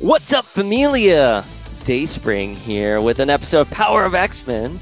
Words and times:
What's 0.00 0.32
up, 0.32 0.44
familia? 0.44 1.44
Dayspring 1.84 2.54
here 2.54 3.00
with 3.00 3.18
an 3.18 3.30
episode 3.30 3.62
of 3.62 3.70
Power 3.72 4.04
of 4.04 4.14
X 4.14 4.46
Men 4.46 4.78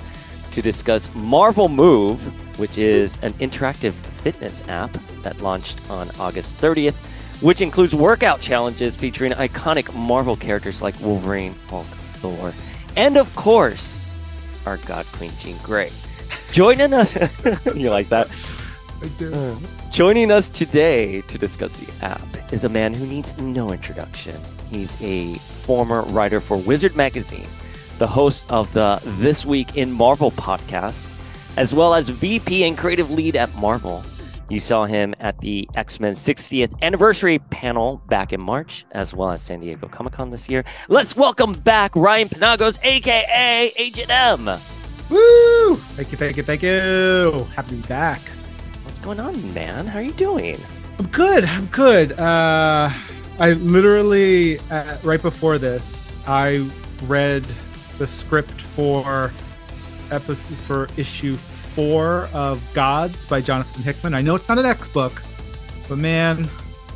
to 0.50 0.60
discuss 0.60 1.08
Marvel 1.14 1.70
Move, 1.70 2.20
which 2.58 2.76
is 2.76 3.18
an 3.22 3.32
interactive 3.34 3.92
fitness 3.92 4.62
app 4.68 4.92
that 5.22 5.40
launched 5.40 5.80
on 5.88 6.10
August 6.20 6.58
30th, 6.58 6.96
which 7.40 7.62
includes 7.62 7.94
workout 7.94 8.42
challenges 8.42 8.94
featuring 8.94 9.32
iconic 9.32 9.94
Marvel 9.94 10.36
characters 10.36 10.82
like 10.82 10.94
Wolverine, 11.00 11.54
Hulk, 11.70 11.86
Thor, 11.86 12.52
and 12.94 13.16
of 13.16 13.34
course, 13.34 14.10
our 14.66 14.76
God 14.76 15.06
Queen 15.12 15.32
Jean 15.38 15.56
Grey. 15.62 15.90
Joining 16.52 16.92
us, 16.92 17.16
you 17.74 17.88
like 17.88 18.10
that? 18.10 18.28
I 19.00 19.08
do. 19.16 19.32
Uh, 19.32 19.56
joining 19.90 20.30
us 20.30 20.50
today 20.50 21.22
to 21.22 21.38
discuss 21.38 21.78
the 21.78 22.04
app 22.04 22.52
is 22.52 22.64
a 22.64 22.68
man 22.68 22.92
who 22.92 23.06
needs 23.06 23.38
no 23.38 23.72
introduction. 23.72 24.38
He's 24.70 25.00
a 25.02 25.34
former 25.34 26.02
writer 26.02 26.40
for 26.40 26.56
Wizard 26.56 26.96
Magazine, 26.96 27.46
the 27.98 28.06
host 28.06 28.50
of 28.50 28.72
the 28.72 29.00
This 29.18 29.46
Week 29.46 29.76
in 29.76 29.92
Marvel 29.92 30.30
podcast, 30.32 31.10
as 31.56 31.72
well 31.72 31.94
as 31.94 32.08
VP 32.08 32.64
and 32.64 32.76
creative 32.76 33.10
lead 33.10 33.36
at 33.36 33.54
Marvel. 33.54 34.02
You 34.48 34.60
saw 34.60 34.84
him 34.84 35.14
at 35.18 35.38
the 35.40 35.68
X 35.74 35.98
Men 35.98 36.12
60th 36.12 36.80
anniversary 36.82 37.38
panel 37.38 38.00
back 38.08 38.32
in 38.32 38.40
March, 38.40 38.84
as 38.92 39.12
well 39.12 39.30
as 39.32 39.42
San 39.42 39.60
Diego 39.60 39.88
Comic 39.88 40.12
Con 40.12 40.30
this 40.30 40.48
year. 40.48 40.64
Let's 40.88 41.16
welcome 41.16 41.54
back 41.54 41.96
Ryan 41.96 42.28
Penagos, 42.28 42.78
aka 42.84 43.72
Agent 43.76 44.10
M. 44.10 44.46
Woo! 45.10 45.76
Thank 45.76 46.12
you, 46.12 46.18
thank 46.18 46.36
you, 46.36 46.42
thank 46.42 46.62
you. 46.62 47.44
Happy 47.54 47.70
to 47.70 47.74
be 47.76 47.88
back. 47.88 48.20
What's 48.84 48.98
going 49.00 49.18
on, 49.18 49.54
man? 49.54 49.86
How 49.86 49.98
are 49.98 50.02
you 50.02 50.12
doing? 50.12 50.56
I'm 50.98 51.08
good. 51.08 51.44
I'm 51.44 51.66
good. 51.66 52.12
Uh, 52.12 52.90
I 53.38 53.52
literally 53.52 54.58
uh, 54.70 54.96
right 55.02 55.20
before 55.20 55.58
this, 55.58 56.10
I 56.26 56.68
read 57.04 57.44
the 57.98 58.06
script 58.06 58.62
for 58.62 59.30
episode 60.10 60.56
for 60.58 60.88
issue 60.96 61.36
four 61.36 62.30
of 62.32 62.62
Gods 62.72 63.26
by 63.26 63.42
Jonathan 63.42 63.82
Hickman. 63.82 64.14
I 64.14 64.22
know 64.22 64.34
it's 64.34 64.48
not 64.48 64.58
an 64.58 64.64
X 64.64 64.88
book, 64.88 65.22
but 65.88 65.98
man, 65.98 66.48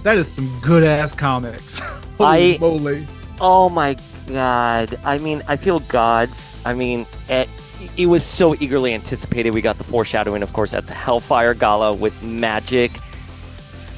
that 0.02 0.16
is 0.16 0.28
some 0.28 0.58
good 0.60 0.82
ass 0.82 1.14
comics. 1.14 1.78
Holy 2.18 2.54
I- 2.54 2.58
moly! 2.58 3.06
Oh 3.40 3.68
my 3.68 3.96
god. 4.26 4.98
I 5.04 5.18
mean, 5.18 5.42
I 5.46 5.56
feel 5.56 5.80
gods. 5.80 6.56
I 6.64 6.72
mean, 6.72 7.06
it, 7.28 7.48
it 7.98 8.06
was 8.06 8.24
so 8.24 8.54
eagerly 8.54 8.94
anticipated. 8.94 9.50
We 9.50 9.60
got 9.60 9.76
the 9.76 9.84
foreshadowing, 9.84 10.42
of 10.42 10.52
course, 10.54 10.72
at 10.72 10.86
the 10.86 10.94
Hellfire 10.94 11.54
Gala 11.54 11.92
with 11.92 12.22
magic. 12.22 12.92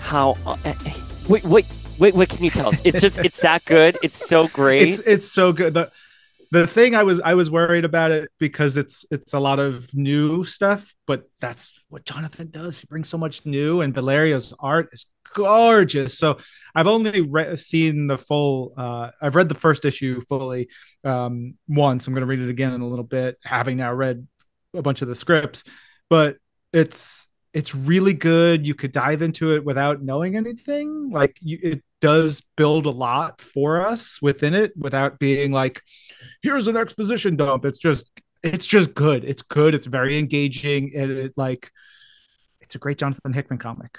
How. 0.00 0.36
Uh, 0.44 0.56
eh, 0.64 0.74
eh, 0.86 0.94
wait, 1.28 1.44
wait, 1.44 1.66
wait, 1.98 2.14
what 2.14 2.28
can 2.28 2.44
you 2.44 2.50
tell 2.50 2.68
us? 2.68 2.82
It's 2.84 3.00
just, 3.00 3.18
it's 3.18 3.40
that 3.42 3.64
good. 3.64 3.98
It's 4.02 4.16
so 4.16 4.48
great. 4.48 4.88
It's 4.88 4.98
it's 5.00 5.28
so 5.30 5.52
good. 5.52 5.74
The 5.74 5.90
the 6.50 6.66
thing 6.66 6.94
I 6.94 7.02
was 7.02 7.20
I 7.20 7.34
was 7.34 7.50
worried 7.50 7.84
about 7.84 8.10
it 8.10 8.30
because 8.38 8.76
it's 8.76 9.04
it's 9.10 9.32
a 9.32 9.40
lot 9.40 9.58
of 9.58 9.92
new 9.94 10.44
stuff, 10.44 10.94
but 11.06 11.24
that's 11.40 11.78
what 11.88 12.04
Jonathan 12.04 12.50
does. 12.50 12.78
He 12.78 12.86
brings 12.86 13.08
so 13.08 13.18
much 13.18 13.46
new, 13.46 13.80
and 13.80 13.94
Valerio's 13.94 14.52
art 14.60 14.90
is 14.92 15.06
gorgeous. 15.34 16.18
So 16.18 16.38
I've 16.74 16.86
only 16.86 17.22
re- 17.22 17.56
seen 17.56 18.06
the 18.06 18.18
full. 18.18 18.74
Uh, 18.76 19.10
I've 19.20 19.34
read 19.34 19.48
the 19.48 19.54
first 19.54 19.84
issue 19.84 20.20
fully 20.28 20.68
um, 21.04 21.54
once. 21.68 22.06
I'm 22.06 22.14
going 22.14 22.20
to 22.22 22.26
read 22.26 22.40
it 22.40 22.50
again 22.50 22.74
in 22.74 22.82
a 22.82 22.88
little 22.88 23.04
bit, 23.04 23.38
having 23.42 23.78
now 23.78 23.92
read 23.92 24.26
a 24.74 24.82
bunch 24.82 25.02
of 25.02 25.08
the 25.08 25.14
scripts. 25.14 25.64
But 26.10 26.36
it's 26.72 27.26
it's 27.54 27.74
really 27.74 28.14
good. 28.14 28.66
You 28.66 28.74
could 28.74 28.92
dive 28.92 29.22
into 29.22 29.54
it 29.54 29.64
without 29.64 30.02
knowing 30.02 30.36
anything. 30.36 31.10
Like 31.10 31.38
you, 31.40 31.58
it 31.62 31.82
does 32.00 32.42
build 32.56 32.86
a 32.86 32.90
lot 32.90 33.40
for 33.40 33.84
us 33.86 34.20
within 34.22 34.54
it 34.54 34.72
without 34.76 35.18
being 35.18 35.52
like, 35.52 35.82
here's 36.42 36.68
an 36.68 36.76
exposition 36.76 37.36
dump. 37.36 37.64
It's 37.64 37.78
just 37.78 38.10
it's 38.42 38.66
just 38.66 38.94
good. 38.94 39.24
It's 39.24 39.42
good. 39.42 39.74
It's 39.74 39.86
very 39.86 40.18
engaging, 40.18 40.92
and 40.96 41.10
it 41.10 41.32
like 41.36 41.70
it's 42.60 42.74
a 42.74 42.78
great 42.78 42.98
Jonathan 42.98 43.32
Hickman 43.32 43.58
comic. 43.58 43.98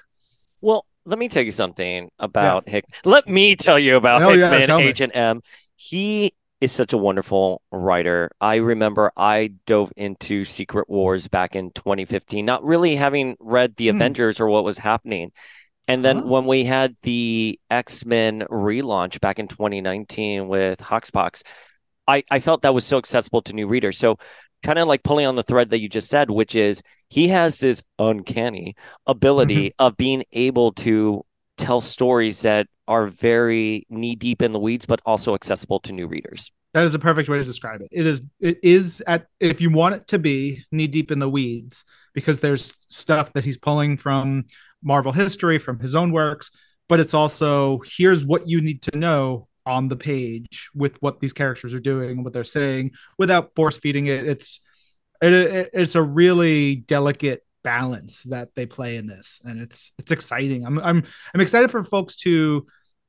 Well, 0.62 0.86
let 1.06 1.20
me 1.20 1.28
tell 1.28 1.44
you 1.44 1.52
something 1.52 2.10
about 2.20 2.68
Hick. 2.68 2.86
Let 3.06 3.28
me 3.28 3.56
tell 3.56 3.78
you 3.78 3.98
about 3.98 4.22
Oh, 4.22 4.30
yeah, 4.32 4.50
Hickman, 4.50 4.78
me. 4.78 4.88
Agent 4.88 5.16
M. 5.16 5.42
He 5.76 6.34
is 6.64 6.72
such 6.72 6.94
a 6.94 6.98
wonderful 6.98 7.62
writer. 7.72 8.32
I 8.42 8.56
remember 8.56 9.12
I 9.18 9.54
dove 9.66 9.92
into 9.98 10.46
Secret 10.46 10.90
Wars 10.90 11.28
back 11.28 11.56
in 11.56 11.72
2015, 11.72 12.46
not 12.46 12.64
really 12.64 12.96
having 12.96 13.36
read 13.40 13.76
the 13.76 13.90
Hmm. 13.90 13.96
Avengers 13.98 14.40
or 14.40 14.48
what 14.50 14.64
was 14.64 14.78
happening. 14.78 15.32
And 15.88 16.04
then 16.04 16.24
when 16.28 16.46
we 16.46 16.64
had 16.66 16.96
the 17.04 17.60
X 17.70 18.06
Men 18.06 18.46
relaunch 18.50 19.20
back 19.22 19.40
in 19.40 19.48
2019 19.48 20.48
with 20.48 20.80
Hoxpox, 20.80 21.44
I, 22.08 22.24
I 22.32 22.40
felt 22.40 22.62
that 22.64 22.74
was 22.74 22.86
so 22.86 22.98
accessible 22.98 23.42
to 23.44 23.54
new 23.54 23.68
readers. 23.68 23.98
So, 23.98 24.18
kind 24.64 24.80
of 24.80 24.88
like 24.88 25.04
pulling 25.04 25.26
on 25.26 25.36
the 25.36 25.44
thread 25.44 25.70
that 25.70 25.80
you 25.80 25.90
just 25.90 26.10
said, 26.10 26.32
which 26.32 26.56
is 26.56 26.82
he 27.10 27.30
has 27.30 27.60
this 27.60 27.84
uncanny 28.00 28.76
ability 29.06 29.70
Mm-hmm. 29.72 29.86
of 29.86 29.98
being 29.98 30.24
able 30.32 30.72
to 30.74 31.26
tell 31.58 31.82
stories 31.82 32.42
that 32.42 32.68
are 32.88 33.08
very 33.08 33.86
knee 33.90 34.16
deep 34.16 34.42
in 34.42 34.52
the 34.52 34.60
weeds, 34.60 34.86
but 34.86 35.02
also 35.06 35.34
accessible 35.34 35.80
to 35.82 35.94
new 35.94 36.08
readers. 36.08 36.52
That 36.74 36.84
is 36.84 36.92
the 36.92 37.00
perfect 37.00 37.30
way 37.30 37.38
to 37.38 37.44
describe 37.44 37.82
it. 37.82 37.90
It 37.92 38.08
is 38.08 38.24
it 38.40 38.58
is 38.64 39.02
at 39.06 39.28
if 39.40 39.62
you 39.62 39.70
want 39.70 39.96
it 39.96 40.08
to 40.08 40.20
be 40.20 40.64
knee 40.72 40.88
deep 40.88 41.12
in 41.12 41.20
the 41.20 41.30
weeds 41.30 41.84
because 42.14 42.40
there's 42.40 42.74
stuff 42.88 43.34
that 43.34 43.46
he's 43.46 43.58
pulling 43.58 43.96
from 43.96 44.46
Marvel 44.82 45.12
history, 45.12 45.60
from 45.60 45.80
his 45.80 45.96
own 45.96 46.12
works, 46.12 46.50
but 46.90 47.00
it's 47.00 47.14
also 47.14 47.82
here's 47.86 48.26
what 48.26 48.48
you 48.48 48.60
need 48.60 48.82
to 48.84 48.98
know 48.98 49.48
on 49.66 49.88
the 49.88 49.96
page 49.96 50.70
with 50.74 51.02
what 51.02 51.20
these 51.20 51.32
characters 51.32 51.74
are 51.74 51.80
doing 51.80 52.10
and 52.10 52.24
what 52.24 52.34
they're 52.34 52.44
saying 52.44 52.92
without 53.18 53.54
force 53.56 53.78
feeding 53.78 54.08
it. 54.08 54.28
It's 54.28 54.60
it, 55.22 55.34
it, 55.34 55.70
it's 55.74 55.96
a 55.96 56.02
really 56.02 56.76
delicate 56.76 57.44
balance 57.64 58.24
that 58.24 58.50
they 58.56 58.66
play 58.66 58.98
in 58.98 59.08
this, 59.08 59.42
and 59.44 59.60
it's 59.62 59.92
it's 59.98 60.12
exciting. 60.12 60.66
I'm 60.66 60.78
I'm 60.80 61.04
I'm 61.34 61.42
excited 61.42 61.72
for 61.72 61.84
folks 61.84 62.16
to 62.18 62.66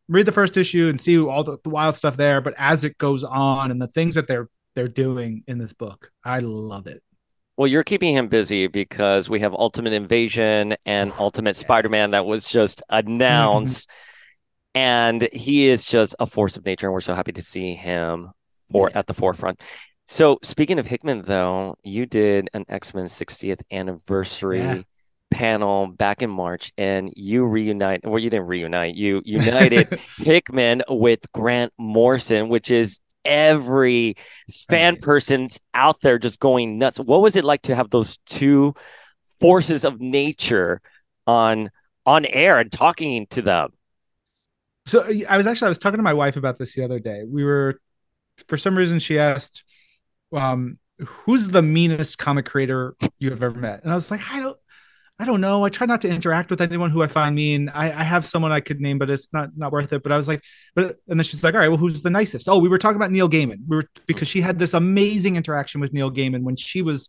read 0.09 0.27
the 0.27 0.33
first 0.33 0.57
issue 0.57 0.89
and 0.89 1.01
see 1.01 1.19
all 1.19 1.43
the, 1.45 1.59
the 1.65 1.71
wild 1.71 1.95
stuff 1.95 2.17
there. 2.17 2.41
But 2.41 2.55
as 2.59 2.85
it 2.85 2.99
goes 2.99 3.25
on 3.25 3.71
and 3.71 3.81
the 3.81 3.89
things 3.89 4.15
that 4.15 4.27
they're 4.27 4.49
they're 4.75 4.89
doing 4.89 5.45
in 5.47 5.59
this 5.59 5.73
book, 5.73 6.11
I 6.25 6.39
love 6.39 6.87
it. 6.87 7.03
Well, 7.57 7.69
you're 7.69 7.85
keeping 7.85 8.17
him 8.17 8.27
busy 8.29 8.67
because 8.67 9.31
we 9.31 9.39
have 9.41 9.55
Ultimate 9.55 9.93
Invasion 9.93 10.75
and 10.85 11.13
oh, 11.13 11.25
Ultimate 11.25 11.55
Spider-Man 11.55 12.11
that 12.11 12.27
was 12.27 12.49
just 12.49 12.83
announced. 12.89 13.89
Mm-hmm. 13.89 14.01
And 14.77 15.29
he 15.33 15.67
is 15.69 15.85
just 15.85 16.17
a 16.19 16.27
force 16.27 16.57
of 16.57 16.65
nature, 16.67 16.89
and 16.89 16.93
we're 16.93 17.01
so 17.01 17.15
happy 17.15 17.31
to 17.31 17.43
see 17.43 17.75
him 17.75 18.33
for 18.73 18.91
Yeah. 18.91 18.99
at 18.99 19.07
the 19.07 19.15
forefront. 19.15 19.63
So, 20.07 20.39
speaking 20.43 20.79
of 20.79 20.87
Hickman, 20.87 21.23
though, 21.23 21.77
you 21.83 22.07
did 22.07 22.51
an 22.55 22.65
X-Men 22.69 23.09
60th 23.09 23.63
anniversary 23.71 24.59
Yeah. 24.59 24.83
panel 25.31 25.87
back 25.89 26.23
in 26.23 26.31
March, 26.31 26.73
and 26.77 27.13
you 27.17 27.45
reunite. 27.47 28.03
Well, 28.05 28.19
you 28.19 28.31
didn't 28.31 28.47
reunite. 28.47 28.95
You 28.95 29.23
united 29.25 29.89
Hickman 30.19 30.83
with 30.89 31.21
Grant 31.33 31.73
Morrison, 31.79 32.49
which 32.49 32.71
is 32.71 33.01
every 33.25 34.17
fan 34.69 34.95
Right. 34.95 35.03
person's 35.03 35.59
out 35.73 36.01
there 36.03 36.19
just 36.19 36.39
going 36.39 36.79
nuts. 36.79 36.99
What 37.01 37.23
was 37.23 37.37
it 37.37 37.45
like 37.45 37.63
to 37.63 37.75
have 37.75 37.91
those 37.91 38.19
two 38.27 38.75
forces 39.41 39.85
of 39.85 40.01
nature 40.01 40.81
on 41.27 41.71
on 42.07 42.27
air 42.27 42.59
and 42.61 42.71
talking 42.73 43.27
to 43.29 43.43
them? 43.43 43.71
So 44.87 45.03
I 45.29 45.37
was 45.37 45.47
actually 45.47 45.67
I 45.67 45.69
was 45.71 45.79
talking 45.79 45.99
to 45.99 46.03
my 46.03 46.13
wife 46.13 46.37
about 46.37 46.59
this 46.59 46.75
the 46.75 46.85
other 46.85 46.99
day. 46.99 47.25
We 47.27 47.45
were 47.45 47.81
for 48.49 48.57
some 48.59 48.77
reason 48.77 48.99
she 48.99 49.19
asked, 49.19 49.65
um, 50.35 50.79
who's 50.99 51.49
the 51.49 51.63
meanest 51.63 52.19
comic 52.19 52.47
creator 52.47 52.97
you 53.19 53.31
have 53.31 53.43
ever 53.43 53.59
met? 53.59 53.83
And 53.83 53.93
I 53.93 53.95
was 53.95 54.11
like, 54.11 54.21
I 54.33 54.41
don't 54.41 54.59
I 55.19 55.25
don't 55.25 55.41
know. 55.41 55.65
I 55.65 55.69
try 55.69 55.87
not 55.87 56.01
to 56.03 56.09
interact 56.09 56.51
with 56.51 56.61
anyone 56.61 56.91
who 56.91 57.01
I 57.03 57.07
find 57.07 57.37
mean. 57.37 57.69
I, 57.69 57.87
I 57.93 58.03
have 58.03 58.27
someone 58.27 58.51
I 58.51 58.59
could 58.59 58.81
name, 58.81 58.99
but 58.99 59.09
it's 59.11 59.33
not 59.33 59.51
not 59.57 59.71
worth 59.71 59.93
it. 59.93 60.03
But 60.03 60.11
I 60.11 60.17
was 60.17 60.27
like, 60.27 60.43
but 60.75 60.97
and 61.09 61.21
then 61.21 61.25
she's 61.25 61.45
like, 61.45 61.55
all 61.55 61.61
right, 61.61 61.69
well, 61.69 61.77
who's 61.77 62.03
the 62.03 62.11
nicest? 62.11 62.49
Oh, 62.49 62.59
we 62.59 62.69
were 62.69 62.79
talking 62.79 62.97
about 62.97 63.13
Neil 63.13 63.29
Gaiman. 63.29 63.59
We 63.69 63.77
were 63.77 63.85
because 64.07 64.27
she 64.27 64.41
had 64.41 64.59
this 64.59 64.75
amazing 64.75 65.37
interaction 65.37 65.81
with 65.81 65.93
Neil 65.93 66.11
Gaiman 66.11 66.43
when 66.43 66.57
she 66.57 66.83
was 66.83 67.09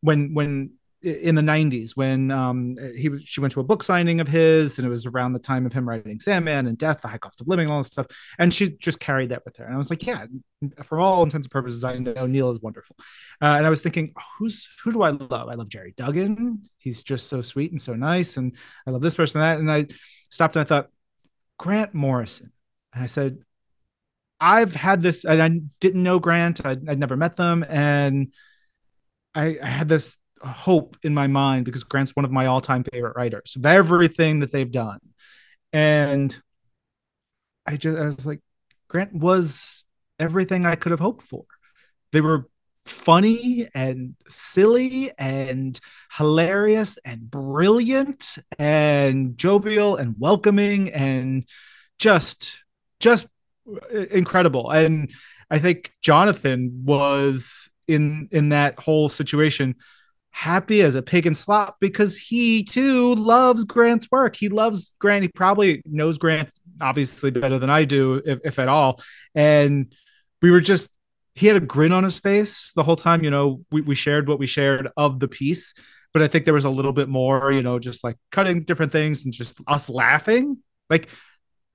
when 0.00 0.34
when 0.34 0.72
in 1.06 1.36
the 1.36 1.42
90s 1.42 1.92
when 1.96 2.32
um 2.32 2.76
he 2.94 3.08
she 3.20 3.40
went 3.40 3.52
to 3.52 3.60
a 3.60 3.64
book 3.64 3.82
signing 3.82 4.20
of 4.20 4.26
his 4.26 4.78
and 4.78 4.86
it 4.86 4.90
was 4.90 5.06
around 5.06 5.32
the 5.32 5.38
time 5.38 5.64
of 5.64 5.72
him 5.72 5.88
writing 5.88 6.18
Sandman 6.18 6.66
and 6.66 6.76
Death, 6.76 7.00
the 7.00 7.08
High 7.08 7.18
Cost 7.18 7.40
of 7.40 7.46
Living, 7.46 7.66
and 7.66 7.72
all 7.72 7.78
this 7.80 7.88
stuff. 7.88 8.06
And 8.38 8.52
she 8.52 8.70
just 8.78 8.98
carried 8.98 9.28
that 9.28 9.44
with 9.44 9.56
her. 9.56 9.64
And 9.64 9.74
I 9.74 9.76
was 9.76 9.88
like, 9.88 10.04
yeah, 10.04 10.26
for 10.82 10.98
all 10.98 11.22
intents 11.22 11.46
and 11.46 11.52
purposes, 11.52 11.84
I 11.84 11.96
know 11.98 12.26
Neil 12.26 12.50
is 12.50 12.60
wonderful. 12.60 12.96
Uh, 13.40 13.54
and 13.56 13.66
I 13.66 13.70
was 13.70 13.82
thinking, 13.82 14.12
who's 14.38 14.68
who 14.82 14.92
do 14.92 15.02
I 15.02 15.10
love? 15.10 15.48
I 15.48 15.54
love 15.54 15.68
Gerry 15.68 15.94
Duggan. 15.96 16.68
He's 16.78 17.02
just 17.02 17.28
so 17.28 17.40
sweet 17.40 17.70
and 17.70 17.80
so 17.80 17.94
nice. 17.94 18.36
And 18.36 18.56
I 18.86 18.90
love 18.90 19.02
this 19.02 19.14
person, 19.14 19.40
that. 19.40 19.58
And 19.58 19.70
I 19.70 19.86
stopped 20.30 20.56
and 20.56 20.62
I 20.62 20.64
thought, 20.64 20.88
Grant 21.58 21.94
Morrison. 21.94 22.52
And 22.92 23.04
I 23.04 23.06
said, 23.06 23.38
I've 24.40 24.74
had 24.74 25.02
this, 25.02 25.24
and 25.24 25.42
I 25.42 25.60
didn't 25.80 26.02
know 26.02 26.18
Grant. 26.18 26.64
I'd, 26.66 26.88
I'd 26.88 26.98
never 26.98 27.16
met 27.16 27.36
them. 27.36 27.64
And 27.68 28.34
I, 29.34 29.58
I 29.62 29.66
had 29.66 29.88
this 29.88 30.16
hope 30.42 30.96
in 31.02 31.14
my 31.14 31.26
mind 31.26 31.64
because 31.64 31.84
Grant's 31.84 32.14
one 32.14 32.24
of 32.24 32.32
my 32.32 32.46
all-time 32.46 32.84
favorite 32.84 33.16
writers 33.16 33.56
of 33.56 33.66
everything 33.66 34.40
that 34.40 34.52
they've 34.52 34.70
done. 34.70 35.00
And 35.72 36.36
I 37.66 37.76
just 37.76 37.98
I 37.98 38.06
was 38.06 38.26
like, 38.26 38.40
Grant 38.88 39.12
was 39.14 39.84
everything 40.18 40.66
I 40.66 40.76
could 40.76 40.92
have 40.92 41.00
hoped 41.00 41.22
for. 41.22 41.44
They 42.12 42.20
were 42.20 42.48
funny 42.86 43.66
and 43.74 44.14
silly 44.28 45.10
and 45.18 45.78
hilarious 46.12 46.98
and 47.04 47.28
brilliant 47.30 48.38
and 48.58 49.36
jovial 49.36 49.96
and 49.96 50.14
welcoming 50.18 50.92
and 50.92 51.44
just 51.98 52.62
just 53.00 53.26
incredible 54.12 54.70
and 54.70 55.10
i 55.50 55.58
think 55.58 55.92
jonathan 56.00 56.82
was 56.84 57.68
in 57.88 58.28
in 58.30 58.50
that 58.50 58.78
whole 58.78 59.08
situation 59.08 59.74
happy 60.36 60.82
as 60.82 60.94
a 60.94 61.02
pig 61.02 61.26
in 61.26 61.34
slop 61.34 61.78
because 61.80 62.18
he 62.18 62.62
too 62.62 63.14
loves 63.14 63.64
grant's 63.64 64.06
work. 64.10 64.36
He 64.36 64.50
loves 64.50 64.94
grant. 64.98 65.22
He 65.22 65.28
probably 65.28 65.82
knows 65.86 66.18
grant 66.18 66.50
obviously 66.78 67.30
better 67.30 67.58
than 67.58 67.70
i 67.70 67.86
do 67.86 68.20
if, 68.26 68.38
if 68.44 68.58
at 68.58 68.68
all. 68.68 69.00
And 69.34 69.94
we 70.42 70.50
were 70.50 70.60
just 70.60 70.90
he 71.34 71.46
had 71.46 71.56
a 71.56 71.60
grin 71.60 71.90
on 71.90 72.04
his 72.04 72.18
face 72.18 72.72
the 72.76 72.82
whole 72.82 72.96
time. 72.96 73.24
You 73.24 73.30
know, 73.30 73.62
we, 73.70 73.80
we 73.80 73.94
shared 73.94 74.28
what 74.28 74.38
we 74.38 74.46
shared 74.46 74.88
of 74.98 75.20
the 75.20 75.26
piece, 75.28 75.72
but 76.12 76.20
I 76.20 76.28
think 76.28 76.44
there 76.44 76.52
was 76.52 76.66
a 76.66 76.70
little 76.70 76.92
bit 76.92 77.08
more, 77.08 77.50
you 77.50 77.62
know, 77.62 77.78
just 77.78 78.04
like 78.04 78.16
cutting 78.30 78.64
different 78.64 78.92
things 78.92 79.24
and 79.24 79.32
just 79.32 79.58
us 79.66 79.88
laughing, 79.88 80.58
like 80.90 81.08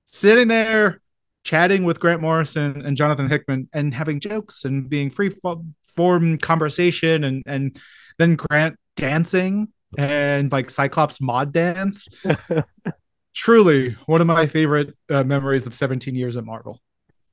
sitting 0.06 0.46
there 0.46 1.00
chatting 1.42 1.82
with 1.82 1.98
Grant 1.98 2.22
Morrison 2.22 2.86
and 2.86 2.96
Jonathan 2.96 3.28
Hickman 3.28 3.68
and 3.72 3.92
having 3.92 4.20
jokes 4.20 4.64
and 4.64 4.88
being 4.88 5.10
free 5.10 5.32
form 5.96 6.38
conversation 6.38 7.24
and 7.24 7.42
and 7.44 7.76
then 8.18 8.36
Grant 8.36 8.76
dancing 8.96 9.68
and 9.98 10.50
like 10.52 10.70
Cyclops 10.70 11.20
mod 11.20 11.52
dance. 11.52 12.08
Truly 13.34 13.96
one 14.06 14.20
of 14.20 14.26
my 14.26 14.46
favorite 14.46 14.94
uh, 15.10 15.24
memories 15.24 15.66
of 15.66 15.74
17 15.74 16.14
years 16.14 16.36
at 16.36 16.44
Marvel. 16.44 16.80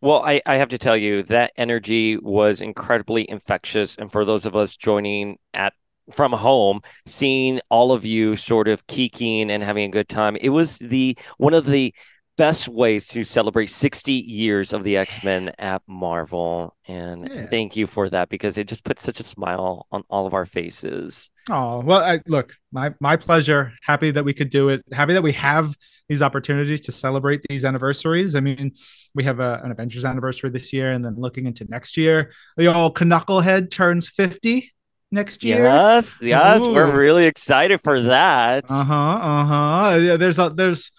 Well, 0.02 0.24
I, 0.24 0.42
I 0.46 0.56
have 0.56 0.70
to 0.70 0.78
tell 0.78 0.96
you 0.96 1.24
that 1.24 1.52
energy 1.58 2.18
was 2.18 2.62
incredibly 2.62 3.30
infectious. 3.30 3.98
And 3.98 4.10
for 4.10 4.24
those 4.24 4.46
of 4.46 4.56
us 4.56 4.78
joining 4.78 5.38
at 5.54 5.74
from 6.12 6.32
home, 6.32 6.82
seeing 7.06 7.60
all 7.70 7.92
of 7.92 8.06
you 8.06 8.36
sort 8.36 8.68
of 8.68 8.88
keeking 8.88 9.52
and 9.52 9.62
having 9.62 9.84
a 9.84 9.90
good 9.90 10.08
time, 10.08 10.38
it 10.38 10.50
was 10.50 10.78
the 10.78 11.18
one 11.38 11.54
of 11.54 11.66
the 11.66 11.94
best 12.40 12.70
ways 12.70 13.06
to 13.06 13.26
celebrate 13.26 13.70
60 13.70 14.14
years 14.14 14.72
of 14.72 14.86
the 14.86 14.96
X-Men 14.96 15.52
at 15.60 15.82
Marvel. 15.88 16.74
And 16.88 17.30
yeah. 17.30 17.48
thank 17.48 17.76
you 17.76 17.86
for 17.86 18.08
that 18.10 18.30
because 18.30 18.58
it 18.58 18.66
just 18.66 18.86
puts 18.86 19.04
such 19.04 19.20
a 19.20 19.24
smile 19.24 19.88
on 19.92 20.04
all 20.10 20.26
of 20.26 20.34
our 20.34 20.46
faces. 20.46 21.32
Oh, 21.50 21.82
well, 21.82 22.02
I, 22.02 22.22
look, 22.28 22.56
my 22.72 22.94
my 23.02 23.18
pleasure. 23.18 23.74
Happy 23.84 24.12
that 24.12 24.24
we 24.24 24.34
could 24.34 24.50
do 24.50 24.70
it. 24.70 24.82
Happy 24.94 25.14
that 25.14 25.22
we 25.22 25.34
have 25.34 25.76
these 26.08 26.22
opportunities 26.22 26.80
to 26.82 26.94
celebrate 26.94 27.42
these 27.50 27.66
anniversaries. 27.66 28.36
I 28.36 28.40
mean, 28.40 28.72
we 29.16 29.26
have 29.26 29.42
a, 29.42 29.60
an 29.66 29.72
Avengers 29.72 30.06
anniversary 30.06 30.50
this 30.50 30.72
year, 30.72 30.94
and 30.94 31.04
then 31.04 31.16
looking 31.16 31.46
into 31.46 31.66
next 31.66 31.98
year, 31.98 32.32
the 32.56 32.74
old 32.74 32.96
Knucklehead 32.96 33.70
turns 33.70 34.08
50 34.08 34.72
next 35.12 35.44
year. 35.44 35.64
Yes, 35.64 36.20
yes, 36.22 36.62
Ooh. 36.62 36.74
we're 36.74 36.96
really 36.96 37.26
excited 37.26 37.82
for 37.82 38.00
that. 38.00 38.64
Uh 38.70 38.86
huh. 38.86 38.94
Uh 38.94 39.46
huh. 39.46 39.98
Yeah, 40.00 40.16
there's 40.16 40.40
a 40.40 40.50
there's 40.52 40.90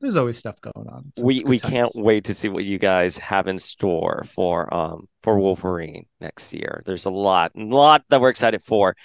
there's 0.00 0.16
always 0.16 0.38
stuff 0.38 0.60
going 0.60 0.88
on. 0.88 1.12
So 1.16 1.24
we 1.24 1.42
we 1.44 1.58
times. 1.58 1.72
can't 1.72 1.94
wait 1.94 2.24
to 2.24 2.34
see 2.34 2.48
what 2.48 2.64
you 2.64 2.78
guys 2.78 3.18
have 3.18 3.46
in 3.46 3.58
store 3.58 4.24
for 4.26 4.72
um 4.72 5.08
for 5.22 5.38
Wolverine 5.38 6.06
next 6.20 6.52
year. 6.54 6.82
There's 6.86 7.06
a 7.06 7.10
lot, 7.10 7.52
a 7.54 7.62
lot 7.62 8.04
that 8.08 8.20
we're 8.20 8.30
excited 8.30 8.62
for. 8.62 8.96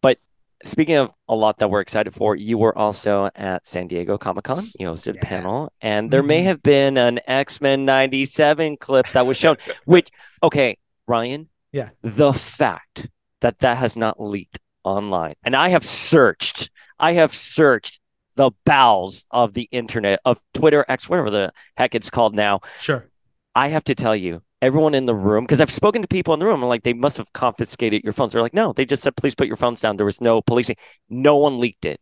But 0.00 0.18
speaking 0.64 0.96
of 0.96 1.12
a 1.28 1.36
lot 1.36 1.58
that 1.58 1.70
we're 1.70 1.80
excited 1.80 2.12
for, 2.12 2.34
you 2.34 2.58
were 2.58 2.76
also 2.76 3.30
at 3.34 3.66
San 3.66 3.86
Diego 3.86 4.18
Comic 4.18 4.44
Con. 4.44 4.64
You 4.78 4.88
hosted 4.88 5.14
yeah. 5.14 5.20
a 5.22 5.24
panel, 5.24 5.72
and 5.80 6.10
there 6.10 6.20
mm-hmm. 6.20 6.28
may 6.28 6.42
have 6.42 6.62
been 6.62 6.96
an 6.96 7.20
X 7.26 7.60
Men 7.60 7.84
'97 7.84 8.76
clip 8.78 9.08
that 9.10 9.26
was 9.26 9.36
shown. 9.36 9.56
which, 9.84 10.10
okay, 10.42 10.78
Ryan. 11.06 11.48
Yeah. 11.70 11.90
The 12.02 12.32
fact 12.34 13.08
that 13.40 13.60
that 13.60 13.78
has 13.78 13.96
not 13.96 14.20
leaked 14.20 14.58
online, 14.84 15.34
and 15.44 15.54
I 15.54 15.68
have 15.68 15.84
searched. 15.84 16.70
I 16.98 17.12
have 17.14 17.34
searched 17.34 18.01
the 18.36 18.50
bowels 18.64 19.26
of 19.30 19.54
the 19.54 19.68
internet, 19.70 20.20
of 20.24 20.40
Twitter, 20.54 20.84
X, 20.88 21.08
whatever 21.08 21.30
the 21.30 21.52
heck 21.76 21.94
it's 21.94 22.10
called 22.10 22.34
now. 22.34 22.60
Sure. 22.80 23.08
I 23.54 23.68
have 23.68 23.84
to 23.84 23.94
tell 23.94 24.16
you, 24.16 24.42
everyone 24.62 24.94
in 24.94 25.06
the 25.06 25.14
room, 25.14 25.44
because 25.44 25.60
I've 25.60 25.70
spoken 25.70 26.02
to 26.02 26.08
people 26.08 26.32
in 26.34 26.40
the 26.40 26.46
room, 26.46 26.62
and 26.62 26.68
like 26.68 26.82
they 26.82 26.94
must 26.94 27.18
have 27.18 27.32
confiscated 27.32 28.02
your 28.04 28.12
phones. 28.12 28.32
They're 28.32 28.42
like, 28.42 28.54
no, 28.54 28.72
they 28.72 28.86
just 28.86 29.02
said, 29.02 29.16
please 29.16 29.34
put 29.34 29.46
your 29.46 29.56
phones 29.56 29.80
down. 29.80 29.96
There 29.96 30.06
was 30.06 30.20
no 30.20 30.40
policing. 30.40 30.76
No 31.10 31.36
one 31.36 31.60
leaked 31.60 31.84
it. 31.84 32.00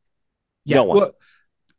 Yeah, 0.64 0.76
no 0.76 0.84
one. 0.84 0.98
Well, 0.98 1.12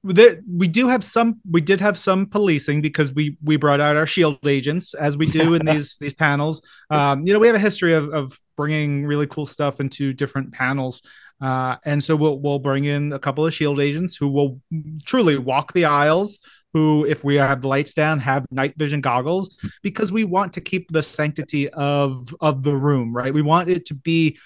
there, 0.04 0.38
we 0.52 0.68
do 0.68 0.88
have 0.88 1.04
some 1.04 1.40
we 1.50 1.62
did 1.62 1.80
have 1.80 1.98
some 1.98 2.26
policing 2.26 2.82
because 2.82 3.14
we 3.14 3.38
we 3.44 3.56
brought 3.56 3.80
out 3.80 3.96
our 3.96 4.08
shield 4.08 4.40
agents 4.48 4.96
as 4.96 5.16
we 5.16 5.28
do 5.28 5.54
in 5.54 5.66
these 5.66 5.96
these 6.02 6.14
panels 6.14 6.62
um, 6.90 7.26
you 7.26 7.34
know 7.34 7.40
we 7.40 7.46
have 7.46 7.56
a 7.56 7.60
history 7.60 7.94
of, 7.94 8.10
of 8.10 8.40
bringing 8.58 9.06
really 9.06 9.28
cool 9.28 9.46
stuff 9.46 9.80
into 9.80 10.12
different 10.12 10.52
panels 10.52 11.04
uh, 11.42 11.78
and 11.86 12.04
so 12.04 12.16
we'll 12.16 12.40
we'll 12.40 12.60
bring 12.60 12.86
in 12.86 13.14
a 13.14 13.20
couple 13.20 13.46
of 13.46 13.54
shield 13.54 13.80
agents 13.80 14.16
who 14.16 14.28
will 14.28 14.62
truly 15.06 15.38
walk 15.38 15.74
the 15.74 15.86
aisles. 15.86 16.40
Who, 16.74 17.06
if 17.06 17.26
we 17.26 17.36
have 17.36 17.60
the 17.60 17.68
lights 17.68 17.94
down, 17.94 18.20
have 18.20 18.46
night 18.50 18.76
vision 18.78 19.02
goggles 19.02 19.60
because 19.82 20.14
we 20.14 20.24
want 20.24 20.54
to 20.54 20.62
keep 20.62 20.90
the 20.90 21.04
sanctity 21.04 21.68
of 21.70 22.34
of 22.40 22.64
the 22.64 22.76
room, 22.76 23.14
right? 23.14 23.34
We 23.34 23.42
want 23.42 23.68
it 23.68 23.86
to 23.88 23.94
be 23.94 24.38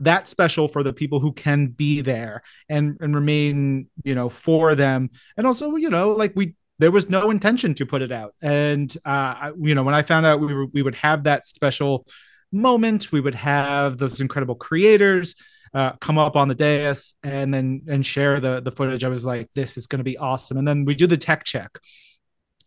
that 0.00 0.28
special 0.28 0.68
for 0.68 0.82
the 0.82 0.92
people 0.92 1.20
who 1.20 1.32
can 1.32 1.66
be 1.66 2.00
there 2.00 2.42
and 2.70 2.96
and 3.00 3.14
remain, 3.14 3.88
you 4.04 4.14
know, 4.14 4.30
for 4.30 4.74
them. 4.74 5.10
And 5.36 5.46
also, 5.46 5.76
you 5.76 5.90
know, 5.90 6.10
like 6.10 6.32
we 6.34 6.54
there 6.78 6.90
was 6.90 7.10
no 7.10 7.30
intention 7.30 7.74
to 7.74 7.84
put 7.84 8.02
it 8.02 8.12
out. 8.12 8.34
And 8.40 8.94
uh, 9.04 9.52
you 9.60 9.74
know, 9.74 9.82
when 9.82 9.94
I 9.94 10.02
found 10.02 10.24
out 10.24 10.40
we 10.40 10.54
were, 10.54 10.66
we 10.66 10.82
would 10.82 10.94
have 10.94 11.24
that 11.24 11.46
special 11.46 12.06
moment, 12.52 13.12
we 13.12 13.20
would 13.20 13.34
have 13.34 13.98
those 13.98 14.20
incredible 14.20 14.54
creators 14.54 15.34
uh, 15.76 15.92
come 16.00 16.16
up 16.16 16.36
on 16.36 16.48
the 16.48 16.54
dais 16.54 17.12
and 17.22 17.52
then 17.52 17.82
and 17.86 18.04
share 18.04 18.40
the 18.40 18.62
the 18.62 18.72
footage. 18.72 19.04
I 19.04 19.08
was 19.08 19.26
like, 19.26 19.50
this 19.54 19.76
is 19.76 19.86
going 19.86 19.98
to 19.98 20.04
be 20.04 20.16
awesome. 20.16 20.56
And 20.56 20.66
then 20.66 20.86
we 20.86 20.94
do 20.94 21.06
the 21.06 21.18
tech 21.18 21.44
check, 21.44 21.70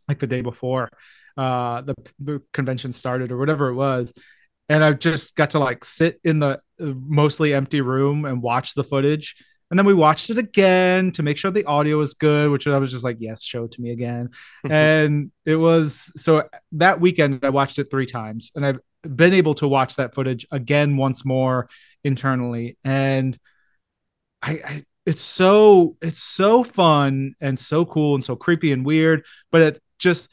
like 0.08 0.20
the 0.20 0.28
day 0.28 0.42
before 0.42 0.90
uh, 1.36 1.82
the 1.82 1.96
the 2.20 2.42
convention 2.54 2.94
started 2.94 3.32
or 3.32 3.38
whatever 3.40 3.70
it 3.70 3.74
was. 3.74 4.14
And 4.70 4.84
I 4.84 4.94
just 4.94 5.36
got 5.36 5.50
to 5.52 5.60
like 5.60 5.84
sit 5.84 6.20
in 6.24 6.38
the 6.38 6.60
mostly 6.78 7.56
empty 7.56 7.82
room 7.82 8.26
and 8.26 8.44
watch 8.44 8.76
the 8.76 8.84
footage. 8.84 9.36
And 9.72 9.80
then 9.80 9.88
we 9.88 9.96
watched 9.96 10.30
it 10.30 10.38
again 10.38 11.12
to 11.14 11.24
make 11.24 11.38
sure 11.38 11.50
the 11.50 11.66
audio 11.66 11.98
was 11.98 12.14
good, 12.14 12.52
which 12.52 12.68
I 12.68 12.78
was 12.78 12.92
just 12.92 13.04
like, 13.04 13.18
yes, 13.20 13.44
show 13.44 13.64
it 13.64 13.72
to 13.72 13.82
me 13.82 13.90
again. 13.90 14.30
and 14.70 15.32
it 15.46 15.56
was 15.56 16.12
so 16.16 16.48
that 16.74 17.02
weekend 17.02 17.44
I 17.44 17.50
watched 17.50 17.80
it 17.80 17.90
three 17.90 18.06
times 18.06 18.52
and 18.54 18.64
I've 18.64 18.80
been 19.04 19.34
able 19.34 19.54
to 19.56 19.68
watch 19.68 19.96
that 19.96 20.14
footage 20.14 20.46
again 20.52 20.98
once 20.98 21.26
more 21.26 21.68
internally. 22.04 22.78
And 22.84 23.38
I, 24.42 24.52
I 24.52 24.86
it's 25.06 25.22
so 25.22 25.98
it's 26.02 26.22
so 26.22 26.64
fun 26.64 27.34
and 27.42 27.58
so 27.58 27.86
cool 27.86 28.16
and 28.16 28.24
so 28.24 28.36
creepy 28.36 28.72
and 28.72 28.86
weird 28.86 29.26
but 29.52 29.62
it 29.62 29.84
just 29.98 30.30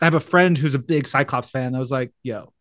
i 0.00 0.04
have 0.04 0.14
a 0.14 0.20
friend 0.20 0.58
who's 0.58 0.74
a 0.74 0.78
big 0.78 1.06
cyclops 1.06 1.50
fan. 1.50 1.74
I 1.74 1.78
was 1.78 1.90
like 1.90 2.12
yo 2.22 2.52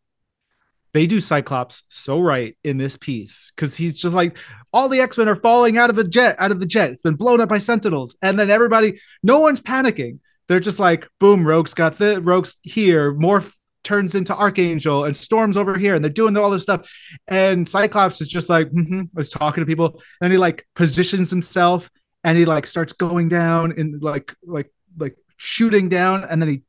they 0.93 1.07
do 1.07 1.19
cyclops 1.19 1.83
so 1.87 2.19
right 2.19 2.57
in 2.63 2.77
this 2.77 2.97
piece 2.97 3.51
because 3.55 3.75
he's 3.75 3.97
just 3.97 4.15
like 4.15 4.37
all 4.73 4.89
the 4.89 4.99
x-men 5.01 5.29
are 5.29 5.35
falling 5.35 5.77
out 5.77 5.89
of 5.89 5.97
a 5.97 6.03
jet 6.03 6.35
out 6.39 6.51
of 6.51 6.59
the 6.59 6.65
jet. 6.65 6.91
It's 6.91 7.01
been 7.01 7.15
blown 7.15 7.41
up 7.41 7.49
by 7.49 7.59
sentinels. 7.59 8.15
And 8.21 8.39
then 8.39 8.49
everybody 8.49 8.99
no 9.23 9.39
one's 9.39 9.61
panicking. 9.61 10.19
They're 10.47 10.59
just 10.59 10.79
like 10.79 11.07
boom 11.19 11.47
rogue's 11.47 11.73
got 11.73 11.97
the 11.97 12.21
rogue's 12.21 12.55
here 12.63 13.13
more 13.13 13.43
turns 13.83 14.15
into 14.15 14.35
Archangel 14.35 15.05
and 15.05 15.15
Storm's 15.15 15.57
over 15.57 15.77
here 15.77 15.95
and 15.95 16.03
they're 16.03 16.11
doing 16.11 16.35
all 16.37 16.49
this 16.49 16.63
stuff. 16.63 16.91
And 17.27 17.67
Cyclops 17.67 18.21
is 18.21 18.27
just 18.27 18.49
like, 18.49 18.69
mm-hmm, 18.69 19.03
was 19.13 19.29
talking 19.29 19.61
to 19.61 19.65
people. 19.65 20.01
And 20.21 20.31
he 20.31 20.37
like 20.37 20.67
positions 20.75 21.29
himself 21.29 21.89
and 22.23 22.37
he 22.37 22.45
like 22.45 22.67
starts 22.67 22.93
going 22.93 23.27
down 23.27 23.73
and 23.77 24.01
like, 24.01 24.35
like, 24.43 24.71
like 24.97 25.17
shooting 25.37 25.89
down. 25.89 26.23
And 26.23 26.41
then 26.41 26.49
he 26.49 26.61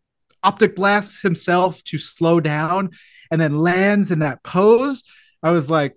optic 0.42 0.74
blasts 0.74 1.20
himself 1.20 1.82
to 1.84 1.98
slow 1.98 2.40
down 2.40 2.90
and 3.30 3.40
then 3.40 3.58
lands 3.58 4.10
in 4.10 4.20
that 4.20 4.42
pose. 4.42 5.02
I 5.42 5.50
was 5.50 5.70
like, 5.70 5.96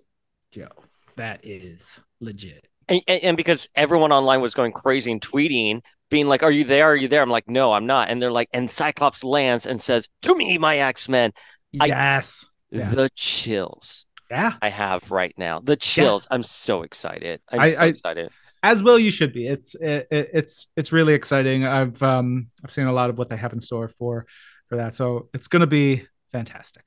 yo, 0.52 0.68
that 1.16 1.40
is 1.44 2.00
legit. 2.20 2.66
And, 2.88 3.02
and, 3.08 3.36
because 3.36 3.68
everyone 3.74 4.12
online 4.12 4.40
was 4.40 4.54
going 4.54 4.72
crazy 4.72 5.10
and 5.10 5.20
tweeting 5.20 5.82
being 6.08 6.28
like, 6.28 6.42
"Are 6.42 6.50
you 6.50 6.64
there? 6.64 6.86
Are 6.86 6.96
you 6.96 7.08
there?" 7.08 7.22
I'm 7.22 7.30
like, 7.30 7.48
"No, 7.48 7.72
I'm 7.72 7.86
not." 7.86 8.10
And 8.10 8.22
they're 8.22 8.30
like, 8.30 8.48
and 8.52 8.70
Cyclops 8.70 9.24
lands 9.24 9.66
and 9.66 9.80
says, 9.80 10.08
"To 10.22 10.34
me, 10.36 10.56
my 10.58 10.78
X 10.78 11.08
Men." 11.08 11.32
Yes, 11.72 12.44
I, 12.72 12.76
yeah. 12.76 12.90
the 12.90 13.10
chills. 13.14 14.06
Yeah, 14.30 14.52
I 14.62 14.68
have 14.70 15.10
right 15.10 15.34
now 15.36 15.60
the 15.60 15.76
chills. 15.76 16.26
Yeah. 16.30 16.34
I'm 16.36 16.42
so 16.42 16.82
excited. 16.82 17.40
I'm 17.48 17.60
I, 17.60 17.70
so 17.70 17.80
I, 17.80 17.86
excited. 17.86 18.30
As 18.62 18.82
well, 18.82 18.98
you 18.98 19.10
should 19.10 19.32
be. 19.32 19.46
It's 19.46 19.74
it, 19.76 20.06
it's 20.10 20.68
it's 20.76 20.92
really 20.92 21.14
exciting. 21.14 21.66
I've 21.66 22.00
um 22.02 22.48
I've 22.64 22.70
seen 22.70 22.86
a 22.86 22.92
lot 22.92 23.10
of 23.10 23.18
what 23.18 23.28
they 23.28 23.36
have 23.36 23.52
in 23.52 23.60
store 23.60 23.88
for 23.88 24.26
for 24.68 24.76
that, 24.76 24.94
so 24.94 25.28
it's 25.34 25.48
going 25.48 25.60
to 25.60 25.66
be 25.66 26.06
fantastic. 26.32 26.84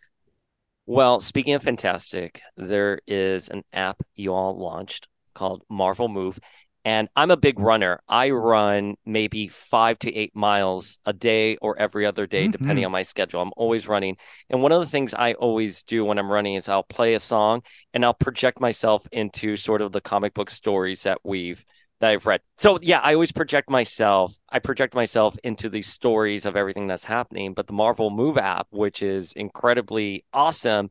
Well, 0.85 1.19
speaking 1.19 1.53
of 1.53 1.61
fantastic, 1.61 2.41
there 2.57 2.99
is 3.05 3.49
an 3.49 3.63
app 3.71 4.01
you 4.15 4.33
all 4.33 4.57
launched 4.57 5.07
called 5.39 5.63
Marvel 5.69 6.09
Move, 6.09 6.37
And 6.85 7.09
I'm 7.15 7.29
a 7.29 7.37
big 7.37 7.59
runner. 7.59 7.99
I 8.07 8.29
run 8.29 8.95
maybe 9.05 9.47
five 9.49 9.99
to 9.99 10.15
eight 10.15 10.35
miles 10.35 10.97
a 11.05 11.11
day 11.11 11.57
or 11.57 11.77
every 11.77 12.05
other 12.05 12.25
day, 12.25 12.43
mm-hmm. 12.43 12.51
depending 12.51 12.85
on 12.85 12.91
my 12.91 13.03
schedule. 13.03 13.41
I'm 13.41 13.51
always 13.57 13.87
running. 13.87 14.17
And 14.49 14.61
one 14.61 14.71
of 14.71 14.79
the 14.79 14.87
things 14.87 15.13
I 15.13 15.33
always 15.33 15.83
do 15.83 16.05
when 16.05 16.17
I'm 16.17 16.31
running 16.31 16.55
is 16.55 16.69
I'll 16.69 16.83
play 16.83 17.15
a 17.15 17.19
song 17.19 17.61
and 17.93 18.05
I'll 18.05 18.13
project 18.13 18.61
myself 18.61 19.05
into 19.11 19.57
sort 19.57 19.81
of 19.81 19.91
the 19.91 20.01
comic 20.01 20.33
book 20.33 20.49
stories 20.49 21.03
that 21.03 21.19
we've 21.23 21.63
that 21.99 22.11
I've 22.11 22.25
read. 22.25 22.39
So 22.57 22.79
yeah, 22.81 22.99
I 22.99 23.13
always 23.13 23.33
project 23.33 23.69
myself. 23.69 24.33
I 24.49 24.59
project 24.59 24.95
myself 24.95 25.37
into 25.43 25.69
these 25.69 25.87
stories 25.87 26.45
of 26.45 26.55
everything 26.55 26.87
that's 26.87 27.03
happening. 27.03 27.53
But 27.53 27.67
the 27.67 27.73
Marvel 27.73 28.09
Move 28.09 28.37
app, 28.37 28.67
which 28.69 29.01
is 29.03 29.33
incredibly 29.33 30.23
awesome, 30.31 30.89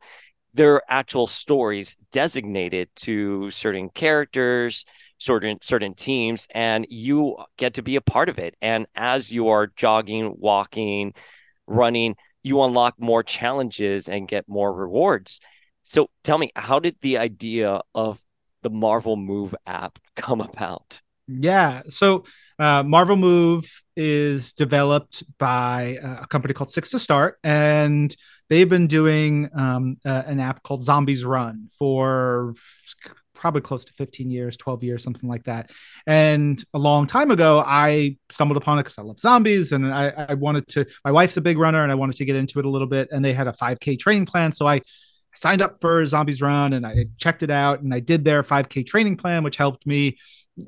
there 0.53 0.75
are 0.75 0.83
actual 0.89 1.27
stories 1.27 1.95
designated 2.11 2.89
to 2.95 3.49
certain 3.51 3.89
characters, 3.89 4.85
certain 5.17 5.57
certain 5.61 5.93
teams, 5.93 6.47
and 6.53 6.85
you 6.89 7.37
get 7.57 7.75
to 7.75 7.81
be 7.83 7.95
a 7.95 8.01
part 8.01 8.29
of 8.29 8.39
it. 8.39 8.55
And 8.61 8.87
as 8.95 9.31
you 9.31 9.49
are 9.49 9.67
jogging, 9.67 10.35
walking, 10.37 11.13
running, 11.67 12.15
you 12.43 12.61
unlock 12.63 12.95
more 12.99 13.23
challenges 13.23 14.09
and 14.09 14.27
get 14.27 14.47
more 14.47 14.73
rewards. 14.73 15.39
So 15.83 16.09
tell 16.23 16.37
me, 16.37 16.51
how 16.55 16.79
did 16.79 16.97
the 17.01 17.17
idea 17.17 17.81
of 17.93 18.21
the 18.61 18.69
Marvel 18.69 19.15
Move 19.15 19.55
app 19.65 19.99
come 20.15 20.41
about? 20.41 21.01
Yeah. 21.27 21.83
So 21.89 22.25
uh, 22.57 22.83
Marvel 22.83 23.15
Move 23.15 23.83
is 24.01 24.53
developed 24.53 25.23
by 25.37 25.97
a 26.01 26.25
company 26.27 26.53
called 26.53 26.69
Six 26.69 26.89
to 26.91 26.99
Start, 26.99 27.37
and 27.43 28.15
they've 28.49 28.69
been 28.69 28.87
doing 28.87 29.49
um, 29.53 29.97
uh, 30.05 30.23
an 30.25 30.39
app 30.39 30.63
called 30.63 30.83
Zombies 30.83 31.25
Run 31.25 31.69
for 31.77 32.53
probably 33.33 33.61
close 33.61 33.83
to 33.85 33.93
15 33.93 34.31
years, 34.31 34.55
12 34.55 34.83
years, 34.83 35.03
something 35.03 35.29
like 35.29 35.43
that. 35.45 35.71
And 36.07 36.63
a 36.73 36.79
long 36.79 37.07
time 37.07 37.29
ago, 37.29 37.63
I 37.65 38.17
stumbled 38.31 38.57
upon 38.57 38.79
it 38.79 38.83
because 38.83 38.97
I 38.97 39.01
love 39.01 39.19
zombies 39.19 39.71
and 39.73 39.93
I, 39.93 40.27
I 40.29 40.33
wanted 40.33 40.67
to. 40.69 40.85
My 41.03 41.11
wife's 41.11 41.37
a 41.37 41.41
big 41.41 41.57
runner 41.57 41.83
and 41.83 41.91
I 41.91 41.95
wanted 41.95 42.15
to 42.17 42.25
get 42.25 42.35
into 42.35 42.59
it 42.59 42.65
a 42.65 42.69
little 42.69 42.87
bit. 42.87 43.09
And 43.11 43.23
they 43.23 43.33
had 43.33 43.47
a 43.47 43.53
5K 43.53 43.99
training 43.99 44.25
plan. 44.25 44.51
So 44.51 44.67
I 44.67 44.81
signed 45.35 45.61
up 45.61 45.79
for 45.79 46.05
Zombies 46.05 46.41
Run 46.41 46.73
and 46.73 46.85
I 46.85 47.05
checked 47.17 47.43
it 47.43 47.49
out 47.49 47.81
and 47.81 47.93
I 47.93 47.99
did 47.99 48.25
their 48.25 48.43
5K 48.43 48.85
training 48.85 49.15
plan, 49.17 49.43
which 49.43 49.57
helped 49.57 49.85
me 49.85 50.17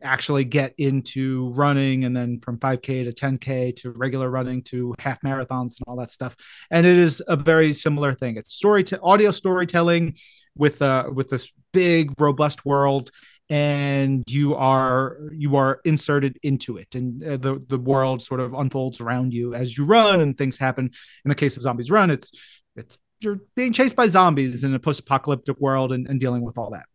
actually 0.02 0.44
get 0.44 0.74
into 0.78 1.52
running 1.54 2.06
and 2.06 2.16
then 2.16 2.40
from 2.40 2.58
5k 2.58 3.04
to 3.04 3.12
10k 3.12 3.76
to 3.78 3.92
regular 3.92 4.30
running 4.30 4.62
to 4.64 4.94
half 5.00 5.22
marathons 5.22 5.74
and 5.78 5.84
all 5.88 5.96
that 5.98 6.12
stuff. 6.12 6.36
And 6.70 6.86
it 6.86 6.98
is 6.98 7.22
a 7.28 7.36
very 7.36 7.74
similar 7.74 8.14
thing. 8.14 8.38
It's 8.38 8.54
story 8.54 8.84
to 8.86 9.02
audio 9.02 9.32
storytelling 9.32 10.16
with 10.56 10.82
uh 10.82 11.10
with 11.14 11.30
this 11.30 11.52
big 11.72 12.20
robust 12.20 12.66
world 12.66 13.10
and 13.50 14.24
you 14.30 14.56
are 14.56 15.18
you 15.32 15.56
are 15.56 15.82
inserted 15.86 16.38
into 16.44 16.78
it. 16.78 16.96
And 16.96 17.24
uh, 17.24 17.38
the 17.38 17.64
the 17.68 17.80
world 17.80 18.22
sort 18.22 18.40
of 18.40 18.54
unfolds 18.54 19.02
around 19.02 19.34
you 19.34 19.54
as 19.54 19.78
you 19.78 19.86
run 19.86 20.22
and 20.22 20.38
things 20.38 20.58
happen. 20.58 20.92
In 21.26 21.30
the 21.30 21.36
case 21.36 21.58
of 21.58 21.64
zombies 21.64 21.92
run 21.92 22.10
it's 22.10 22.32
it's 22.76 22.98
you're 23.22 23.40
being 23.56 23.74
chased 23.74 23.96
by 23.96 24.08
zombies 24.08 24.64
in 24.64 24.74
a 24.74 24.80
post-apocalyptic 24.80 25.60
world 25.60 25.92
and, 25.92 26.08
and 26.08 26.20
dealing 26.20 26.42
with 26.42 26.58
all 26.58 26.72
that. 26.72 26.86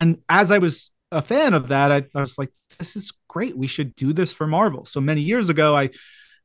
And 0.00 0.18
as 0.28 0.50
i 0.50 0.58
was 0.58 0.90
a 1.14 1.22
fan 1.22 1.54
of 1.54 1.68
that, 1.68 1.92
I, 1.92 2.04
I 2.14 2.20
was 2.20 2.36
like, 2.36 2.52
this 2.78 2.96
is 2.96 3.12
great. 3.28 3.56
We 3.56 3.66
should 3.66 3.94
do 3.94 4.12
this 4.12 4.32
for 4.32 4.46
Marvel. 4.46 4.84
So 4.84 5.00
many 5.00 5.20
years 5.20 5.48
ago, 5.48 5.76
I 5.76 5.90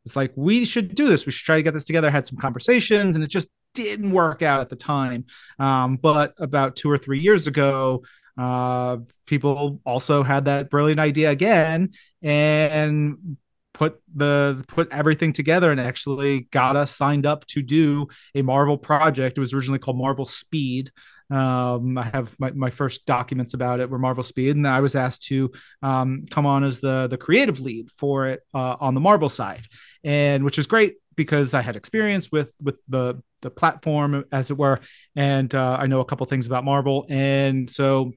was 0.03 0.15
like, 0.15 0.31
we 0.35 0.63
should 0.65 0.95
do 0.95 1.07
this. 1.07 1.25
We 1.25 1.31
should 1.31 1.45
try 1.45 1.57
to 1.57 1.63
get 1.63 1.73
this 1.73 1.85
together. 1.85 2.07
I 2.07 2.11
had 2.11 2.25
some 2.25 2.37
conversations, 2.37 3.15
and 3.15 3.23
it 3.23 3.29
just 3.29 3.47
didn't 3.73 4.11
work 4.11 4.41
out 4.41 4.61
at 4.61 4.69
the 4.69 4.75
time. 4.75 5.25
Um, 5.57 5.97
but 5.97 6.33
about 6.39 6.75
two 6.75 6.89
or 6.89 6.97
three 6.97 7.19
years 7.19 7.47
ago, 7.47 8.03
uh, 8.37 8.97
people 9.25 9.81
also 9.85 10.23
had 10.23 10.45
that 10.45 10.69
brilliant 10.69 10.99
idea 10.99 11.29
again 11.29 11.91
and 12.21 13.37
put 13.73 14.01
the 14.15 14.63
put 14.67 14.91
everything 14.91 15.31
together 15.33 15.71
and 15.71 15.79
actually 15.79 16.41
got 16.51 16.75
us 16.75 16.95
signed 16.95 17.25
up 17.25 17.45
to 17.47 17.61
do 17.61 18.07
a 18.35 18.41
Marvel 18.41 18.77
project. 18.77 19.37
It 19.37 19.41
was 19.41 19.53
originally 19.53 19.79
called 19.79 19.97
Marvel 19.97 20.25
Speed. 20.25 20.91
Um, 21.29 21.97
I 21.97 22.03
have 22.03 22.35
my, 22.39 22.51
my 22.51 22.69
first 22.69 23.05
documents 23.05 23.53
about 23.53 23.79
it 23.79 23.89
were 23.89 23.99
Marvel 23.99 24.23
Speed, 24.23 24.55
and 24.55 24.67
I 24.67 24.79
was 24.79 24.95
asked 24.95 25.23
to 25.23 25.51
um, 25.83 26.25
come 26.29 26.45
on 26.45 26.63
as 26.63 26.79
the 26.79 27.07
the 27.07 27.17
creative 27.17 27.59
lead 27.59 27.91
for 27.91 28.27
it 28.27 28.41
uh, 28.53 28.75
on 28.79 28.93
the 28.93 28.99
Marvel 28.99 29.29
side, 29.29 29.67
and 30.03 30.43
which 30.43 30.57
is 30.57 30.67
great 30.67 30.95
because 31.15 31.53
I 31.53 31.61
had 31.61 31.75
experience 31.75 32.31
with 32.31 32.53
with 32.61 32.81
the 32.87 33.21
the 33.41 33.49
platform 33.49 34.25
as 34.31 34.51
it 34.51 34.57
were, 34.57 34.79
and 35.15 35.53
uh, 35.53 35.77
I 35.79 35.87
know 35.87 35.99
a 35.99 36.05
couple 36.05 36.25
things 36.25 36.47
about 36.47 36.63
Marvel, 36.63 37.05
and 37.09 37.69
so 37.69 38.11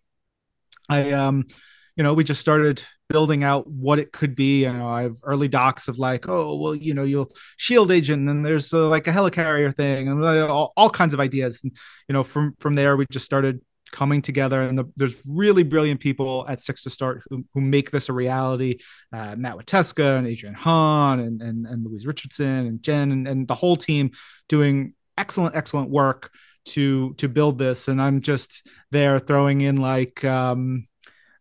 I 0.89 1.13
um 1.13 1.47
you 1.97 2.03
know 2.03 2.15
we 2.15 2.25
just 2.25 2.41
started 2.41 2.83
building 3.13 3.45
out 3.45 3.67
what 3.69 3.99
it 3.99 4.11
could 4.11 4.35
be. 4.35 4.63
You 4.63 4.73
know, 4.73 4.89
I 4.89 5.03
have 5.03 5.17
early 5.23 5.47
docs 5.47 5.87
of 5.87 5.99
like, 5.99 6.29
oh, 6.29 6.57
well, 6.57 6.75
you 6.75 6.95
know, 6.95 7.03
you'll 7.03 7.31
shield 7.59 7.91
agent, 7.91 8.29
and 8.29 8.45
there's 8.45 8.73
uh, 8.73 8.89
like 8.89 9.07
a 9.07 9.13
helicarrier 9.13 9.75
thing, 9.75 10.09
and 10.09 10.25
all, 10.25 10.73
all 10.77 10.91
kinds 10.91 11.13
of 11.13 11.21
ideas. 11.21 11.61
And 11.63 11.77
you 12.09 12.15
know, 12.15 12.25
from 12.25 12.55
from 12.59 12.75
there, 12.75 12.97
we 12.97 13.07
just 13.11 13.27
started 13.27 13.61
coming 13.93 14.23
together 14.23 14.63
and 14.63 14.79
the, 14.79 14.91
there's 14.97 15.17
really 15.27 15.63
brilliant 15.63 16.01
people 16.01 16.47
at 16.49 16.63
six 16.63 16.83
to 16.83 16.89
start 16.89 17.23
who, 17.29 17.45
who 17.53 17.61
make 17.61 17.91
this 17.91 18.09
a 18.09 18.13
reality 18.13 18.79
uh, 19.13 19.37
matt 19.37 19.55
Wieteska 19.55 20.17
and 20.17 20.27
adrian 20.27 20.55
Hon 20.55 21.21
and, 21.21 21.43
and, 21.43 21.67
and 21.67 21.85
louise 21.85 22.07
richardson 22.07 22.67
and 22.67 22.83
jen 22.83 23.13
and, 23.13 23.29
and 23.29 23.47
the 23.47 23.55
whole 23.55 23.77
team 23.77 24.11
doing 24.49 24.95
excellent 25.19 25.55
excellent 25.55 25.91
work 25.91 26.31
to 26.65 27.13
to 27.19 27.29
build 27.29 27.59
this 27.59 27.89
and 27.89 28.01
i'm 28.01 28.23
just 28.23 28.67
there 28.91 29.19
throwing 29.19 29.61
in 29.61 29.77
like 29.77 30.25
um 30.25 30.87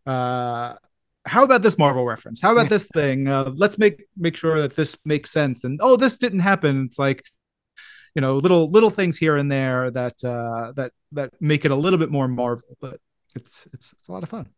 uh 0.06 0.74
how 1.24 1.44
about 1.44 1.62
this 1.62 1.78
Marvel 1.78 2.04
reference? 2.04 2.40
How 2.40 2.52
about 2.52 2.68
this 2.68 2.86
thing? 2.94 3.28
Uh, 3.28 3.52
let's 3.54 3.78
make 3.78 4.04
make 4.16 4.36
sure 4.36 4.60
that 4.60 4.74
this 4.74 4.96
makes 5.04 5.30
sense. 5.30 5.64
And 5.64 5.78
oh, 5.82 5.96
this 5.96 6.16
didn't 6.16 6.40
happen. 6.40 6.84
It's 6.86 6.98
like, 6.98 7.22
you 8.14 8.20
know, 8.20 8.36
little 8.36 8.70
little 8.70 8.90
things 8.90 9.16
here 9.16 9.36
and 9.36 9.50
there 9.50 9.90
that 9.92 10.22
uh, 10.24 10.72
that 10.72 10.92
that 11.12 11.32
make 11.40 11.64
it 11.64 11.70
a 11.70 11.76
little 11.76 11.98
bit 11.98 12.10
more 12.10 12.26
Marvel, 12.28 12.76
but 12.80 13.00
it's 13.34 13.68
it's 13.72 13.92
it's 13.92 14.08
a 14.08 14.12
lot 14.12 14.22
of 14.22 14.28
fun. 14.28 14.48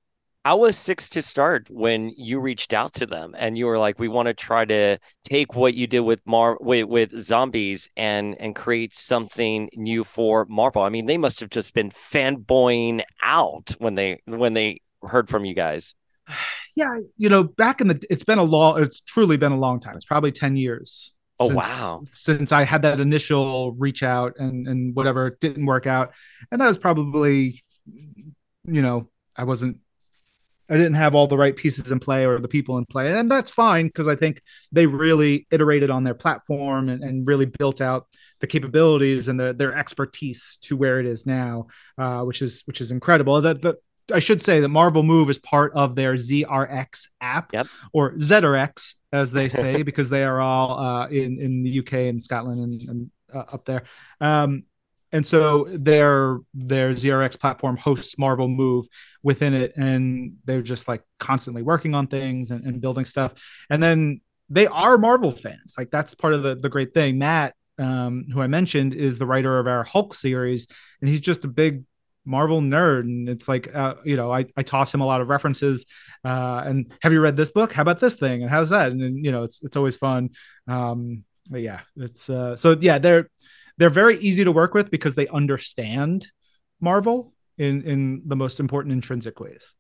I 0.46 0.52
was 0.52 0.76
Six 0.76 1.08
to 1.10 1.22
start 1.22 1.68
when 1.70 2.12
you 2.18 2.38
reached 2.38 2.74
out 2.74 2.92
to 2.94 3.06
them 3.06 3.34
and 3.38 3.56
you 3.56 3.64
were 3.64 3.78
like, 3.78 3.98
"We 3.98 4.08
want 4.08 4.28
to 4.28 4.34
try 4.34 4.66
to 4.66 4.98
take 5.24 5.54
what 5.54 5.74
you 5.74 5.86
did 5.86 6.00
with 6.00 6.20
Mar 6.26 6.58
with, 6.60 6.86
with 6.86 7.18
zombies 7.18 7.90
and 7.96 8.36
and 8.40 8.54
create 8.54 8.94
something 8.94 9.70
new 9.74 10.04
for 10.04 10.46
Marvel." 10.46 10.82
I 10.82 10.90
mean, 10.90 11.06
they 11.06 11.18
must 11.18 11.40
have 11.40 11.50
just 11.50 11.74
been 11.74 11.90
fanboying 11.90 13.02
out 13.22 13.74
when 13.78 13.94
they 13.94 14.20
when 14.26 14.52
they 14.52 14.80
heard 15.06 15.28
from 15.28 15.44
you 15.44 15.54
guys 15.54 15.94
yeah, 16.76 16.98
you 17.16 17.28
know, 17.28 17.44
back 17.44 17.80
in 17.80 17.88
the, 17.88 18.02
it's 18.10 18.24
been 18.24 18.38
a 18.38 18.44
long, 18.44 18.82
it's 18.82 19.00
truly 19.00 19.36
been 19.36 19.52
a 19.52 19.58
long 19.58 19.80
time. 19.80 19.96
It's 19.96 20.04
probably 20.04 20.32
10 20.32 20.56
years. 20.56 21.12
Oh, 21.40 21.48
since, 21.48 21.56
wow. 21.56 22.02
Since 22.06 22.52
I 22.52 22.62
had 22.62 22.82
that 22.82 23.00
initial 23.00 23.72
reach 23.72 24.02
out 24.02 24.34
and, 24.38 24.68
and 24.68 24.94
whatever 24.94 25.36
didn't 25.40 25.66
work 25.66 25.86
out. 25.86 26.14
And 26.50 26.60
that 26.60 26.66
was 26.66 26.78
probably, 26.78 27.60
you 27.86 28.82
know, 28.82 29.10
I 29.36 29.44
wasn't, 29.44 29.78
I 30.70 30.74
didn't 30.74 30.94
have 30.94 31.14
all 31.14 31.26
the 31.26 31.36
right 31.36 31.54
pieces 31.54 31.90
in 31.90 31.98
play 31.98 32.24
or 32.24 32.38
the 32.38 32.48
people 32.48 32.78
in 32.78 32.86
play. 32.86 33.12
And 33.12 33.30
that's 33.30 33.50
fine 33.50 33.86
because 33.86 34.08
I 34.08 34.14
think 34.14 34.40
they 34.72 34.86
really 34.86 35.46
iterated 35.50 35.90
on 35.90 36.04
their 36.04 36.14
platform 36.14 36.88
and, 36.88 37.02
and 37.02 37.26
really 37.26 37.44
built 37.44 37.80
out 37.80 38.06
the 38.40 38.46
capabilities 38.46 39.28
and 39.28 39.38
the, 39.38 39.52
their 39.52 39.74
expertise 39.74 40.56
to 40.62 40.76
where 40.76 41.00
it 41.00 41.06
is 41.06 41.26
now, 41.26 41.66
uh, 41.98 42.22
which 42.22 42.40
is 42.40 42.62
which 42.64 42.80
is 42.80 42.92
incredible. 42.92 43.38
That 43.42 43.60
the, 43.60 43.76
I 44.12 44.18
should 44.18 44.42
say 44.42 44.60
that 44.60 44.68
Marvel 44.68 45.02
Move 45.02 45.30
is 45.30 45.38
part 45.38 45.72
of 45.74 45.94
their 45.94 46.14
ZRX 46.14 47.08
app 47.20 47.52
yep. 47.52 47.66
or 47.92 48.12
ZRX 48.14 48.94
as 49.12 49.32
they 49.32 49.48
say 49.48 49.82
because 49.84 50.10
they 50.10 50.24
are 50.24 50.40
all 50.40 50.78
uh, 50.78 51.08
in 51.08 51.38
in 51.40 51.62
the 51.62 51.78
UK 51.80 51.92
and 51.92 52.22
Scotland 52.22 52.60
and, 52.60 52.88
and 52.88 53.10
uh, 53.34 53.44
up 53.52 53.64
there. 53.64 53.84
Um, 54.20 54.64
and 55.12 55.24
so 55.24 55.64
their 55.70 56.40
their 56.54 56.92
ZRX 56.92 57.38
platform 57.38 57.76
hosts 57.76 58.18
Marvel 58.18 58.48
Move 58.48 58.86
within 59.22 59.54
it, 59.54 59.76
and 59.76 60.34
they're 60.44 60.60
just 60.60 60.88
like 60.88 61.02
constantly 61.20 61.62
working 61.62 61.94
on 61.94 62.08
things 62.08 62.50
and, 62.50 62.64
and 62.66 62.80
building 62.80 63.04
stuff. 63.04 63.34
And 63.70 63.80
then 63.80 64.20
they 64.50 64.66
are 64.66 64.98
Marvel 64.98 65.30
fans. 65.30 65.74
Like 65.78 65.90
that's 65.92 66.14
part 66.14 66.34
of 66.34 66.42
the 66.42 66.56
the 66.56 66.68
great 66.68 66.94
thing. 66.94 67.18
Matt, 67.18 67.54
um, 67.78 68.26
who 68.32 68.40
I 68.40 68.48
mentioned, 68.48 68.92
is 68.92 69.16
the 69.16 69.26
writer 69.26 69.60
of 69.60 69.68
our 69.68 69.84
Hulk 69.84 70.14
series, 70.14 70.66
and 71.00 71.08
he's 71.08 71.20
just 71.20 71.44
a 71.44 71.48
big 71.48 71.84
Marvel 72.24 72.60
nerd, 72.60 73.00
and 73.00 73.28
it's 73.28 73.48
like 73.48 73.74
uh, 73.74 73.94
you 74.04 74.16
know 74.16 74.32
I, 74.32 74.46
I 74.56 74.62
toss 74.62 74.92
him 74.92 75.00
a 75.00 75.06
lot 75.06 75.20
of 75.20 75.28
references. 75.28 75.86
Uh, 76.24 76.62
and 76.64 76.92
have 77.02 77.12
you 77.12 77.20
read 77.20 77.36
this 77.36 77.50
book? 77.50 77.72
How 77.72 77.82
about 77.82 78.00
this 78.00 78.16
thing? 78.16 78.42
And 78.42 78.50
how's 78.50 78.70
that? 78.70 78.90
And, 78.90 79.02
and 79.02 79.24
you 79.24 79.32
know 79.32 79.42
it's 79.44 79.62
it's 79.62 79.76
always 79.76 79.96
fun. 79.96 80.30
Um, 80.66 81.24
but 81.50 81.60
yeah, 81.60 81.80
it's 81.96 82.30
uh, 82.30 82.56
so 82.56 82.76
yeah 82.80 82.98
they're 82.98 83.28
they're 83.78 83.90
very 83.90 84.18
easy 84.18 84.44
to 84.44 84.52
work 84.52 84.74
with 84.74 84.90
because 84.90 85.14
they 85.14 85.28
understand 85.28 86.26
Marvel 86.80 87.34
in 87.58 87.82
in 87.82 88.22
the 88.26 88.36
most 88.36 88.60
important 88.60 88.92
intrinsic 88.92 89.40
ways. 89.40 89.74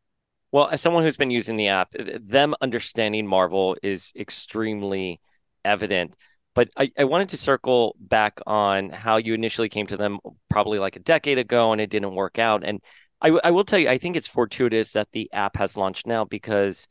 Well, 0.52 0.68
as 0.68 0.80
someone 0.80 1.02
who's 1.02 1.16
been 1.16 1.32
using 1.32 1.56
the 1.56 1.68
app, 1.68 1.92
them 1.98 2.54
understanding 2.60 3.26
Marvel 3.26 3.76
is 3.82 4.12
extremely 4.16 5.20
evident. 5.64 6.16
But 6.54 6.68
I, 6.76 6.90
I 6.98 7.04
wanted 7.04 7.30
to 7.30 7.36
circle 7.36 7.96
back 7.98 8.40
on 8.46 8.90
how 8.90 9.16
you 9.16 9.34
initially 9.34 9.68
came 9.68 9.86
to 9.88 9.96
them 9.96 10.18
probably 10.48 10.78
like 10.78 10.96
a 10.96 11.00
decade 11.00 11.38
ago 11.38 11.72
and 11.72 11.80
it 11.80 11.90
didn't 11.90 12.14
work 12.14 12.38
out. 12.38 12.64
And 12.64 12.80
I, 13.20 13.38
I 13.42 13.50
will 13.50 13.64
tell 13.64 13.78
you, 13.78 13.88
I 13.88 13.98
think 13.98 14.16
it's 14.16 14.28
fortuitous 14.28 14.92
that 14.92 15.08
the 15.12 15.32
app 15.32 15.56
has 15.56 15.76
launched 15.76 16.06
now 16.06 16.24
because 16.24 16.86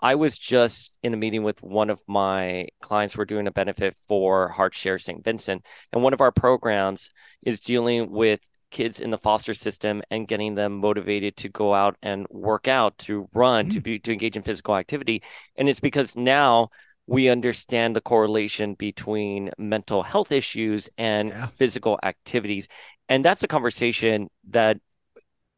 I 0.00 0.14
was 0.14 0.38
just 0.38 0.98
in 1.02 1.14
a 1.14 1.16
meeting 1.16 1.42
with 1.42 1.62
one 1.62 1.90
of 1.90 2.00
my 2.06 2.68
clients. 2.80 3.16
We're 3.16 3.24
doing 3.24 3.46
a 3.46 3.52
benefit 3.52 3.96
for 4.06 4.52
HeartShare 4.52 5.00
St. 5.00 5.24
Vincent. 5.24 5.64
And 5.92 6.02
one 6.02 6.12
of 6.12 6.20
our 6.20 6.30
programs 6.30 7.10
is 7.42 7.60
dealing 7.60 8.10
with 8.10 8.40
kids 8.70 9.00
in 9.00 9.10
the 9.10 9.18
foster 9.18 9.54
system 9.54 10.02
and 10.10 10.28
getting 10.28 10.54
them 10.54 10.76
motivated 10.76 11.36
to 11.38 11.48
go 11.48 11.74
out 11.74 11.96
and 12.02 12.26
work 12.30 12.68
out, 12.68 12.96
to 12.98 13.28
run, 13.32 13.66
mm-hmm. 13.66 13.74
to 13.74 13.80
be 13.80 13.98
to 13.98 14.12
engage 14.12 14.36
in 14.36 14.42
physical 14.42 14.76
activity. 14.76 15.22
And 15.56 15.68
it's 15.68 15.80
because 15.80 16.16
now 16.16 16.68
we 17.08 17.30
understand 17.30 17.96
the 17.96 18.02
correlation 18.02 18.74
between 18.74 19.50
mental 19.56 20.02
health 20.02 20.30
issues 20.30 20.90
and 20.98 21.30
yeah. 21.30 21.46
physical 21.46 21.98
activities. 22.02 22.68
And 23.08 23.24
that's 23.24 23.42
a 23.42 23.48
conversation 23.48 24.28
that 24.50 24.76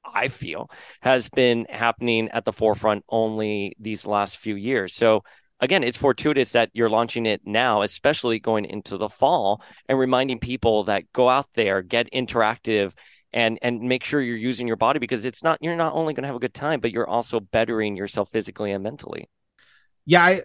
I 0.04 0.28
feel 0.28 0.70
has 1.02 1.28
been 1.28 1.66
happening 1.68 2.28
at 2.28 2.44
the 2.44 2.52
forefront 2.52 3.04
only 3.08 3.74
these 3.80 4.06
last 4.06 4.38
few 4.38 4.54
years. 4.54 4.94
So 4.94 5.24
again, 5.58 5.82
it's 5.82 5.98
fortuitous 5.98 6.52
that 6.52 6.70
you're 6.72 6.88
launching 6.88 7.26
it 7.26 7.40
now, 7.44 7.82
especially 7.82 8.38
going 8.38 8.64
into 8.64 8.96
the 8.96 9.08
fall 9.08 9.60
and 9.88 9.98
reminding 9.98 10.38
people 10.38 10.84
that 10.84 11.12
go 11.12 11.28
out 11.28 11.48
there, 11.54 11.82
get 11.82 12.12
interactive 12.12 12.94
and 13.32 13.58
and 13.60 13.80
make 13.80 14.04
sure 14.04 14.20
you're 14.20 14.36
using 14.36 14.68
your 14.68 14.76
body 14.76 15.00
because 15.00 15.24
it's 15.24 15.42
not 15.42 15.58
you're 15.60 15.76
not 15.76 15.94
only 15.94 16.14
going 16.14 16.22
to 16.22 16.28
have 16.28 16.36
a 16.36 16.40
good 16.40 16.54
time, 16.54 16.78
but 16.78 16.92
you're 16.92 17.08
also 17.08 17.40
bettering 17.40 17.96
yourself 17.96 18.30
physically 18.30 18.70
and 18.70 18.84
mentally. 18.84 19.28
Yeah, 20.06 20.24
I 20.24 20.42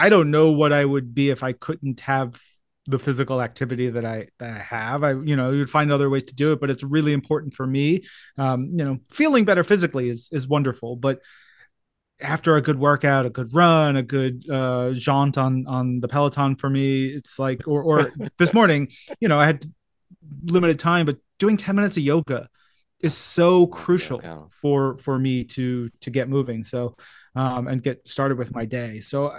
I 0.00 0.08
don't 0.08 0.30
know 0.30 0.52
what 0.52 0.72
I 0.72 0.84
would 0.84 1.14
be 1.14 1.28
if 1.28 1.42
I 1.42 1.52
couldn't 1.52 2.00
have 2.00 2.40
the 2.86 2.98
physical 2.98 3.42
activity 3.42 3.90
that 3.90 4.04
I 4.04 4.28
that 4.38 4.54
I 4.54 4.58
have. 4.58 5.04
I 5.04 5.12
you 5.12 5.36
know 5.36 5.50
you'd 5.50 5.68
find 5.68 5.92
other 5.92 6.08
ways 6.08 6.24
to 6.24 6.34
do 6.34 6.52
it, 6.52 6.60
but 6.60 6.70
it's 6.70 6.82
really 6.82 7.12
important 7.12 7.52
for 7.52 7.66
me. 7.66 8.04
Um, 8.38 8.70
you 8.72 8.84
know, 8.84 8.98
feeling 9.10 9.44
better 9.44 9.62
physically 9.62 10.08
is 10.08 10.30
is 10.32 10.48
wonderful, 10.48 10.96
but 10.96 11.20
after 12.18 12.56
a 12.56 12.62
good 12.62 12.78
workout, 12.78 13.26
a 13.26 13.30
good 13.30 13.54
run, 13.54 13.96
a 13.96 14.02
good 14.02 14.48
uh, 14.50 14.92
jaunt 14.92 15.36
on 15.36 15.66
on 15.66 16.00
the 16.00 16.08
Peloton 16.08 16.56
for 16.56 16.70
me, 16.70 17.06
it's 17.08 17.38
like 17.38 17.68
or 17.68 17.82
or 17.82 18.10
this 18.38 18.54
morning, 18.54 18.88
you 19.20 19.28
know, 19.28 19.38
I 19.38 19.44
had 19.44 19.66
limited 20.44 20.78
time, 20.78 21.04
but 21.04 21.18
doing 21.38 21.58
ten 21.58 21.76
minutes 21.76 21.98
of 21.98 22.02
yoga 22.02 22.48
is 23.00 23.14
so 23.14 23.66
crucial 23.66 24.20
yoga. 24.22 24.46
for 24.62 24.96
for 24.96 25.18
me 25.18 25.44
to 25.44 25.90
to 26.00 26.10
get 26.10 26.30
moving. 26.30 26.64
So 26.64 26.96
um, 27.34 27.68
and 27.68 27.82
get 27.82 28.06
started 28.08 28.38
with 28.38 28.54
my 28.54 28.64
day. 28.64 29.00
So 29.00 29.32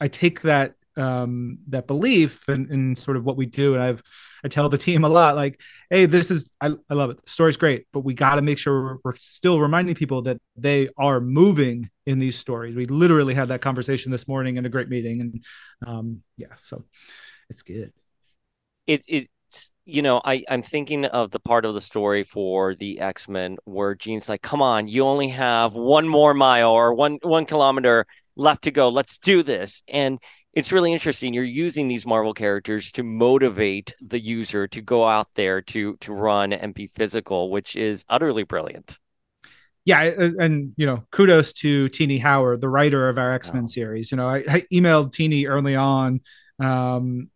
I, 0.00 0.08
take 0.08 0.42
that 0.42 0.74
um, 0.96 1.58
that 1.68 1.86
belief 1.86 2.48
in 2.48 2.96
sort 2.96 3.16
of 3.16 3.24
what 3.24 3.36
we 3.36 3.46
do. 3.46 3.74
And 3.74 3.82
I've 3.82 4.02
I 4.44 4.48
tell 4.48 4.68
the 4.68 4.78
team 4.78 5.04
a 5.04 5.08
lot, 5.08 5.36
like, 5.36 5.60
hey, 5.90 6.06
this 6.06 6.30
is 6.30 6.48
I, 6.60 6.72
I 6.90 6.94
love 6.94 7.10
it. 7.10 7.24
The 7.24 7.30
story's 7.30 7.56
great, 7.56 7.86
but 7.92 8.00
we 8.00 8.14
got 8.14 8.36
to 8.36 8.42
make 8.42 8.58
sure 8.58 8.82
we're, 8.82 8.96
we're, 9.04 9.16
still 9.16 9.60
reminding 9.60 9.94
people 9.94 10.22
that 10.22 10.38
they 10.56 10.88
are 10.96 11.20
moving 11.20 11.90
in 12.06 12.18
these 12.18 12.36
stories. 12.36 12.74
We 12.76 12.86
literally 12.86 13.34
had 13.34 13.48
that 13.48 13.62
conversation 13.62 14.12
this 14.12 14.28
morning 14.28 14.56
in 14.56 14.66
a 14.66 14.68
great 14.68 14.88
meeting, 14.88 15.20
and 15.20 15.44
um, 15.86 16.22
yeah, 16.36 16.54
so 16.62 16.84
it's 17.50 17.62
good. 17.62 17.92
It 18.86 19.04
it's 19.08 19.72
you 19.84 20.02
know 20.02 20.20
I 20.24 20.44
I'm 20.48 20.62
thinking 20.62 21.04
of 21.04 21.30
the 21.30 21.40
part 21.40 21.64
of 21.64 21.74
the 21.74 21.80
story 21.80 22.22
for 22.22 22.74
the 22.74 23.00
X 23.00 23.28
Men 23.28 23.56
where 23.64 23.94
Jean's 23.94 24.28
like, 24.28 24.42
come 24.42 24.62
on, 24.62 24.88
you 24.88 25.04
only 25.04 25.28
have 25.28 25.74
one 25.74 26.06
more 26.06 26.34
mile 26.34 26.70
or 26.70 26.94
one 26.94 27.18
one 27.22 27.44
kilometer 27.44 28.06
left 28.38 28.64
to 28.64 28.70
go. 28.70 28.88
Let's 28.88 29.18
do 29.18 29.42
this. 29.42 29.82
And 29.88 30.18
it's 30.54 30.72
really 30.72 30.92
interesting. 30.92 31.34
You're 31.34 31.44
using 31.44 31.88
these 31.88 32.06
Marvel 32.06 32.32
characters 32.32 32.90
to 32.92 33.02
motivate 33.02 33.94
the 34.00 34.18
user 34.18 34.66
to 34.68 34.80
go 34.80 35.06
out 35.06 35.28
there 35.34 35.60
to 35.60 35.96
to 35.98 36.12
run 36.14 36.52
and 36.54 36.72
be 36.72 36.86
physical, 36.86 37.50
which 37.50 37.76
is 37.76 38.04
utterly 38.08 38.44
brilliant. 38.44 38.98
Yeah, 39.84 40.02
and 40.02 40.72
you 40.76 40.86
know, 40.86 41.04
kudos 41.10 41.52
to 41.54 41.88
Tini 41.90 42.18
Howard, 42.18 42.60
the 42.60 42.68
writer 42.68 43.08
of 43.08 43.18
our 43.18 43.32
X 43.32 43.52
Men 43.52 43.64
oh. 43.64 43.66
series. 43.66 44.10
You 44.10 44.16
know, 44.16 44.28
I, 44.28 44.38
I, 44.38 44.62
emailed 44.72 45.12
Tini 45.12 45.46
early 45.46 45.76
on 45.76 46.20
um, 46.58 47.30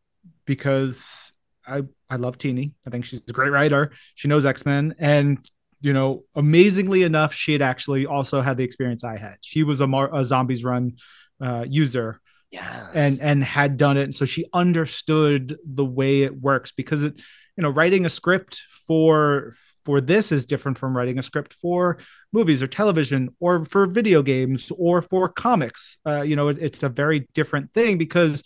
because 0.45 1.33
I 1.67 1.83
I 2.11 2.17
love 2.17 2.39
Tini. 2.39 2.75
I 2.87 2.91
think 2.91 3.05
she's 3.05 3.23
a 3.29 3.33
great 3.33 3.53
writer. 3.53 3.93
She 4.15 4.29
knows 4.29 4.45
X 4.45 4.67
Men, 4.67 4.95
and 4.99 5.39
you 5.83 5.93
know, 5.93 6.25
amazingly 6.35 7.03
enough, 7.03 7.35
she 7.35 7.53
had 7.53 7.63
actually 7.63 8.07
also 8.07 8.41
had 8.41 8.57
the 8.57 8.65
experience 8.65 9.05
I 9.05 9.17
had. 9.17 9.37
She 9.41 9.63
was 9.63 9.81
a, 9.81 9.87
Mar- 9.87 10.15
a 10.15 10.25
zombies 10.25 10.65
run 10.65 10.93
uh, 11.41 11.67
user 11.69 12.21
yes. 12.53 12.91
and 12.95 13.21
and 13.21 13.43
had 13.43 13.77
done 13.77 13.97
it 13.97 14.05
and 14.05 14.15
so 14.15 14.25
she 14.25 14.45
understood 14.53 15.59
the 15.65 15.85
way 15.85 16.23
it 16.23 16.41
works 16.41 16.71
because 16.71 17.03
it 17.03 17.19
you 17.57 17.63
know 17.63 17.71
writing 17.71 18.07
a 18.07 18.09
script 18.09 18.63
for 18.87 19.55
for 19.85 20.01
this 20.01 20.31
is 20.31 20.47
different 20.47 20.79
from 20.79 20.97
writing 20.97 21.19
a 21.19 21.23
script 21.23 21.55
for 21.55 21.99
movies 22.33 22.63
or 22.63 22.69
television 22.69 23.35
or 23.41 23.65
for 23.65 23.87
video 23.87 24.23
games 24.23 24.71
or 24.77 25.03
for 25.03 25.29
comics 25.29 25.97
uh, 26.07 26.23
you 26.23 26.37
know 26.37 26.49
it, 26.49 26.59
it's 26.61 26.83
a 26.83 26.89
very 26.89 27.27
different 27.35 27.73
thing 27.73 27.99
because 27.99 28.45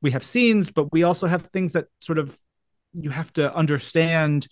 we 0.00 0.10
have 0.10 0.24
scenes 0.24 0.70
but 0.70 0.90
we 0.90 1.04
also 1.04 1.26
have 1.26 1.42
things 1.42 1.74
that 1.74 1.86
sort 2.00 2.18
of 2.18 2.36
you 2.94 3.10
have 3.10 3.32
to 3.32 3.54
understand 3.54 4.48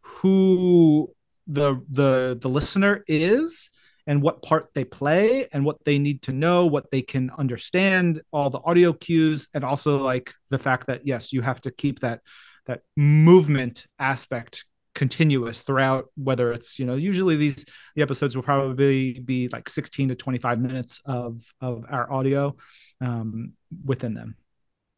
who 0.00 1.10
the 1.46 1.80
the 1.90 2.38
the 2.40 2.48
listener 2.48 3.04
is 3.06 3.70
and 4.06 4.20
what 4.20 4.42
part 4.42 4.68
they 4.74 4.84
play 4.84 5.46
and 5.52 5.64
what 5.64 5.82
they 5.84 5.98
need 5.98 6.22
to 6.22 6.32
know, 6.32 6.66
what 6.66 6.90
they 6.90 7.02
can 7.02 7.30
understand, 7.38 8.20
all 8.32 8.50
the 8.50 8.60
audio 8.60 8.92
cues, 8.92 9.48
and 9.54 9.64
also 9.64 10.02
like 10.02 10.32
the 10.50 10.58
fact 10.58 10.86
that 10.88 11.06
yes, 11.06 11.32
you 11.32 11.40
have 11.40 11.60
to 11.62 11.70
keep 11.70 12.00
that 12.00 12.20
that 12.66 12.80
movement 12.96 13.86
aspect 13.98 14.64
continuous 14.94 15.62
throughout 15.62 16.06
whether 16.14 16.52
it's 16.52 16.78
you 16.78 16.86
know 16.86 16.94
usually 16.94 17.34
these 17.34 17.64
the 17.96 18.02
episodes 18.02 18.36
will 18.36 18.44
probably 18.44 19.18
be 19.18 19.48
like 19.48 19.68
16 19.68 20.10
to 20.10 20.14
25 20.14 20.60
minutes 20.60 21.00
of 21.04 21.42
of 21.60 21.84
our 21.90 22.10
audio 22.12 22.54
um, 23.00 23.54
within 23.84 24.14
them. 24.14 24.36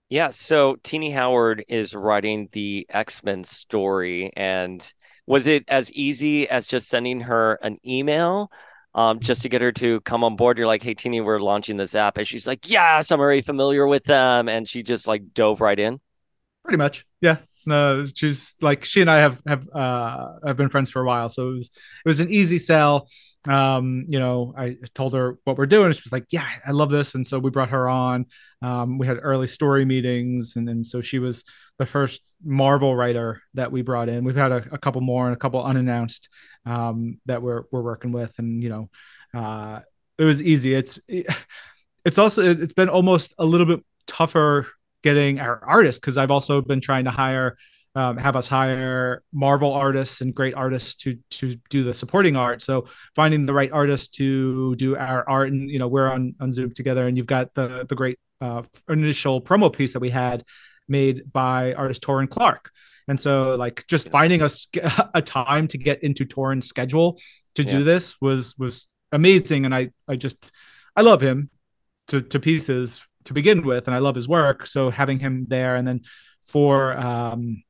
Yeah 0.08 0.28
so 0.28 0.76
Tini 0.82 1.10
Howard 1.10 1.64
is 1.68 1.94
writing 1.94 2.48
the 2.52 2.86
x-men 2.90 3.42
story 3.42 4.32
and 4.36 4.92
was 5.26 5.46
it 5.46 5.64
as 5.68 5.92
easy 5.92 6.48
as 6.48 6.66
just 6.66 6.88
sending 6.88 7.22
her 7.22 7.58
an 7.62 7.78
email 7.84 8.50
um, 8.96 9.20
just 9.20 9.42
to 9.42 9.48
get 9.50 9.60
her 9.60 9.72
to 9.72 10.00
come 10.00 10.24
on 10.24 10.36
board. 10.36 10.56
You're 10.56 10.66
like, 10.66 10.82
hey, 10.82 10.94
Tini, 10.94 11.20
we're 11.20 11.38
launching 11.38 11.76
this 11.76 11.94
app. 11.94 12.16
And 12.16 12.26
she's 12.26 12.46
like, 12.46 12.68
yes, 12.70 13.10
I'm 13.10 13.20
already 13.20 13.42
familiar 13.42 13.86
with 13.86 14.04
them. 14.04 14.48
And 14.48 14.66
she 14.66 14.82
just 14.82 15.06
like 15.06 15.34
dove 15.34 15.60
right 15.60 15.78
in. 15.78 16.00
Pretty 16.64 16.78
much. 16.78 17.04
Yeah. 17.20 17.36
No, 17.66 18.06
she's 18.14 18.54
like 18.60 18.84
she 18.84 19.00
and 19.00 19.10
I 19.10 19.18
have 19.18 19.42
have 19.46 19.68
uh 19.74 20.34
have 20.46 20.56
been 20.56 20.68
friends 20.68 20.90
for 20.90 21.02
a 21.02 21.06
while, 21.06 21.28
so 21.28 21.50
it 21.50 21.54
was 21.54 21.64
it 22.04 22.08
was 22.08 22.20
an 22.20 22.30
easy 22.30 22.58
sell. 22.58 23.08
Um, 23.48 24.06
you 24.08 24.18
know, 24.18 24.54
I 24.56 24.76
told 24.94 25.14
her 25.14 25.38
what 25.44 25.56
we're 25.58 25.66
doing. 25.66 25.92
She 25.92 26.02
was 26.04 26.12
like, 26.12 26.26
"Yeah, 26.30 26.46
I 26.66 26.70
love 26.70 26.90
this," 26.90 27.14
and 27.14 27.26
so 27.26 27.38
we 27.38 27.50
brought 27.50 27.70
her 27.70 27.88
on. 27.88 28.26
Um, 28.62 28.98
we 28.98 29.06
had 29.06 29.18
early 29.20 29.48
story 29.48 29.84
meetings, 29.84 30.54
and 30.56 30.66
then 30.66 30.82
so 30.84 31.00
she 31.00 31.18
was 31.18 31.44
the 31.78 31.86
first 31.86 32.22
Marvel 32.44 32.94
writer 32.96 33.42
that 33.54 33.70
we 33.72 33.82
brought 33.82 34.08
in. 34.08 34.24
We've 34.24 34.36
had 34.36 34.52
a, 34.52 34.64
a 34.72 34.78
couple 34.78 35.00
more 35.00 35.26
and 35.26 35.34
a 35.34 35.38
couple 35.38 35.62
unannounced 35.62 36.28
um, 36.66 37.20
that 37.26 37.42
we're 37.42 37.64
we're 37.72 37.82
working 37.82 38.12
with, 38.12 38.32
and 38.38 38.62
you 38.62 38.68
know, 38.68 38.90
uh, 39.34 39.80
it 40.18 40.24
was 40.24 40.42
easy. 40.42 40.74
It's 40.74 40.98
it's 42.04 42.18
also 42.18 42.42
it's 42.42 42.72
been 42.72 42.88
almost 42.88 43.34
a 43.38 43.44
little 43.44 43.66
bit 43.66 43.84
tougher 44.06 44.66
getting 45.06 45.38
our 45.38 45.64
artists 45.64 46.00
because 46.00 46.18
I've 46.18 46.32
also 46.32 46.60
been 46.60 46.80
trying 46.80 47.04
to 47.04 47.12
hire. 47.12 47.56
Um, 47.94 48.18
have 48.18 48.36
us 48.36 48.46
hire 48.46 49.22
Marvel 49.32 49.72
artists 49.72 50.20
and 50.20 50.34
great 50.34 50.52
artists 50.54 50.96
to 50.96 51.16
to 51.30 51.54
do 51.70 51.82
the 51.82 51.94
supporting 51.94 52.36
art. 52.36 52.60
So 52.60 52.88
finding 53.14 53.46
the 53.46 53.54
right 53.54 53.72
artist 53.72 54.12
to 54.14 54.74
do 54.76 54.96
our 54.96 55.26
art, 55.26 55.48
and 55.50 55.70
you 55.70 55.78
know 55.78 55.88
we're 55.88 56.10
on 56.12 56.34
on 56.38 56.52
Zoom 56.52 56.74
together, 56.74 57.06
and 57.06 57.16
you've 57.16 57.32
got 57.38 57.54
the 57.54 57.86
the 57.88 57.94
great 57.94 58.18
uh, 58.42 58.64
initial 58.90 59.40
promo 59.40 59.72
piece 59.72 59.94
that 59.94 60.00
we 60.00 60.10
had 60.10 60.44
made 60.88 61.32
by 61.32 61.72
artist 61.72 62.02
Taurin 62.02 62.28
Clarke. 62.28 62.70
And 63.08 63.18
so, 63.18 63.54
like, 63.54 63.86
just 63.86 64.10
finding 64.10 64.42
a 64.42 64.50
a 65.14 65.22
time 65.22 65.68
to 65.68 65.78
get 65.78 66.02
into 66.02 66.26
Taurin's 66.26 66.66
schedule 66.66 67.18
to 67.54 67.62
yeah. 67.62 67.68
do 67.68 67.84
this 67.84 68.20
was 68.20 68.54
was 68.58 68.88
amazing, 69.12 69.64
and 69.64 69.74
I 69.74 69.90
I 70.06 70.16
just 70.16 70.50
I 70.96 71.00
love 71.02 71.22
him 71.22 71.48
to 72.08 72.20
to 72.20 72.40
pieces 72.40 73.00
to 73.26 73.34
begin 73.34 73.62
with, 73.62 73.86
and 73.86 73.94
I 73.94 73.98
love 73.98 74.14
his 74.14 74.28
work. 74.28 74.66
So 74.66 74.90
having 74.90 75.18
him 75.18 75.46
there, 75.48 75.76
and 75.76 75.86
then 75.86 76.00
for 76.46 76.96
um 76.96 77.62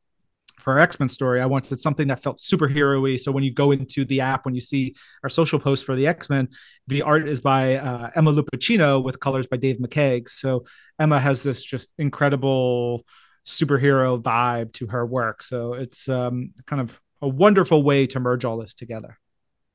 for 0.59 0.73
our 0.73 0.79
X 0.81 0.99
Men 0.99 1.09
story, 1.09 1.41
I 1.41 1.47
wanted 1.47 1.79
something 1.79 2.09
that 2.09 2.23
felt 2.23 2.39
superhero-y. 2.39 3.17
So 3.17 3.31
when 3.31 3.45
you 3.45 3.53
go 3.53 3.71
into 3.71 4.05
the 4.05 4.21
app, 4.21 4.45
when 4.45 4.55
you 4.55 4.61
see 4.61 4.95
our 5.23 5.29
social 5.29 5.61
post 5.61 5.87
for 5.87 5.95
the 5.95 6.07
X 6.09 6.29
Men, 6.29 6.49
the 6.89 7.03
art 7.03 7.29
is 7.29 7.41
by 7.41 7.77
uh, 7.77 8.11
Emma 8.17 8.33
Lupacchino 8.33 9.05
with 9.05 9.21
colors 9.21 9.47
by 9.47 9.59
Dave 9.59 9.79
McCaig. 9.79 10.29
So 10.29 10.65
Emma 10.99 11.21
has 11.21 11.43
this 11.43 11.63
just 11.63 11.91
incredible 11.99 13.05
superhero 13.47 14.21
vibe 14.21 14.73
to 14.73 14.89
her 14.89 15.07
work. 15.07 15.43
So 15.43 15.75
it's 15.75 16.09
um, 16.09 16.53
kind 16.67 16.83
of 16.83 17.01
a 17.23 17.29
wonderful 17.29 17.83
way 17.85 18.09
to 18.09 18.19
merge 18.19 18.45
all 18.45 18.59
this 18.59 18.75
together. 18.75 19.19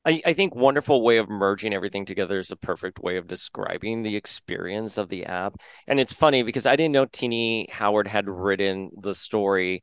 I, 0.04 0.22
I 0.26 0.32
think 0.32 0.54
wonderful 0.54 1.02
way 1.02 1.18
of 1.18 1.28
merging 1.28 1.72
everything 1.72 2.04
together 2.04 2.38
is 2.38 2.50
a 2.50 2.56
perfect 2.56 2.98
way 2.98 3.16
of 3.16 3.26
describing 3.26 4.02
the 4.02 4.16
experience 4.16 4.98
of 4.98 5.08
the 5.08 5.26
app. 5.26 5.56
And 5.86 6.00
it's 6.00 6.12
funny 6.12 6.42
because 6.42 6.66
I 6.66 6.76
didn't 6.76 6.92
know 6.92 7.06
Tini 7.06 7.68
Howard 7.70 8.08
had 8.08 8.28
written 8.28 8.90
the 9.00 9.14
story, 9.14 9.82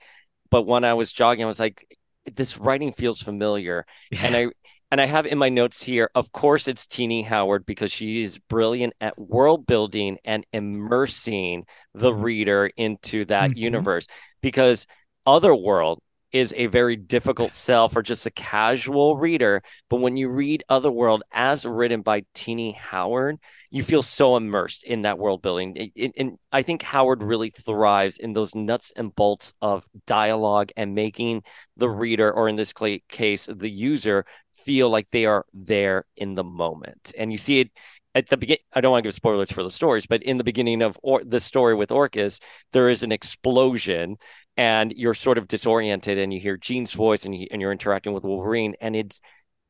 but 0.49 0.63
when 0.63 0.83
I 0.83 0.93
was 0.93 1.13
jogging, 1.13 1.43
I 1.43 1.47
was 1.47 1.59
like, 1.59 1.97
this 2.35 2.57
writing 2.57 2.91
feels 2.91 3.21
familiar. 3.21 3.85
And 4.21 4.35
I 4.35 4.47
And 4.91 4.99
I 4.99 5.05
have 5.05 5.27
in 5.27 5.37
my 5.37 5.49
notes 5.49 5.83
here, 5.83 6.09
of 6.15 6.31
course, 6.31 6.67
it's 6.67 6.87
Tini 6.87 7.21
Howard 7.21 7.65
because 7.65 7.91
she 7.91 8.21
is 8.21 8.39
brilliant 8.39 8.93
at 8.99 9.19
world 9.19 9.67
building 9.67 10.17
and 10.25 10.45
immersing 10.51 11.65
the 11.93 12.13
reader 12.13 12.71
into 12.75 13.25
that 13.25 13.51
mm-hmm. 13.51 13.59
universe. 13.59 14.07
Because 14.41 14.87
Otherworld 15.27 15.99
is 16.31 16.53
a 16.55 16.67
very 16.67 16.95
difficult 16.95 17.53
sell 17.53 17.89
for 17.89 18.01
just 18.01 18.25
a 18.25 18.31
casual 18.31 19.17
reader. 19.17 19.61
But 19.89 20.01
when 20.01 20.17
you 20.17 20.29
read 20.29 20.63
Otherworld 20.69 21.23
as 21.31 21.65
written 21.65 22.01
by 22.01 22.23
Tini 22.33 22.73
Howard, 22.73 23.37
you 23.71 23.83
feel 23.83 24.03
so 24.03 24.35
immersed 24.35 24.83
in 24.83 25.03
that 25.03 25.17
world 25.17 25.41
building. 25.41 25.91
And 26.17 26.37
I 26.51 26.61
think 26.61 26.81
Howard 26.81 27.23
really 27.23 27.49
thrives 27.49 28.17
in 28.17 28.33
those 28.33 28.55
nuts 28.55 28.93
and 28.95 29.15
bolts 29.15 29.53
of 29.61 29.87
dialogue 30.05 30.71
and 30.77 30.95
making 30.95 31.43
the 31.77 31.89
reader, 31.89 32.31
or 32.31 32.47
in 32.47 32.55
this 32.55 32.73
case, 33.09 33.49
the 33.51 33.69
user, 33.69 34.25
feel 34.65 34.89
like 34.89 35.07
they 35.11 35.25
are 35.25 35.45
there 35.53 36.05
in 36.15 36.35
the 36.35 36.43
moment. 36.43 37.13
And 37.17 37.31
you 37.31 37.37
see 37.37 37.61
it 37.61 37.71
at 38.15 38.27
the 38.27 38.37
beginning, 38.37 38.63
I 38.73 38.81
don't 38.81 38.91
want 38.91 39.03
to 39.03 39.07
give 39.07 39.13
spoilers 39.13 39.51
for 39.51 39.63
the 39.63 39.71
stories, 39.71 40.07
but 40.07 40.23
in 40.23 40.37
the 40.37 40.43
beginning 40.43 40.81
of 40.81 40.99
or- 41.03 41.23
the 41.23 41.39
story 41.39 41.75
with 41.75 41.91
Orchis, 41.91 42.39
there 42.73 42.89
is 42.89 43.03
an 43.03 43.11
explosion 43.11 44.17
and 44.59 44.93
you're 44.97 45.13
sort 45.13 45.37
of 45.37 45.47
disoriented 45.47 46.17
and 46.17 46.33
you 46.33 46.39
hear 46.39 46.57
Jean's 46.57 46.91
voice 46.91 47.23
and, 47.23 47.33
you, 47.33 47.47
and 47.49 47.61
you're 47.61 47.71
interacting 47.71 48.11
with 48.11 48.25
Wolverine 48.25 48.75
and 48.81 48.93
it's 48.93 49.21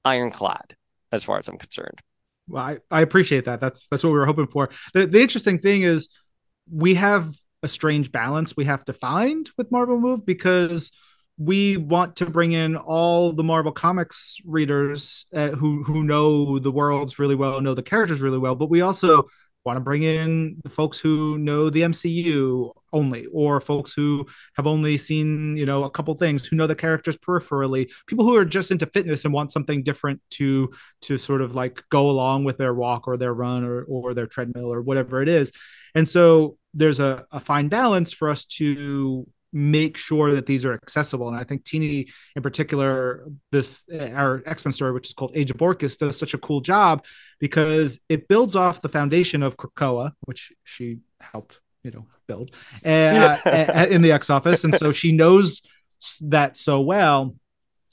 ironclad 0.04 0.76
as 1.12 1.24
far 1.24 1.38
as 1.38 1.48
I'm 1.48 1.60
concerned. 1.60 2.00
Well, 2.48 2.64
I, 2.64 2.78
I 2.90 3.02
appreciate 3.02 3.46
that. 3.46 3.60
That's 3.60 3.86
that's 3.86 4.04
what 4.04 4.10
we 4.10 4.18
were 4.18 4.26
hoping 4.26 4.48
for. 4.48 4.70
The, 4.96 5.06
the 5.06 5.22
interesting 5.22 5.60
thing 5.60 5.84
is 5.84 6.10
we 6.72 6.96
have 6.96 7.36
a 7.62 7.68
strange 7.68 8.12
balance 8.12 8.58
we 8.58 8.66
have 8.66 8.84
to 8.86 8.94
find 8.94 9.48
with 9.60 9.72
Marvel 9.72 10.00
Move 10.00 10.26
because 10.26 10.92
we 11.38 11.78
want 11.78 12.16
to 12.16 12.26
bring 12.26 12.54
in 12.54 12.76
all 12.76 13.32
the 13.32 13.44
Marvel 13.44 13.72
Comics 13.72 14.38
readers 14.44 15.28
uh, 15.36 15.50
who 15.50 15.84
who 15.84 16.04
know 16.04 16.58
the 16.58 16.72
worlds 16.72 17.20
really 17.20 17.36
well, 17.36 17.62
know 17.62 17.76
the 17.76 17.84
characters 17.84 18.22
really 18.22 18.40
well, 18.40 18.56
but 18.56 18.72
we 18.72 18.82
also 18.82 19.24
want 19.66 19.78
to 19.78 19.82
bring 19.82 20.02
in 20.02 20.58
the 20.64 20.70
folks 20.72 20.98
who 20.98 21.38
know 21.38 21.70
the 21.70 21.82
MCU 21.82 22.72
only, 22.94 23.26
or 23.28 23.60
folks 23.62 23.94
who 23.94 24.26
have 24.56 24.68
only 24.68 24.98
seen, 24.98 25.58
you 25.58 25.66
know, 25.66 25.84
a 25.84 25.90
couple 25.90 26.14
things, 26.16 26.46
who 26.46 26.56
know 26.56 26.68
the 26.68 26.76
characters 26.76 27.18
peripherally, 27.18 27.92
people 28.08 28.26
who 28.26 28.36
are 28.36 28.46
just 28.46 28.72
into 28.72 28.86
fitness 28.88 29.26
and 29.26 29.34
want 29.34 29.52
something 29.52 29.84
different 29.84 30.22
to 30.32 30.70
to 31.02 31.18
sort 31.18 31.42
of 31.42 31.56
like 31.56 31.84
go 31.90 32.10
along 32.10 32.44
with 32.44 32.58
their 32.58 32.74
walk 32.74 33.08
or 33.08 33.18
their 33.18 33.34
run 33.34 33.64
or 33.64 33.84
or 33.84 34.14
their 34.14 34.28
treadmill 34.28 34.74
or 34.74 34.82
whatever 34.82 35.22
it 35.22 35.30
is. 35.30 35.52
And 35.96 36.08
so 36.08 36.58
there's 36.74 37.00
a, 37.00 37.26
a 37.32 37.40
fine 37.40 37.68
balance 37.68 38.14
for 38.14 38.30
us 38.30 38.46
to 38.46 39.28
make 39.52 39.98
sure 39.98 40.32
that 40.32 40.46
these 40.46 40.66
are 40.66 40.74
accessible. 40.74 41.28
And 41.28 41.38
I 41.38 41.44
think 41.44 41.64
Tini, 41.64 42.08
in 42.36 42.44
particular, 42.44 43.26
this 43.52 43.84
our 43.92 44.44
X 44.46 44.66
Men 44.66 44.72
story, 44.72 44.94
which 44.94 45.08
is 45.08 45.14
called 45.14 45.32
Age 45.36 45.52
of 45.52 45.58
Orchis, 45.58 45.98
does 45.98 46.18
such 46.18 46.34
a 46.34 46.38
cool 46.38 46.62
job 46.62 47.06
because 47.40 48.00
it 48.10 48.28
builds 48.28 48.56
off 48.56 48.82
the 48.82 48.90
foundation 48.90 49.44
of 49.44 49.58
Krakoa, 49.58 50.12
which 50.22 50.52
she 50.64 51.00
helped, 51.20 51.60
you 51.84 51.92
know, 51.92 52.06
build 52.28 52.52
uh, 52.86 53.88
in 53.90 54.02
the 54.02 54.12
X 54.12 54.30
Office, 54.30 54.64
and 54.64 54.76
so 54.76 54.92
she 54.92 55.12
knows 55.12 55.62
that 56.22 56.58
so 56.58 56.82
well. 56.82 57.36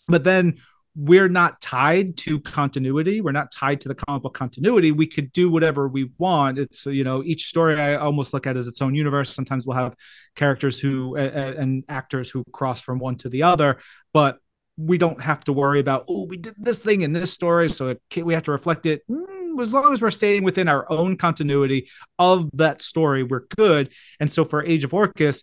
But 0.09 0.25
then 0.25 0.59
we're 0.97 1.29
not 1.29 1.61
tied 1.61 2.17
to 2.17 2.41
continuity. 2.41 3.21
We're 3.21 3.33
not 3.33 3.53
tied 3.53 3.83
to 3.83 3.89
the 3.89 3.95
comic 3.95 4.23
book 4.23 4.35
continuity. 4.35 4.93
We 4.93 5.07
could 5.07 5.31
do 5.33 5.51
whatever 5.51 5.89
we 5.89 6.11
want. 6.17 6.59
It's 6.59 6.87
you 6.87 7.05
know 7.05 7.23
each 7.23 7.47
story 7.49 7.79
I 7.79 7.97
almost 7.97 8.33
look 8.33 8.47
at 8.47 8.57
as 8.57 8.67
its 8.67 8.81
own 8.81 8.95
universe. 8.95 9.35
Sometimes 9.35 9.67
we'll 9.67 9.77
have 9.77 9.95
characters 10.35 10.81
who 10.81 11.17
uh, 11.17 11.55
and 11.59 11.85
actors 11.89 12.31
who 12.31 12.43
cross 12.53 12.81
from 12.81 12.99
one 12.99 13.17
to 13.17 13.29
the 13.29 13.43
other, 13.43 13.79
but 14.13 14.39
we 14.79 14.99
don't 14.99 15.21
have 15.21 15.43
to 15.45 15.53
worry 15.53 15.81
about 15.81 16.05
oh 16.09 16.27
we 16.27 16.37
did 16.37 16.55
this 16.59 16.79
thing 16.79 17.03
in 17.03 17.13
this 17.13 17.33
story, 17.33 17.69
so 17.69 17.95
we 18.17 18.33
have 18.33 18.45
to 18.45 18.53
reflect 18.53 18.87
it. 18.87 19.03
Mm, 19.09 19.36
as 19.61 19.73
long 19.73 19.93
as 19.93 20.03
we're 20.03 20.11
staying 20.11 20.45
within 20.45 20.69
our 20.69 20.91
own 20.91 21.17
continuity 21.17 21.89
of 22.19 22.51
that 22.55 22.83
story, 22.83 23.23
we're 23.23 23.47
good. 23.57 23.93
And 24.21 24.33
so 24.33 24.45
for 24.45 24.65
Age 24.65 24.85
of 24.85 24.93
Orchis, 24.93 25.43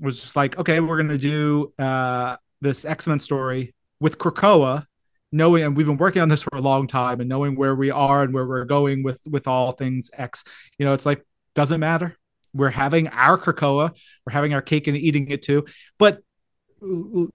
was 0.00 0.20
just 0.20 0.36
like 0.36 0.58
okay, 0.58 0.80
we're 0.80 0.96
gonna 0.96 1.18
do 1.18 1.72
uh, 1.78 2.36
this 2.60 2.84
X 2.84 3.06
Men 3.06 3.20
story 3.20 3.74
with 4.00 4.18
Krakoa, 4.18 4.84
knowing 5.32 5.64
and 5.64 5.76
we've 5.76 5.86
been 5.86 5.96
working 5.96 6.22
on 6.22 6.28
this 6.28 6.42
for 6.42 6.56
a 6.56 6.60
long 6.60 6.86
time 6.86 7.20
and 7.20 7.28
knowing 7.28 7.56
where 7.56 7.74
we 7.74 7.90
are 7.90 8.22
and 8.22 8.32
where 8.32 8.46
we're 8.46 8.64
going 8.64 9.02
with 9.02 9.20
with 9.28 9.48
all 9.48 9.72
things 9.72 10.10
X, 10.12 10.44
you 10.78 10.86
know, 10.86 10.92
it's 10.92 11.06
like 11.06 11.24
doesn't 11.54 11.80
matter. 11.80 12.16
We're 12.54 12.70
having 12.70 13.08
our 13.08 13.36
Krakoa, 13.36 13.90
we're 14.26 14.32
having 14.32 14.54
our 14.54 14.62
cake 14.62 14.86
and 14.86 14.96
eating 14.96 15.28
it 15.30 15.42
too. 15.42 15.66
But 15.98 16.20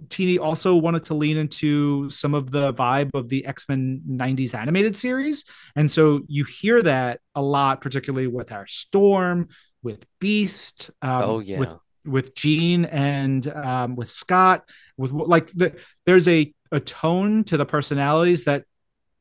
Tini 0.09 0.37
also 0.37 0.75
wanted 0.75 1.03
to 1.05 1.13
lean 1.13 1.37
into 1.37 2.09
some 2.09 2.33
of 2.33 2.51
the 2.51 2.73
vibe 2.73 3.09
of 3.13 3.29
the 3.29 3.45
X 3.45 3.67
Men 3.67 4.01
90s 4.07 4.53
animated 4.53 4.95
series. 4.95 5.43
And 5.75 5.89
so 5.89 6.21
you 6.27 6.45
hear 6.45 6.81
that 6.81 7.19
a 7.35 7.41
lot, 7.41 7.81
particularly 7.81 8.27
with 8.27 8.51
our 8.51 8.67
Storm, 8.67 9.49
with 9.81 10.05
Beast, 10.19 10.91
um, 11.01 11.23
oh, 11.23 11.39
yeah. 11.39 11.59
with 11.59 11.73
with 12.05 12.35
Jean 12.35 12.85
and 12.85 13.47
um, 13.47 13.95
with 13.95 14.09
Scott, 14.09 14.69
with 14.97 15.11
like 15.11 15.51
the, 15.51 15.75
there's 16.05 16.27
a 16.27 16.53
a 16.71 16.79
tone 16.79 17.43
to 17.45 17.57
the 17.57 17.65
personalities 17.65 18.45
that 18.45 18.65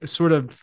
sort 0.05 0.33
of 0.33 0.63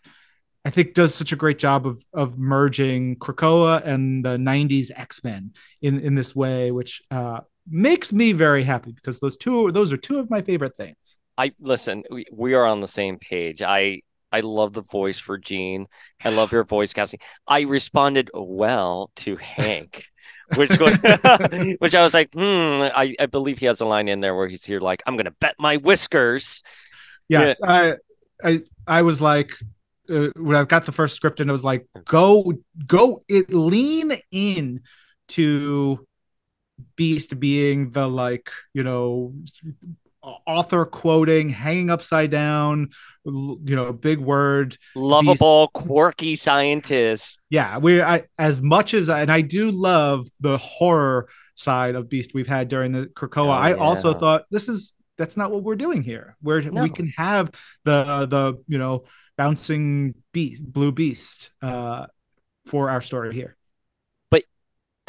I 0.65 0.69
think 0.69 0.93
does 0.93 1.15
such 1.15 1.31
a 1.31 1.37
great 1.37 1.59
job 1.59 1.87
of 1.87 2.03
of 2.13 2.37
merging 2.37 3.15
Krakoa 3.17 3.85
and 3.85 4.23
the 4.23 4.37
'90s 4.37 4.91
X 4.95 5.23
Men 5.23 5.53
in 5.81 5.99
in 5.99 6.15
this 6.15 6.35
way, 6.35 6.71
which 6.71 7.01
uh, 7.11 7.41
makes 7.69 8.11
me 8.11 8.33
very 8.33 8.63
happy 8.63 8.91
because 8.91 9.19
those 9.19 9.37
two 9.37 9.71
those 9.71 9.91
are 9.93 9.97
two 9.97 10.19
of 10.19 10.29
my 10.29 10.41
favorite 10.41 10.75
things. 10.77 11.17
I 11.37 11.53
listen. 11.59 12.03
We, 12.09 12.25
we 12.31 12.53
are 12.53 12.65
on 12.65 12.81
the 12.81 12.87
same 12.87 13.17
page. 13.17 13.61
I 13.61 14.01
I 14.31 14.41
love 14.41 14.73
the 14.73 14.81
voice 14.81 15.19
for 15.19 15.37
Jean. 15.37 15.87
I 16.23 16.29
love 16.29 16.51
your 16.51 16.63
voice 16.63 16.93
casting. 16.93 17.19
I 17.47 17.61
responded 17.61 18.29
well 18.33 19.11
to 19.17 19.37
Hank 19.37 20.05
which 20.55 20.79
was, 20.79 20.97
which 21.79 21.93
I 21.93 22.01
was 22.01 22.13
like, 22.13 22.33
hmm. 22.33 22.41
I, 22.41 23.15
I 23.19 23.25
believe 23.27 23.59
he 23.59 23.67
has 23.67 23.81
a 23.81 23.85
line 23.85 24.07
in 24.07 24.19
there 24.19 24.35
where 24.35 24.47
he's 24.47 24.65
here 24.65 24.79
like, 24.79 25.03
I'm 25.05 25.15
gonna 25.15 25.33
bet 25.39 25.55
my 25.59 25.77
whiskers. 25.77 26.63
Yes, 27.27 27.59
yeah. 27.61 27.95
I 28.43 28.49
I 28.49 28.61
I 28.87 29.01
was 29.03 29.21
like, 29.21 29.51
uh, 30.09 30.29
when 30.35 30.55
I 30.55 30.63
got 30.63 30.85
the 30.85 30.91
first 30.91 31.15
script 31.15 31.39
and 31.39 31.49
it 31.49 31.51
was 31.51 31.63
like, 31.63 31.85
go 32.05 32.51
go 32.87 33.21
it 33.27 33.53
lean 33.53 34.13
in 34.31 34.81
to 35.29 36.07
Beast 36.95 37.39
being 37.39 37.91
the 37.91 38.07
like 38.07 38.49
you 38.73 38.83
know 38.83 39.33
author 40.21 40.85
quoting, 40.85 41.49
hanging 41.49 41.89
upside 41.89 42.31
down, 42.31 42.89
you 43.25 43.75
know, 43.75 43.91
big 43.93 44.19
word, 44.19 44.77
lovable, 44.95 45.69
These, 45.73 45.87
quirky 45.87 46.35
scientist. 46.35 47.41
Yeah, 47.49 47.77
we 47.77 48.01
I, 48.01 48.23
as 48.37 48.61
much 48.61 48.93
as 48.93 49.09
and 49.09 49.31
I 49.31 49.41
do 49.41 49.71
love 49.71 50.27
the 50.39 50.57
horror 50.57 51.29
side 51.55 51.95
of 51.95 52.09
Beast 52.09 52.31
we've 52.33 52.47
had 52.47 52.67
during 52.67 52.91
the 52.91 53.07
Krakoa. 53.07 53.47
Oh, 53.47 53.49
I 53.49 53.73
also 53.73 54.13
thought 54.13 54.43
this 54.51 54.69
is 54.69 54.93
that's 55.17 55.37
not 55.37 55.51
what 55.51 55.63
we're 55.63 55.75
doing 55.75 56.01
here. 56.01 56.35
Where 56.41 56.61
no. 56.61 56.83
we 56.83 56.89
can 56.89 57.07
have 57.17 57.51
the 57.85 58.25
the 58.25 58.61
you 58.67 58.77
know 58.77 59.05
bouncing 59.37 60.15
beast, 60.33 60.61
blue 60.63 60.91
beast 60.91 61.51
uh, 61.61 62.07
for 62.65 62.89
our 62.89 63.01
story 63.01 63.33
here 63.33 63.55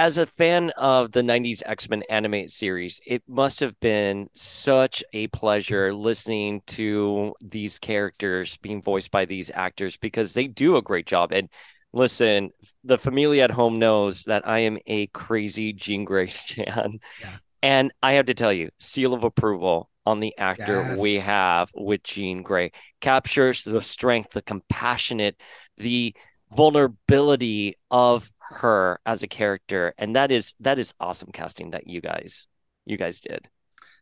as 0.00 0.16
a 0.16 0.24
fan 0.24 0.70
of 0.78 1.12
the 1.12 1.20
90s 1.20 1.62
X-Men 1.66 2.02
animated 2.08 2.50
series, 2.50 3.02
it 3.06 3.22
must 3.28 3.60
have 3.60 3.78
been 3.80 4.30
such 4.34 5.04
a 5.12 5.26
pleasure 5.26 5.92
listening 5.92 6.62
to 6.66 7.34
these 7.42 7.78
characters 7.78 8.56
being 8.56 8.80
voiced 8.80 9.10
by 9.10 9.26
these 9.26 9.50
actors 9.52 9.98
because 9.98 10.32
they 10.32 10.46
do 10.46 10.76
a 10.76 10.82
great 10.82 11.04
job. 11.06 11.32
And 11.32 11.50
listen, 11.92 12.48
the 12.82 12.96
family 12.96 13.42
at 13.42 13.50
home 13.50 13.78
knows 13.78 14.24
that 14.24 14.48
I 14.48 14.60
am 14.60 14.78
a 14.86 15.08
crazy 15.08 15.74
Jean 15.74 16.06
Grey 16.06 16.26
stan. 16.28 17.00
Yeah. 17.20 17.36
And 17.62 17.92
I 18.02 18.12
have 18.12 18.24
to 18.26 18.34
tell 18.34 18.54
you, 18.54 18.70
seal 18.78 19.12
of 19.12 19.22
approval 19.22 19.90
on 20.06 20.20
the 20.20 20.34
actor 20.38 20.80
yes. 20.80 20.98
we 20.98 21.16
have 21.16 21.70
with 21.74 22.02
Jean 22.04 22.42
Grey 22.42 22.72
captures 23.02 23.64
the 23.64 23.82
strength, 23.82 24.30
the 24.30 24.40
compassionate, 24.40 25.38
the 25.76 26.14
vulnerability 26.50 27.76
of 27.90 28.32
her 28.50 29.00
as 29.06 29.22
a 29.22 29.28
character 29.28 29.94
and 29.96 30.16
that 30.16 30.32
is 30.32 30.54
that 30.60 30.78
is 30.78 30.92
awesome 31.00 31.30
casting 31.32 31.70
that 31.70 31.86
you 31.86 32.00
guys 32.00 32.48
you 32.84 32.96
guys 32.96 33.20
did. 33.20 33.48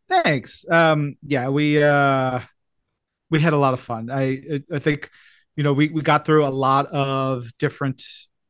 Thanks. 0.08 0.64
Um 0.70 1.16
yeah 1.22 1.48
we 1.48 1.82
uh 1.82 2.40
we 3.30 3.40
had 3.40 3.52
a 3.52 3.58
lot 3.58 3.74
of 3.74 3.80
fun. 3.80 4.10
I 4.10 4.60
i 4.72 4.78
think 4.78 5.10
you 5.56 5.64
know 5.64 5.72
we 5.72 5.88
we 5.88 6.02
got 6.02 6.24
through 6.24 6.46
a 6.46 6.48
lot 6.48 6.86
of 6.86 7.50
different 7.58 8.02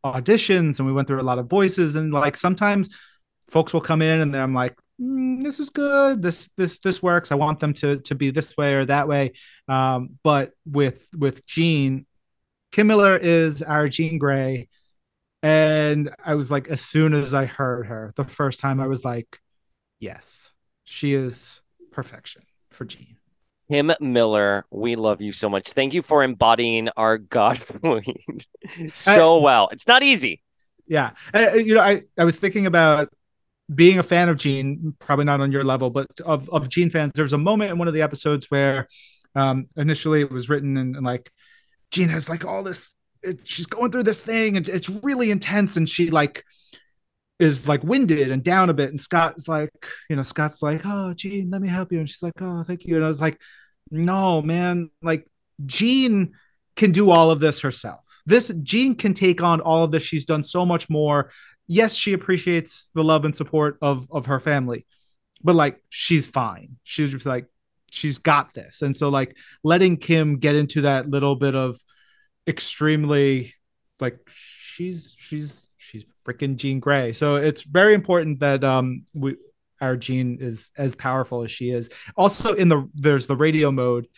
auditions 0.05 0.79
and 0.79 0.87
we 0.87 0.93
went 0.93 1.09
through 1.09 1.21
a 1.21 1.23
lot 1.23 1.39
of 1.39 1.49
voices 1.49 1.97
and 1.97 2.13
like 2.13 2.37
sometimes 2.37 2.89
folks 3.51 3.73
will 3.73 3.81
come 3.81 4.01
in 4.01 4.21
and 4.21 4.33
then 4.33 4.41
i'm 4.41 4.55
like 4.55 4.77
mm, 5.01 5.43
this 5.43 5.61
is 5.61 5.71
good. 5.71 6.23
This 6.23 6.49
this 6.57 6.79
this 6.79 7.03
works. 7.03 7.33
I 7.33 7.37
want 7.37 7.61
them 7.61 7.73
to 7.75 7.99
to 8.01 8.15
be 8.15 8.31
this 8.31 8.57
way 8.57 8.75
or 8.75 8.85
that 8.87 9.09
way. 9.09 9.33
Um 9.69 10.19
but 10.23 10.53
with 10.67 11.09
with 11.17 11.47
jean 11.47 12.07
kim 12.73 12.87
miller 12.89 13.17
is 13.17 13.63
our 13.63 13.89
jean 13.89 14.19
grey 14.19 14.69
and 15.43 16.11
I 16.25 16.35
was 16.35 16.51
like, 16.51 16.69
as 16.69 16.81
soon 16.81 17.15
as 17.15 17.35
I 17.35 17.45
heard 17.47 17.87
her 17.87 18.13
the 18.17 18.25
first 18.25 18.61
time, 18.61 18.81
I 18.81 18.87
was 18.87 19.05
like, 19.05 19.39
yes, 20.01 20.53
she 20.85 21.15
is 21.15 21.61
perfection 21.93 22.43
for 22.71 22.85
Jean. 22.85 23.17
Kim 23.71 23.93
Miller, 24.01 24.65
we 24.71 24.97
love 24.97 25.21
you 25.21 25.31
so 25.31 25.49
much. 25.49 25.73
Thank 25.73 25.93
you 25.93 26.03
for 26.03 26.23
embodying 26.23 26.89
our 26.97 27.19
God 27.19 27.59
so 28.95 29.39
I, 29.39 29.43
well. 29.43 29.69
It's 29.73 29.87
not 29.87 30.03
easy. 30.03 30.43
Yeah. 30.87 31.11
I, 31.35 31.55
you 31.55 31.75
know, 31.75 31.83
I, 31.83 32.05
I 32.17 32.25
was 32.25 32.37
thinking 32.37 32.65
about 32.67 33.11
being 33.75 33.99
a 33.99 34.03
fan 34.03 34.31
of 34.31 34.39
Jean, 34.39 34.95
probably 34.99 35.27
not 35.27 35.43
on 35.43 35.53
your 35.53 35.65
level, 35.65 35.91
but 35.91 36.07
of, 36.25 36.49
of 36.49 36.71
Jean 36.71 36.89
fans. 36.89 37.13
There's 37.15 37.35
a 37.35 37.39
moment 37.39 37.71
in 37.71 37.79
one 37.79 37.89
of 37.89 37.95
the 37.95 38.01
episodes 38.03 38.51
where 38.51 38.89
um, 39.35 39.67
initially 39.77 40.23
it 40.23 40.31
was 40.31 40.49
written 40.49 40.79
and, 40.79 40.97
and 40.97 41.05
like 41.05 41.31
Jean 41.91 42.09
has 42.09 42.31
like 42.31 42.47
all 42.47 42.63
this, 42.63 42.95
it, 43.23 43.47
she's 43.47 43.67
going 43.67 43.93
through 43.93 44.05
this 44.05 44.21
thing 44.21 44.57
and 44.57 44.69
it's 44.69 44.89
really 44.89 45.31
intense. 45.31 45.77
And 45.77 45.89
she 45.89 46.11
like, 46.11 46.45
is 47.39 47.69
like 47.69 47.85
winded 47.85 48.31
and 48.31 48.43
down 48.43 48.71
a 48.71 48.75
bit. 48.75 48.91
And 48.91 49.01
Scott's 49.01 49.47
like, 49.49 49.71
you 50.11 50.17
know, 50.17 50.23
Scott's 50.23 50.63
like, 50.63 50.83
oh, 50.85 51.15
Jean, 51.15 51.51
let 51.51 51.61
me 51.61 51.69
help 51.69 51.93
you. 51.93 51.99
And 51.99 52.09
she's 52.09 52.23
like, 52.23 52.41
oh, 52.41 52.65
thank 52.65 52.85
you. 52.85 52.97
And 52.97 53.05
I 53.05 53.09
was 53.09 53.21
like, 53.21 53.41
no, 53.91 54.43
man, 54.43 54.91
like 55.03 55.27
Jean 55.67 56.33
can 56.77 56.93
do 56.93 57.11
all 57.11 57.31
of 57.31 57.41
this 57.41 57.61
herself. 57.61 58.01
This 58.27 58.53
Jean 58.63 58.95
can 58.95 59.15
take 59.15 59.43
on 59.43 59.61
all 59.61 59.85
of 59.85 59.91
this. 59.91 60.03
She's 60.03 60.25
done 60.25 60.45
so 60.45 60.67
much 60.67 60.91
more. 60.91 61.31
Yes, 61.67 61.95
she 61.95 62.13
appreciates 62.13 62.91
the 62.95 63.05
love 63.05 63.25
and 63.25 63.37
support 63.37 63.79
of 63.83 64.09
of 64.11 64.27
her 64.27 64.41
family, 64.41 64.87
but 65.43 65.55
like 65.55 65.83
she's 65.89 66.27
fine. 66.27 66.77
She's 66.83 67.13
just 67.13 67.27
like 67.27 67.47
she's 67.91 68.19
got 68.19 68.55
this. 68.55 68.83
And 68.83 68.97
so 68.97 69.09
like 69.09 69.37
letting 69.65 69.97
Kim 69.97 70.39
get 70.39 70.55
into 70.55 70.83
that 70.83 71.09
little 71.09 71.37
bit 71.37 71.55
of 71.55 71.79
extremely 72.49 73.55
like 74.01 74.19
she's 74.33 75.15
she's 75.19 75.67
she's 75.77 76.05
freaking 76.27 76.57
Jean 76.57 76.81
Grey. 76.81 77.13
So 77.13 77.37
it's 77.37 77.63
very 77.63 77.95
important 77.95 78.41
that 78.41 78.65
um 78.65 79.05
we 79.15 79.37
our 79.81 79.97
Jean 79.97 80.39
is 80.41 80.71
as 80.77 80.95
powerful 80.95 81.45
as 81.45 81.51
she 81.51 81.71
is. 81.71 81.91
Also 82.17 82.55
in 82.55 82.69
the 82.69 82.89
there's 82.95 83.27
the 83.27 83.37
radio 83.37 83.71
mode. 83.71 84.09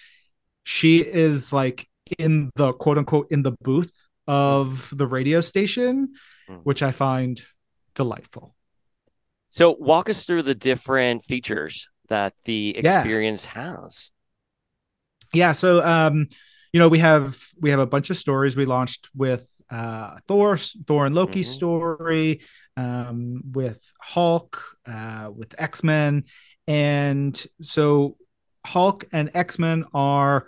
She 0.62 1.00
is 1.00 1.52
like 1.52 1.88
in 2.18 2.50
the 2.54 2.72
quote 2.72 2.98
unquote 2.98 3.28
in 3.30 3.42
the 3.42 3.52
booth 3.62 3.92
of 4.26 4.92
the 4.96 5.06
radio 5.06 5.40
station, 5.40 6.14
mm. 6.48 6.60
which 6.62 6.82
I 6.82 6.92
find 6.92 7.42
delightful. 7.94 8.54
So 9.48 9.72
walk 9.72 10.08
us 10.08 10.24
through 10.26 10.42
the 10.42 10.54
different 10.54 11.24
features 11.24 11.88
that 12.08 12.34
the 12.44 12.76
experience 12.76 13.48
yeah. 13.54 13.76
has. 13.76 14.12
Yeah, 15.32 15.52
so 15.52 15.84
um 15.84 16.28
you 16.72 16.80
know 16.80 16.88
we 16.88 16.98
have 16.98 17.38
we 17.60 17.70
have 17.70 17.80
a 17.80 17.86
bunch 17.86 18.10
of 18.10 18.16
stories 18.16 18.56
we 18.56 18.64
launched 18.64 19.08
with 19.14 19.48
uh, 19.70 20.18
Thor, 20.26 20.56
Thor 20.56 21.06
and 21.06 21.14
Loki 21.14 21.40
mm-hmm. 21.40 21.50
story, 21.50 22.40
um, 22.76 23.42
with 23.52 23.80
Hulk, 24.00 24.62
uh, 24.86 25.30
with 25.34 25.54
X 25.58 25.84
Men, 25.84 26.24
and 26.66 27.46
so 27.62 28.16
Hulk 28.66 29.04
and 29.12 29.30
X 29.34 29.58
Men 29.58 29.84
are 29.94 30.46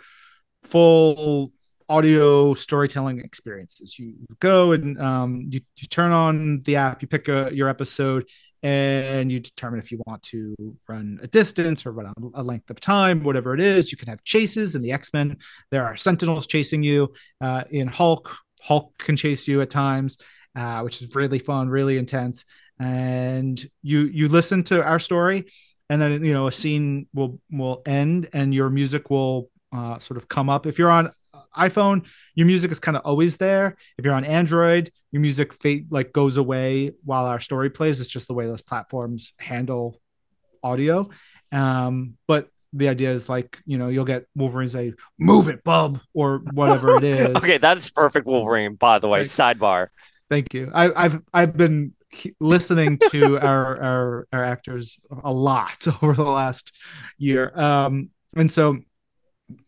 full 0.63 1.53
audio 1.89 2.55
storytelling 2.55 3.21
experiences. 3.21 3.99
You 3.99 4.15
go 4.41 4.73
and 4.73 5.01
um, 5.01 5.47
you, 5.51 5.61
you 5.77 5.89
turn 5.89 6.11
on 6.11 6.63
the 6.63 6.77
app, 6.77 7.03
you 7.03 7.09
pick 7.09 7.29
a, 7.29 7.51
your 7.53 7.69
episode, 7.69 8.25
and 8.63 9.33
you 9.33 9.41
determine 9.41 9.81
if 9.81 9.91
you 9.91 10.01
want 10.07 10.23
to 10.23 10.55
run 10.89 11.19
a 11.23 11.27
distance 11.27 11.85
or 11.85 11.93
run 11.93 12.13
a, 12.35 12.43
length 12.43 12.71
of 12.71 12.79
time, 12.79 13.23
whatever 13.23 13.55
it 13.55 13.61
is. 13.61 13.91
You 13.91 13.99
can 13.99 14.09
have 14.09 14.23
chases 14.23 14.75
in 14.75 14.83
the 14.83 14.93
X 14.93 15.11
Men. 15.13 15.37
There 15.71 15.85
are 15.85 15.97
Sentinels 15.97 16.47
chasing 16.47 16.83
you. 16.83 17.13
Uh, 17.41 17.65
in 17.71 17.89
Hulk, 17.89 18.35
Hulk 18.61 18.97
can 18.99 19.17
chase 19.17 19.49
you 19.49 19.61
at 19.63 19.71
times, 19.71 20.17
uh, 20.55 20.81
which 20.83 21.03
is 21.03 21.15
really 21.15 21.41
fun, 21.41 21.69
really 21.69 21.99
intense. 21.99 22.45
And 22.79 23.61
you 23.83 24.03
you 24.13 24.29
listen 24.29 24.63
to 24.65 24.85
our 24.85 24.99
story, 24.99 25.45
and 25.91 26.01
then 26.01 26.25
you 26.25 26.33
know 26.33 26.47
a 26.47 26.53
scene 26.53 27.09
will 27.13 27.41
will 27.51 27.83
end, 27.85 28.29
and 28.33 28.55
your 28.55 28.71
music 28.71 29.11
will 29.11 29.51
uh, 29.73 29.99
sort 29.99 30.19
of 30.19 30.29
come 30.29 30.49
up. 30.49 30.67
If 30.67 30.79
you're 30.79 30.91
on 30.91 31.11
iPhone, 31.57 32.07
your 32.35 32.47
music 32.47 32.71
is 32.71 32.81
kind 32.81 32.97
of 32.97 33.03
always 33.05 33.37
there. 33.37 33.77
If 33.99 34.05
you're 34.05 34.15
on 34.15 34.25
Android, 34.25 34.91
your 35.11 35.21
music 35.21 35.53
fate 35.55 35.87
like 35.91 36.13
goes 36.13 36.37
away 36.37 36.93
while 37.05 37.27
our 37.27 37.41
story 37.41 37.71
plays. 37.71 38.01
It's 38.01 38.09
just 38.09 38.29
the 38.29 38.35
way 38.35 38.47
those 38.47 38.63
platforms 38.63 39.33
handle 39.39 40.01
audio. 40.63 41.11
Um, 41.51 42.17
but 42.27 42.49
the 42.73 42.89
idea 42.89 43.11
is 43.11 43.29
like 43.29 43.59
you 43.67 43.79
know 43.79 43.89
you'll 43.89 44.05
get 44.05 44.27
Wolverine 44.35 44.69
say 44.69 44.95
"Move 45.19 45.49
it, 45.49 45.63
bub" 45.63 46.01
or 46.15 46.39
whatever 46.53 46.97
it 46.97 47.05
is. 47.05 47.37
okay, 47.37 47.59
that's 47.59 47.91
perfect 47.91 48.27
Wolverine. 48.27 48.75
By 48.75 48.99
the 48.99 49.09
way, 49.09 49.23
sidebar. 49.23 49.89
Thank 50.31 50.55
you. 50.55 50.71
I, 50.73 51.03
have 51.03 51.23
I've 51.35 51.57
been 51.57 51.93
listening 52.41 52.99
to 53.11 53.39
our, 53.47 53.83
our 53.83 54.29
our 54.33 54.45
actors 54.45 54.99
a 55.23 55.33
lot 55.33 55.87
over 56.03 56.15
the 56.15 56.23
last 56.23 56.73
year, 57.19 57.53
um, 57.55 58.11
and 58.35 58.51
so 58.51 58.79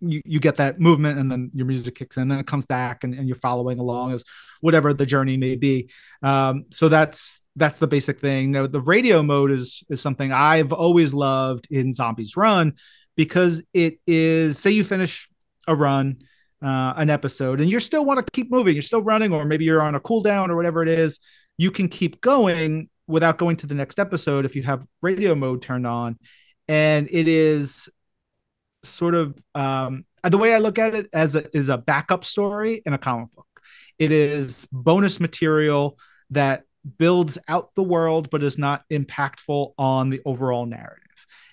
you, 0.01 0.21
you 0.25 0.41
get 0.41 0.57
that 0.57 0.81
movement 0.81 1.19
and 1.19 1.31
then 1.31 1.51
your 1.55 1.67
music 1.67 1.95
kicks 1.95 2.17
in 2.17 2.31
and 2.31 2.41
it 2.41 2.47
comes 2.47 2.67
back 2.67 3.05
and, 3.05 3.15
and 3.15 3.27
you're 3.29 3.37
following 3.37 3.79
along 3.79 4.13
as 4.13 4.25
whatever 4.61 4.93
the 4.93 5.07
journey 5.07 5.37
may 5.37 5.57
be 5.57 5.89
um, 6.23 6.65
so 6.71 6.89
that's 6.89 7.41
that's 7.57 7.79
the 7.79 7.87
basic 7.87 8.21
thing. 8.21 8.51
Now, 8.51 8.67
the 8.67 8.81
radio 8.81 9.23
mode 9.23 9.51
is 9.51 9.83
is 9.89 10.01
something 10.01 10.33
I've 10.33 10.73
always 10.73 11.15
loved 11.15 11.69
in 11.71 11.93
Zombies 11.93 12.37
Run 12.37 12.75
because 13.17 13.63
it 13.73 13.99
is 14.07 14.59
say 14.59 14.71
you 14.71 14.85
finish 14.85 15.29
a 15.69 15.75
run, 15.75 16.19
uh, 16.63 16.95
an 16.97 17.11
episode, 17.11 17.61
and 17.61 17.71
you 17.71 17.81
still 17.81 18.05
want 18.05 18.25
to 18.25 18.31
keep 18.33 18.51
moving, 18.51 18.75
you're 18.75 18.83
still 18.83 19.03
running, 19.03 19.33
or 19.33 19.45
maybe 19.45 19.65
you're 19.65 19.83
on 19.83 19.95
a 19.95 20.01
cooldown 20.01 20.49
or 20.49 20.57
whatever 20.57 20.83
it 20.83 20.89
is, 20.89 21.21
you 21.57 21.71
can 21.71 21.89
keep 21.89 22.21
going 22.21 22.89
without 23.07 23.39
going 23.39 23.57
to 23.57 23.67
the 23.67 23.75
next 23.75 23.99
episode 23.99 24.45
if 24.45 24.57
you 24.57 24.63
have 24.63 24.85
radio 25.03 25.35
mode 25.35 25.63
turned 25.63 25.87
on, 25.87 26.19
and 26.69 27.09
it 27.11 27.29
is 27.29 27.89
sort 28.85 29.15
of 29.15 29.37
um, 29.55 30.05
the 30.23 30.39
way 30.39 30.55
I 30.55 30.59
look 30.59 30.79
at 30.79 30.95
it 30.95 31.09
as 31.13 31.35
a, 31.35 31.57
is 31.57 31.69
a 31.69 31.79
backup 31.79 32.25
story 32.25 32.83
in 32.87 32.93
a 32.93 32.99
comic 32.99 33.33
book. 33.35 33.47
It 33.99 34.11
is 34.11 34.67
bonus 34.73 35.21
material 35.21 35.99
that 36.31 36.65
builds 36.99 37.39
out 37.49 37.75
the 37.75 37.83
world 37.83 38.31
but 38.31 38.43
is 38.43 38.59
not 38.59 38.85
impactful 38.91 39.73
on 39.79 40.11
the 40.11 40.21
overall 40.25 40.67
narrative. 40.67 41.01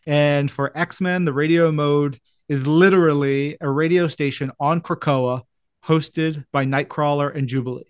And 0.05 0.49
for 0.49 0.75
X 0.77 0.99
Men, 0.99 1.25
the 1.25 1.33
radio 1.33 1.71
mode 1.71 2.17
is 2.49 2.67
literally 2.67 3.57
a 3.61 3.69
radio 3.69 4.07
station 4.07 4.51
on 4.59 4.81
Krakoa 4.81 5.43
hosted 5.85 6.43
by 6.51 6.65
Nightcrawler 6.65 7.33
and 7.35 7.47
Jubilee. 7.47 7.83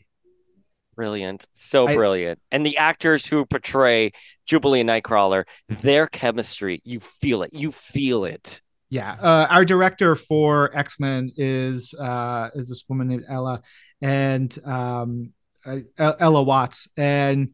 Brilliant. 0.96 1.48
So 1.54 1.88
I, 1.88 1.96
brilliant. 1.96 2.40
And 2.52 2.66
the 2.66 2.78
actors 2.78 3.26
who 3.26 3.46
portray 3.46 4.12
Jubilee 4.46 4.82
and 4.82 4.90
Nightcrawler, 4.90 5.46
their 5.68 6.06
chemistry, 6.08 6.82
you 6.84 7.00
feel 7.00 7.44
it. 7.44 7.54
You 7.54 7.72
feel 7.72 8.26
it. 8.26 8.62
Yeah. 8.92 9.14
Uh, 9.14 9.48
our 9.50 9.66
director 9.66 10.16
for 10.16 10.70
X 10.78 11.00
Men 11.00 11.32
is 11.38 11.96
uh, 11.96 12.50
is 12.54 12.70
this 12.70 12.84
woman 12.88 13.08
named 13.08 13.24
Ella. 13.28 13.62
And 14.02 14.56
um, 14.66 15.32
uh, 15.66 15.80
Ella 15.98 16.44
Watts, 16.44 16.88
and 16.98 17.54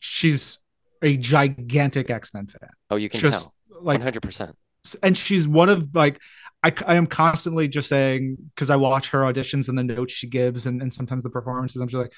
she's 0.00 0.58
a 1.02 1.16
gigantic 1.16 2.10
X 2.10 2.34
Men 2.34 2.46
fan. 2.48 2.70
Oh, 2.90 2.96
you 2.96 3.08
can 3.08 3.20
just, 3.20 3.42
tell, 3.42 3.54
like 3.80 4.02
hundred 4.02 4.22
percent. 4.22 4.56
And 5.02 5.16
she's 5.16 5.46
one 5.46 5.68
of 5.68 5.94
like 5.94 6.18
I, 6.64 6.72
I 6.86 6.96
am 6.96 7.06
constantly 7.06 7.68
just 7.68 7.88
saying 7.88 8.36
because 8.54 8.70
I 8.70 8.76
watch 8.76 9.08
her 9.10 9.20
auditions 9.20 9.68
and 9.68 9.78
the 9.78 9.84
notes 9.84 10.14
she 10.14 10.26
gives, 10.26 10.66
and, 10.66 10.82
and 10.82 10.92
sometimes 10.92 11.22
the 11.22 11.30
performances. 11.30 11.80
I'm 11.80 11.88
just 11.88 12.02
like, 12.02 12.12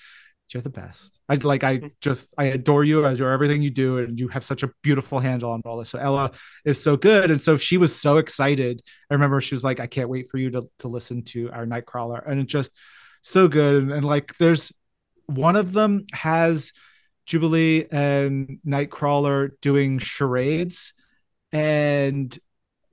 you're 0.54 0.62
the 0.62 0.70
best. 0.70 1.18
I 1.28 1.34
like 1.36 1.64
I 1.64 1.90
just 2.00 2.32
I 2.38 2.44
adore 2.44 2.84
you. 2.84 3.04
I 3.04 3.12
adore 3.12 3.30
everything 3.32 3.62
you 3.62 3.70
do, 3.70 3.98
and 3.98 4.18
you 4.18 4.28
have 4.28 4.44
such 4.44 4.62
a 4.62 4.70
beautiful 4.82 5.20
handle 5.20 5.50
on 5.52 5.62
all 5.64 5.76
this. 5.76 5.90
So 5.90 5.98
Ella 5.98 6.32
is 6.64 6.82
so 6.82 6.96
good, 6.96 7.30
and 7.30 7.40
so 7.40 7.56
she 7.56 7.76
was 7.76 7.94
so 7.94 8.18
excited. 8.18 8.82
I 9.10 9.14
remember 9.14 9.40
she 9.40 9.54
was 9.54 9.64
like, 9.64 9.80
"I 9.80 9.86
can't 9.86 10.08
wait 10.08 10.28
for 10.30 10.38
you 10.38 10.50
to 10.50 10.68
to 10.80 10.88
listen 10.88 11.22
to 11.24 11.50
our 11.52 11.66
Nightcrawler," 11.66 12.22
and 12.26 12.40
it 12.40 12.46
just 12.46 12.72
so 13.22 13.48
good. 13.48 13.82
And, 13.82 13.92
and 13.92 14.04
like, 14.04 14.36
there's 14.38 14.72
one 15.26 15.56
of 15.56 15.72
them 15.72 16.04
has 16.12 16.72
Jubilee 17.26 17.86
and 17.90 18.58
Nightcrawler 18.66 19.50
doing 19.60 19.98
charades, 19.98 20.94
and 21.52 22.36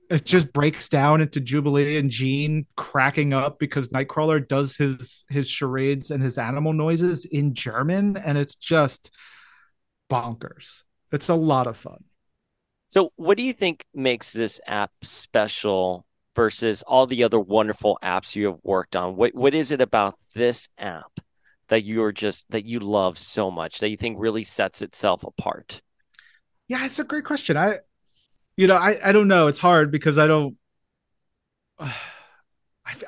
it 0.08 0.24
just 0.24 0.52
breaks 0.52 0.88
down 0.88 1.20
into 1.20 1.40
Jubilee 1.40 1.98
and 1.98 2.10
Jean 2.10 2.66
cracking 2.76 3.32
up 3.32 3.58
because 3.58 3.88
Nightcrawler 3.88 4.46
does 4.46 4.76
his 4.76 5.24
his 5.28 5.48
charades 5.48 6.10
and 6.10 6.22
his 6.22 6.38
animal 6.38 6.72
noises 6.72 7.24
in 7.24 7.54
German, 7.54 8.16
and 8.16 8.38
it's 8.38 8.54
just 8.54 9.10
bonkers. 10.10 10.82
It's 11.12 11.28
a 11.28 11.34
lot 11.34 11.66
of 11.66 11.76
fun. 11.76 12.04
So, 12.88 13.12
what 13.16 13.36
do 13.36 13.42
you 13.42 13.52
think 13.52 13.84
makes 13.94 14.32
this 14.32 14.60
app 14.66 14.92
special 15.02 16.06
versus 16.34 16.82
all 16.86 17.06
the 17.06 17.24
other 17.24 17.40
wonderful 17.40 17.98
apps 18.02 18.36
you 18.36 18.46
have 18.46 18.58
worked 18.62 18.94
on? 18.94 19.16
What 19.16 19.34
what 19.34 19.54
is 19.54 19.72
it 19.72 19.80
about 19.80 20.18
this 20.34 20.68
app 20.78 21.20
that 21.68 21.84
you're 21.84 22.12
just 22.12 22.50
that 22.50 22.64
you 22.64 22.78
love 22.78 23.18
so 23.18 23.50
much 23.50 23.80
that 23.80 23.90
you 23.90 23.96
think 23.96 24.18
really 24.20 24.44
sets 24.44 24.82
itself 24.82 25.24
apart? 25.24 25.82
Yeah, 26.68 26.84
it's 26.84 26.98
a 26.98 27.04
great 27.04 27.24
question. 27.24 27.56
I 27.56 27.78
you 28.56 28.66
know, 28.66 28.76
I 28.76 28.98
I 29.04 29.12
don't 29.12 29.28
know. 29.28 29.46
It's 29.46 29.58
hard 29.58 29.90
because 29.90 30.18
I 30.18 30.26
don't 30.26 30.56
I, 31.78 31.92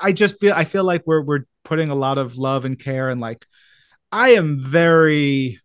I 0.02 0.12
just 0.12 0.38
feel 0.40 0.52
I 0.54 0.64
feel 0.64 0.84
like 0.84 1.02
we're 1.06 1.22
we're 1.22 1.44
putting 1.64 1.88
a 1.90 1.94
lot 1.94 2.18
of 2.18 2.36
love 2.36 2.64
and 2.64 2.78
care 2.78 3.10
and 3.10 3.20
like 3.20 3.46
I 4.10 4.30
am 4.30 4.62
very 4.62 5.60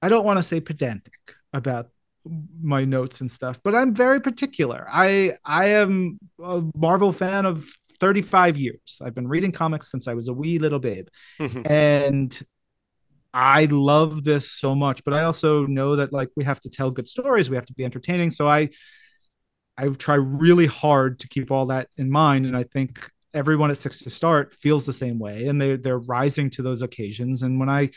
I 0.00 0.08
don't 0.08 0.24
want 0.24 0.38
to 0.38 0.42
say 0.42 0.60
pedantic 0.60 1.14
about 1.52 1.88
my 2.62 2.84
notes 2.84 3.20
and 3.20 3.30
stuff, 3.30 3.58
but 3.64 3.74
I'm 3.74 3.94
very 3.94 4.20
particular. 4.20 4.86
I 4.90 5.34
I 5.44 5.68
am 5.70 6.18
a 6.42 6.62
Marvel 6.76 7.12
fan 7.12 7.46
of 7.46 7.68
35 8.00 8.56
years. 8.56 8.98
I've 9.02 9.14
been 9.14 9.28
reading 9.28 9.52
comics 9.52 9.90
since 9.90 10.08
I 10.08 10.14
was 10.14 10.28
a 10.28 10.32
wee 10.32 10.58
little 10.58 10.80
babe. 10.80 11.08
Mm-hmm. 11.38 11.72
and 11.72 12.42
I 13.34 13.64
love 13.66 14.24
this 14.24 14.50
so 14.50 14.74
much, 14.74 15.04
but 15.04 15.14
I 15.14 15.24
also 15.24 15.66
know 15.66 15.96
that 15.96 16.12
like 16.12 16.28
we 16.36 16.44
have 16.44 16.60
to 16.60 16.70
tell 16.70 16.90
good 16.90 17.08
stories, 17.08 17.48
we 17.48 17.56
have 17.56 17.66
to 17.66 17.72
be 17.74 17.84
entertaining. 17.84 18.30
So 18.30 18.46
I 18.48 18.68
I 19.76 19.88
try 19.88 20.16
really 20.16 20.66
hard 20.66 21.18
to 21.20 21.28
keep 21.28 21.50
all 21.50 21.66
that 21.66 21.88
in 21.96 22.10
mind. 22.10 22.46
And 22.46 22.56
I 22.56 22.62
think 22.64 23.10
everyone 23.34 23.70
at 23.70 23.78
Six 23.78 24.00
to 24.00 24.10
Start 24.10 24.54
feels 24.54 24.84
the 24.84 24.92
same 24.92 25.18
way 25.18 25.46
and 25.46 25.60
they 25.60 25.76
they're 25.76 25.98
rising 25.98 26.50
to 26.50 26.62
those 26.62 26.82
occasions. 26.82 27.42
And 27.42 27.58
when 27.58 27.68
I 27.68 27.90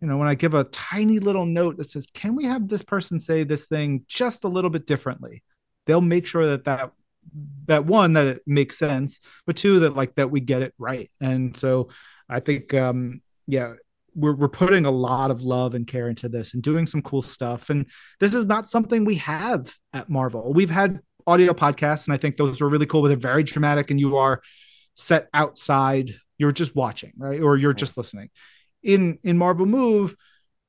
you 0.00 0.08
know, 0.08 0.18
when 0.18 0.28
I 0.28 0.34
give 0.34 0.54
a 0.54 0.64
tiny 0.64 1.18
little 1.20 1.46
note 1.46 1.78
that 1.78 1.90
says, 1.90 2.06
"Can 2.14 2.36
we 2.36 2.44
have 2.44 2.68
this 2.68 2.82
person 2.82 3.20
say 3.20 3.44
this 3.44 3.66
thing 3.66 4.04
just 4.08 4.44
a 4.44 4.48
little 4.48 4.70
bit 4.70 4.86
differently?" 4.86 5.42
They'll 5.86 6.00
make 6.02 6.26
sure 6.26 6.46
that 6.46 6.64
that 6.64 6.92
that 7.66 7.86
one 7.86 8.14
that 8.14 8.26
it 8.26 8.42
makes 8.46 8.78
sense, 8.78 9.20
but 9.46 9.56
two 9.56 9.80
that 9.80 9.96
like 9.96 10.14
that 10.14 10.30
we 10.30 10.40
get 10.40 10.62
it 10.62 10.74
right. 10.78 11.10
And 11.20 11.56
so 11.56 11.90
I 12.28 12.40
think 12.40 12.74
um 12.74 13.22
yeah, 13.46 13.74
we're 14.20 14.34
we're 14.34 14.48
putting 14.48 14.86
a 14.86 14.90
lot 14.90 15.30
of 15.30 15.42
love 15.42 15.74
and 15.74 15.86
care 15.86 16.08
into 16.08 16.28
this 16.28 16.54
and 16.54 16.62
doing 16.62 16.86
some 16.86 17.02
cool 17.02 17.22
stuff. 17.22 17.70
And 17.70 17.86
this 18.18 18.34
is 18.34 18.46
not 18.46 18.68
something 18.68 19.04
we 19.04 19.16
have 19.16 19.74
at 19.92 20.08
Marvel. 20.08 20.52
We've 20.52 20.70
had 20.70 21.00
audio 21.26 21.52
podcasts, 21.52 22.06
and 22.06 22.14
I 22.14 22.16
think 22.16 22.36
those 22.36 22.60
were 22.60 22.68
really 22.68 22.86
cool, 22.86 23.02
but 23.02 23.08
they're 23.08 23.16
very 23.16 23.42
dramatic, 23.42 23.90
and 23.90 24.00
you 24.00 24.16
are 24.16 24.42
set 24.94 25.28
outside. 25.34 26.12
You're 26.38 26.52
just 26.52 26.74
watching, 26.74 27.12
right? 27.18 27.40
Or 27.42 27.56
you're 27.56 27.74
just 27.74 27.96
listening 27.96 28.30
in 28.82 29.18
in 29.24 29.38
Marvel 29.38 29.66
Move, 29.66 30.16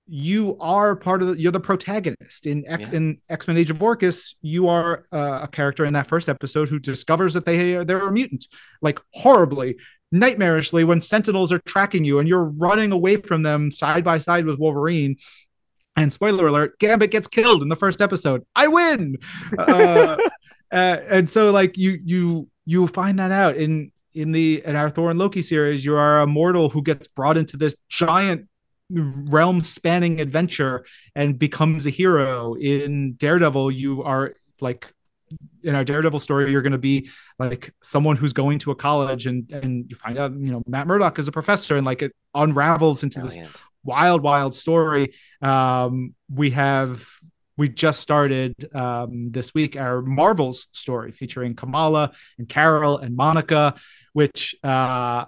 you 0.08 0.58
are 0.60 0.96
part 0.96 1.22
of 1.22 1.30
the, 1.30 1.38
you're 1.40 1.52
the 1.52 1.60
protagonist 1.60 2.46
in 2.46 2.64
X, 2.68 2.84
yeah. 2.84 2.98
in 2.98 3.22
X-Men 3.30 3.58
Age 3.58 3.70
of 3.70 3.78
Orchis 3.78 4.36
you 4.42 4.68
are 4.68 5.06
uh, 5.12 5.42
a 5.44 5.48
character 5.48 5.86
in 5.86 5.94
that 5.94 6.08
first 6.08 6.30
episode 6.30 6.70
who 6.70 6.80
discovers 6.80 7.34
that 7.34 7.46
they 7.46 7.76
are 7.76 7.84
they're 7.84 8.08
a 8.08 8.12
mutant 8.12 8.48
like 8.82 9.00
horribly 9.14 9.78
nightmarishly 10.14 10.86
when 10.86 11.00
sentinels 11.00 11.52
are 11.52 11.60
tracking 11.60 12.04
you 12.04 12.20
and 12.20 12.28
you're 12.28 12.52
running 12.58 12.92
away 12.92 13.16
from 13.18 13.44
them 13.44 13.72
side 13.72 14.04
by 14.04 14.18
side 14.18 14.46
with 14.46 14.60
Wolverine. 14.60 15.16
And 15.96 16.12
spoiler 16.12 16.48
alert 16.48 16.80
Gambit 16.80 17.12
gets 17.12 17.28
killed 17.28 17.62
in 17.62 17.70
the 17.70 17.76
first 17.76 18.02
episode. 18.02 18.46
I 18.56 18.68
win! 18.68 19.18
Uh, 19.58 20.18
uh, 20.18 20.18
and 20.72 21.30
so 21.30 21.52
like 21.52 21.78
you 21.78 22.00
you 22.04 22.50
you 22.66 22.88
find 22.88 23.20
that 23.20 23.32
out 23.32 23.58
in 23.58 23.92
in 24.14 24.32
the 24.32 24.62
in 24.66 24.76
our 24.76 24.90
Thor 24.90 25.10
and 25.10 25.20
Loki 25.20 25.42
series, 25.42 25.86
you 25.86 25.96
are 25.96 26.22
a 26.22 26.28
mortal 26.28 26.70
who 26.70 26.82
gets 26.82 27.08
brought 27.08 27.38
into 27.38 27.58
this 27.58 27.76
giant 27.90 28.48
realm 28.90 29.64
spanning 29.64 30.20
adventure 30.20 30.86
and 31.16 31.40
becomes 31.40 31.86
a 31.86 31.90
hero. 31.90 32.56
In 32.56 33.14
Daredevil, 33.14 33.72
you 33.72 34.04
are 34.04 34.34
like 34.60 34.88
in 35.64 35.76
our 35.76 35.84
Daredevil 35.84 36.20
story, 36.20 36.52
you're 36.52 36.62
going 36.62 36.72
to 36.72 36.78
be 36.78 37.10
like 37.40 37.74
someone 37.82 38.16
who's 38.16 38.34
going 38.34 38.60
to 38.60 38.72
a 38.72 38.76
college 38.76 39.26
and 39.28 39.50
and 39.52 39.90
you 39.90 39.96
find 39.96 40.18
out, 40.18 40.32
you 40.34 40.52
know, 40.52 40.64
Matt 40.68 40.88
Murdock 40.88 41.20
is 41.20 41.28
a 41.28 41.32
professor 41.32 41.78
and 41.78 41.86
like 41.86 42.02
it 42.02 42.14
unravels 42.34 43.04
into 43.04 43.20
Brilliant. 43.20 43.54
this 43.54 43.62
wild, 43.84 44.22
wild 44.22 44.54
story. 44.54 45.14
Um, 45.42 46.14
we 46.34 46.52
have 46.52 47.06
we 47.58 47.70
just 47.70 48.00
started 48.00 48.56
um, 48.74 49.32
this 49.32 49.54
week 49.54 49.76
our 49.76 50.02
Marvels 50.02 50.68
story 50.72 51.12
featuring 51.12 51.56
Kamala 51.56 52.12
and 52.38 52.48
Carol 52.48 52.98
and 52.98 53.16
Monica, 53.16 53.76
which 54.14 54.56
uh, 54.64 55.26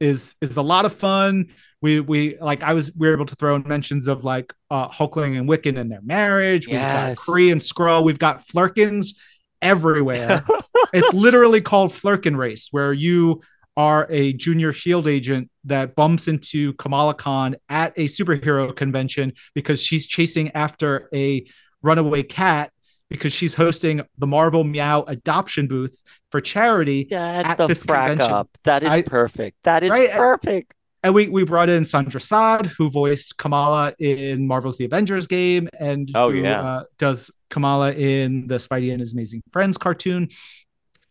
is 0.00 0.34
is 0.40 0.56
a 0.56 0.62
lot 0.62 0.84
of 0.84 0.94
fun. 0.94 1.48
We 1.82 2.00
we 2.00 2.38
like 2.38 2.62
I 2.62 2.72
was 2.72 2.92
we 2.96 3.06
were 3.06 3.14
able 3.14 3.26
to 3.26 3.34
throw 3.34 3.54
in 3.54 3.66
mentions 3.66 4.06
of 4.06 4.24
like 4.24 4.52
uh, 4.70 4.88
Hulkling 4.88 5.38
and 5.38 5.48
Wiccan 5.48 5.78
and 5.78 5.90
their 5.90 6.02
marriage. 6.02 6.66
We've 6.66 6.74
yes. 6.74 7.18
got 7.18 7.32
Kree 7.32 7.52
and 7.52 7.60
Skrull. 7.60 8.04
We've 8.04 8.18
got 8.18 8.46
Flerkens 8.46 9.14
everywhere. 9.62 10.42
it's 10.92 11.12
literally 11.12 11.60
called 11.60 11.92
Flerken 11.92 12.36
Race, 12.36 12.68
where 12.70 12.92
you 12.92 13.40
are 13.76 14.06
a 14.10 14.32
junior 14.32 14.72
shield 14.72 15.06
agent 15.06 15.50
that 15.64 15.94
bumps 15.94 16.28
into 16.28 16.72
Kamala 16.74 17.14
Khan 17.14 17.56
at 17.68 17.92
a 17.96 18.04
superhero 18.04 18.74
convention 18.74 19.34
because 19.54 19.82
she's 19.82 20.06
chasing 20.06 20.50
after 20.52 21.08
a 21.12 21.46
runaway 21.82 22.22
cat 22.22 22.72
because 23.10 23.32
she's 23.32 23.54
hosting 23.54 24.02
the 24.18 24.26
Marvel 24.26 24.64
Meow 24.64 25.02
adoption 25.02 25.68
booth 25.68 26.02
for 26.30 26.40
charity 26.40 27.04
Get 27.04 27.46
at 27.46 27.58
the 27.58 27.66
this 27.66 27.82
convention. 27.82 28.32
Up. 28.32 28.48
That 28.64 28.82
is 28.82 28.90
I, 28.90 29.02
perfect. 29.02 29.58
That 29.64 29.84
is 29.84 29.90
right? 29.90 30.10
perfect. 30.10 30.72
And 31.02 31.14
we, 31.14 31.28
we 31.28 31.44
brought 31.44 31.68
in 31.68 31.84
Sandra 31.84 32.20
Saad, 32.20 32.66
who 32.66 32.90
voiced 32.90 33.36
Kamala 33.36 33.94
in 34.00 34.46
Marvel's 34.48 34.76
The 34.78 34.86
Avengers 34.86 35.28
game, 35.28 35.68
and 35.78 36.10
oh, 36.16 36.32
who 36.32 36.38
yeah. 36.38 36.60
uh, 36.60 36.82
does 36.98 37.30
Kamala 37.50 37.92
in 37.92 38.46
the 38.46 38.56
Spidey 38.56 38.90
and 38.92 39.00
His 39.00 39.12
Amazing 39.12 39.42
Friends 39.52 39.76
cartoon. 39.76 40.28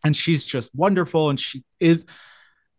And 0.04 0.14
she's 0.14 0.46
just 0.46 0.74
wonderful. 0.74 1.30
And 1.30 1.40
she 1.40 1.64
is 1.80 2.04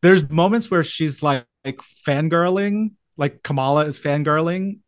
there's 0.02 0.30
moments 0.30 0.70
where 0.70 0.84
she's 0.84 1.24
like, 1.24 1.46
like 1.66 1.78
fangirling, 1.78 2.92
like 3.18 3.44
Kamala 3.44 3.86
is 3.86 4.00
fangirling. 4.00 4.80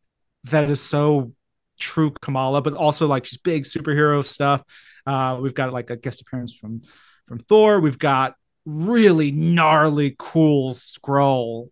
That 0.45 0.69
is 0.69 0.82
so 0.82 1.34
true 1.79 2.13
Kamala, 2.21 2.62
but 2.62 2.73
also 2.73 3.08
like 3.08 3.25
she's 3.25 3.39
big 3.39 3.63
superhero 3.63 4.25
stuff. 4.25 4.63
Uh, 5.05 5.39
we've 5.41 5.53
got 5.53 5.73
like 5.73 5.89
a 5.89 5.97
guest 5.97 6.21
appearance 6.21 6.55
from 6.55 6.82
from 7.27 7.39
Thor. 7.39 7.79
We've 7.79 7.99
got 7.99 8.36
really 8.65 9.32
gnarly, 9.32 10.15
cool 10.17 10.73
Skrull 10.75 11.69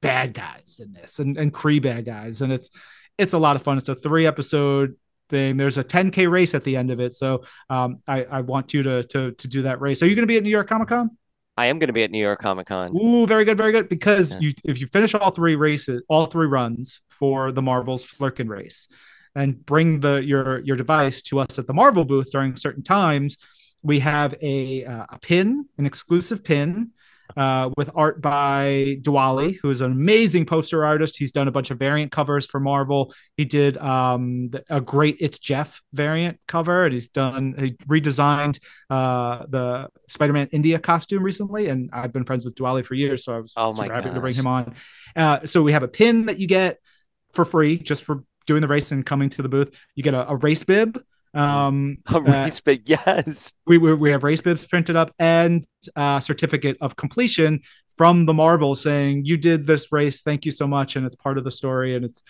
bad 0.00 0.34
guys 0.34 0.80
in 0.82 0.92
this, 0.92 1.18
and 1.18 1.36
and 1.36 1.52
Kree 1.52 1.82
bad 1.82 2.04
guys, 2.04 2.42
and 2.42 2.52
it's 2.52 2.70
it's 3.18 3.32
a 3.32 3.38
lot 3.38 3.56
of 3.56 3.62
fun. 3.62 3.78
It's 3.78 3.88
a 3.88 3.94
three 3.94 4.26
episode 4.26 4.96
thing. 5.28 5.56
There's 5.56 5.78
a 5.78 5.84
10k 5.84 6.30
race 6.30 6.54
at 6.54 6.64
the 6.64 6.76
end 6.76 6.90
of 6.90 7.00
it, 7.00 7.14
so 7.14 7.44
um, 7.70 7.98
I 8.06 8.24
I 8.24 8.40
want 8.42 8.74
you 8.74 8.82
to 8.82 9.04
to 9.04 9.32
to 9.32 9.48
do 9.48 9.62
that 9.62 9.80
race. 9.80 10.02
Are 10.02 10.06
you 10.06 10.14
going 10.14 10.26
to 10.26 10.32
be 10.32 10.36
at 10.36 10.42
New 10.42 10.50
York 10.50 10.68
Comic 10.68 10.88
Con? 10.88 11.10
I 11.56 11.66
am 11.66 11.78
going 11.78 11.88
to 11.88 11.94
be 11.94 12.02
at 12.02 12.10
New 12.10 12.20
York 12.20 12.40
Comic 12.40 12.66
Con. 12.66 12.94
Ooh, 12.96 13.26
very 13.26 13.44
good, 13.44 13.56
very 13.56 13.72
good. 13.72 13.88
Because 13.88 14.34
yeah. 14.34 14.40
you, 14.40 14.52
if 14.64 14.80
you 14.80 14.86
finish 14.88 15.14
all 15.14 15.30
three 15.30 15.56
races, 15.56 16.02
all 16.08 16.26
three 16.26 16.46
runs 16.46 17.00
for 17.08 17.50
the 17.50 17.62
Marvels 17.62 18.04
Flerken 18.04 18.48
race, 18.48 18.88
and 19.34 19.64
bring 19.64 20.00
the 20.00 20.24
your 20.24 20.60
your 20.60 20.76
device 20.76 21.22
to 21.22 21.38
us 21.38 21.58
at 21.58 21.66
the 21.66 21.74
Marvel 21.74 22.04
booth 22.04 22.30
during 22.30 22.56
certain 22.56 22.82
times, 22.82 23.36
we 23.82 24.00
have 24.00 24.34
a 24.42 24.84
uh, 24.84 25.06
a 25.08 25.18
pin, 25.18 25.66
an 25.78 25.86
exclusive 25.86 26.44
pin 26.44 26.90
uh, 27.36 27.70
with 27.76 27.90
art 27.94 28.20
by 28.20 28.98
Doaly, 29.02 29.56
who 29.60 29.70
is 29.70 29.80
an 29.80 29.92
amazing 29.92 30.46
poster 30.46 30.84
artist. 30.84 31.16
He's 31.16 31.32
done 31.32 31.48
a 31.48 31.50
bunch 31.50 31.70
of 31.70 31.78
variant 31.78 32.12
covers 32.12 32.46
for 32.46 32.60
Marvel. 32.60 33.14
He 33.36 33.44
did 33.44 33.76
um, 33.78 34.50
a 34.70 34.80
great 34.80 35.16
It's 35.20 35.38
Jeff 35.38 35.82
variant 35.92 36.38
cover, 36.46 36.84
and 36.84 36.92
he's 36.92 37.08
done 37.08 37.54
he 37.58 37.70
redesigned 37.88 38.58
uh, 38.90 39.46
the 39.48 39.88
Spider-Man 40.08 40.48
India 40.52 40.78
costume 40.78 41.22
recently. 41.22 41.68
And 41.68 41.90
I've 41.92 42.12
been 42.12 42.24
friends 42.24 42.44
with 42.44 42.54
Doaly 42.54 42.84
for 42.84 42.94
years, 42.94 43.24
so 43.24 43.34
I 43.34 43.40
was 43.40 43.52
oh 43.56 43.72
super 43.72 43.92
happy 43.92 44.10
to 44.10 44.20
bring 44.20 44.34
him 44.34 44.46
on. 44.46 44.74
Uh, 45.14 45.44
so 45.44 45.62
we 45.62 45.72
have 45.72 45.82
a 45.82 45.88
pin 45.88 46.26
that 46.26 46.38
you 46.38 46.46
get 46.46 46.78
for 47.32 47.44
free 47.44 47.78
just 47.78 48.04
for 48.04 48.24
doing 48.46 48.62
the 48.62 48.68
race 48.68 48.92
and 48.92 49.04
coming 49.04 49.28
to 49.30 49.42
the 49.42 49.48
booth. 49.48 49.74
You 49.94 50.02
get 50.02 50.14
a, 50.14 50.30
a 50.30 50.36
race 50.36 50.62
bib 50.62 51.00
um, 51.34 51.98
a 52.14 52.20
race 52.20 52.58
uh, 52.58 52.62
bib, 52.64 52.82
yes. 52.86 53.54
We, 53.66 53.78
we, 53.78 53.94
we 53.94 54.10
have 54.10 54.24
race 54.24 54.40
bibs 54.40 54.66
printed 54.66 54.96
up 54.96 55.12
and 55.18 55.64
a 55.94 56.20
certificate 56.22 56.76
of 56.80 56.96
completion 56.96 57.60
from 57.96 58.26
the 58.26 58.34
Marvel 58.34 58.74
saying 58.74 59.24
you 59.24 59.36
did 59.36 59.66
this 59.66 59.92
race. 59.92 60.20
Thank 60.20 60.44
you 60.44 60.52
so 60.52 60.66
much, 60.66 60.96
and 60.96 61.06
it's 61.06 61.14
part 61.14 61.38
of 61.38 61.44
the 61.44 61.50
story. 61.50 61.94
And 61.94 62.04
it's 62.04 62.22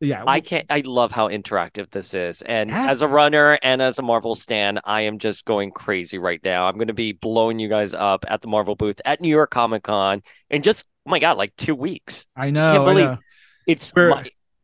yeah. 0.00 0.22
I 0.26 0.40
can't. 0.40 0.66
I 0.70 0.82
love 0.84 1.12
how 1.12 1.28
interactive 1.28 1.90
this 1.90 2.14
is, 2.14 2.42
and 2.42 2.70
yeah. 2.70 2.90
as 2.90 3.02
a 3.02 3.08
runner 3.08 3.58
and 3.62 3.82
as 3.82 3.98
a 3.98 4.02
Marvel 4.02 4.34
stan, 4.34 4.78
I 4.84 5.02
am 5.02 5.18
just 5.18 5.44
going 5.44 5.72
crazy 5.72 6.18
right 6.18 6.40
now. 6.44 6.68
I'm 6.68 6.76
going 6.76 6.88
to 6.88 6.94
be 6.94 7.12
blowing 7.12 7.58
you 7.58 7.68
guys 7.68 7.94
up 7.94 8.24
at 8.28 8.40
the 8.40 8.48
Marvel 8.48 8.76
booth 8.76 9.00
at 9.04 9.20
New 9.20 9.28
York 9.28 9.50
Comic 9.50 9.82
Con 9.82 10.22
in 10.50 10.62
just 10.62 10.86
oh 11.06 11.10
my 11.10 11.18
god, 11.18 11.36
like 11.36 11.54
two 11.56 11.74
weeks. 11.74 12.26
I 12.36 12.50
know. 12.50 12.70
I 12.70 12.74
can't 12.74 12.84
believe 12.84 13.06
I 13.06 13.14
know. 13.14 13.18
it's 13.66 13.92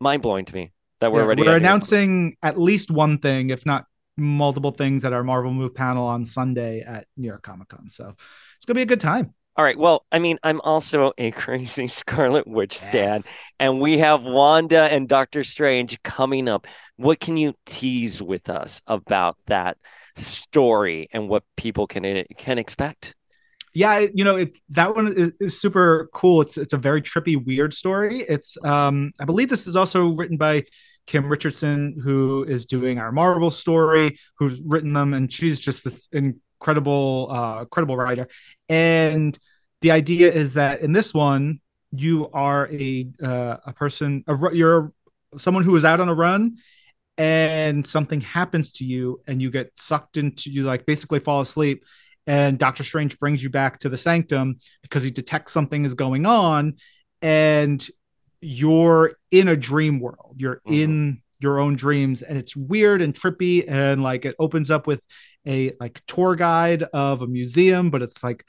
mind 0.00 0.22
blowing 0.22 0.44
to 0.44 0.54
me 0.54 0.70
that 1.00 1.12
we're 1.12 1.20
yeah, 1.20 1.24
already 1.24 1.42
we're 1.42 1.56
announcing 1.56 2.36
at 2.42 2.58
least 2.58 2.90
one 2.90 3.18
thing, 3.18 3.50
if 3.50 3.66
not 3.66 3.84
multiple 4.16 4.70
things, 4.70 5.04
at 5.04 5.12
our 5.12 5.24
Marvel 5.24 5.52
Move 5.52 5.74
panel 5.74 6.06
on 6.06 6.24
Sunday 6.24 6.80
at 6.80 7.06
New 7.16 7.28
York 7.28 7.42
Comic 7.42 7.68
Con. 7.68 7.88
So 7.88 8.14
it's 8.56 8.64
gonna 8.66 8.76
be 8.76 8.82
a 8.82 8.86
good 8.86 9.00
time. 9.00 9.34
All 9.56 9.64
right. 9.64 9.78
Well, 9.78 10.04
I 10.10 10.18
mean, 10.18 10.38
I'm 10.42 10.60
also 10.62 11.12
a 11.16 11.30
crazy 11.32 11.86
Scarlet 11.86 12.46
Witch 12.46 12.76
stan, 12.76 13.20
yes. 13.20 13.28
and 13.60 13.80
we 13.80 13.98
have 13.98 14.24
Wanda 14.24 14.82
and 14.82 15.08
Doctor 15.08 15.44
Strange 15.44 16.02
coming 16.02 16.48
up. 16.48 16.66
What 16.96 17.20
can 17.20 17.36
you 17.36 17.54
tease 17.66 18.20
with 18.20 18.48
us 18.48 18.82
about 18.86 19.36
that 19.46 19.76
story 20.16 21.08
and 21.12 21.28
what 21.28 21.44
people 21.56 21.86
can 21.86 22.24
can 22.36 22.58
expect? 22.58 23.14
Yeah 23.74 24.06
you 24.14 24.24
know 24.24 24.36
it's 24.36 24.60
that 24.70 24.94
one 24.94 25.08
is, 25.08 25.32
is, 25.40 25.60
super 25.60 26.08
cool 26.14 26.40
it's 26.40 26.56
it's 26.56 26.72
a 26.72 26.78
very 26.78 27.02
trippy 27.02 27.44
weird 27.44 27.72
story 27.72 28.20
it's 28.28 28.56
um 28.64 29.12
i 29.20 29.24
believe 29.24 29.48
this 29.48 29.66
is 29.66 29.76
also 29.76 30.08
written 30.08 30.36
by 30.36 30.62
Kim 31.06 31.28
Richardson, 31.28 32.00
who 32.02 32.44
is 32.44 32.64
doing 32.64 32.98
our 32.98 33.12
Marvel 33.12 33.50
story, 33.50 34.18
who's 34.38 34.60
written 34.64 34.92
them, 34.92 35.12
and 35.12 35.30
she's 35.30 35.60
just 35.60 35.84
this 35.84 36.08
incredible, 36.12 37.28
uh, 37.30 37.60
incredible 37.60 37.96
writer. 37.96 38.26
And 38.68 39.38
the 39.82 39.90
idea 39.90 40.32
is 40.32 40.54
that 40.54 40.80
in 40.80 40.92
this 40.92 41.12
one, 41.12 41.60
you 41.90 42.30
are 42.32 42.68
a 42.72 43.06
uh, 43.22 43.58
a 43.66 43.72
person, 43.74 44.24
a, 44.26 44.34
you're 44.54 44.92
someone 45.36 45.62
who 45.62 45.76
is 45.76 45.84
out 45.84 46.00
on 46.00 46.08
a 46.08 46.14
run, 46.14 46.56
and 47.18 47.84
something 47.84 48.20
happens 48.20 48.72
to 48.74 48.84
you 48.84 49.20
and 49.26 49.40
you 49.40 49.50
get 49.50 49.70
sucked 49.76 50.16
into 50.16 50.50
you 50.50 50.64
like 50.64 50.84
basically 50.84 51.20
fall 51.20 51.40
asleep 51.40 51.84
and 52.26 52.58
Doctor 52.58 52.84
Strange 52.84 53.18
brings 53.18 53.42
you 53.42 53.50
back 53.50 53.78
to 53.80 53.88
the 53.88 53.98
sanctum 53.98 54.58
because 54.82 55.02
he 55.02 55.10
detects 55.10 55.52
something 55.52 55.84
is 55.84 55.94
going 55.94 56.26
on 56.26 56.76
and 57.22 57.86
you're 58.40 59.12
in 59.30 59.48
a 59.48 59.56
dream 59.56 60.00
world. 60.00 60.36
You're 60.38 60.56
mm-hmm. 60.56 60.74
in 60.74 61.22
your 61.40 61.58
own 61.58 61.76
dreams 61.76 62.22
and 62.22 62.38
it's 62.38 62.56
weird 62.56 63.02
and 63.02 63.14
trippy 63.14 63.64
and 63.68 64.02
like 64.02 64.24
it 64.24 64.34
opens 64.38 64.70
up 64.70 64.86
with 64.86 65.02
a 65.46 65.72
like 65.78 66.00
tour 66.06 66.34
guide 66.34 66.84
of 66.94 67.20
a 67.20 67.26
museum 67.26 67.90
but 67.90 68.00
it's 68.00 68.22
like 68.22 68.44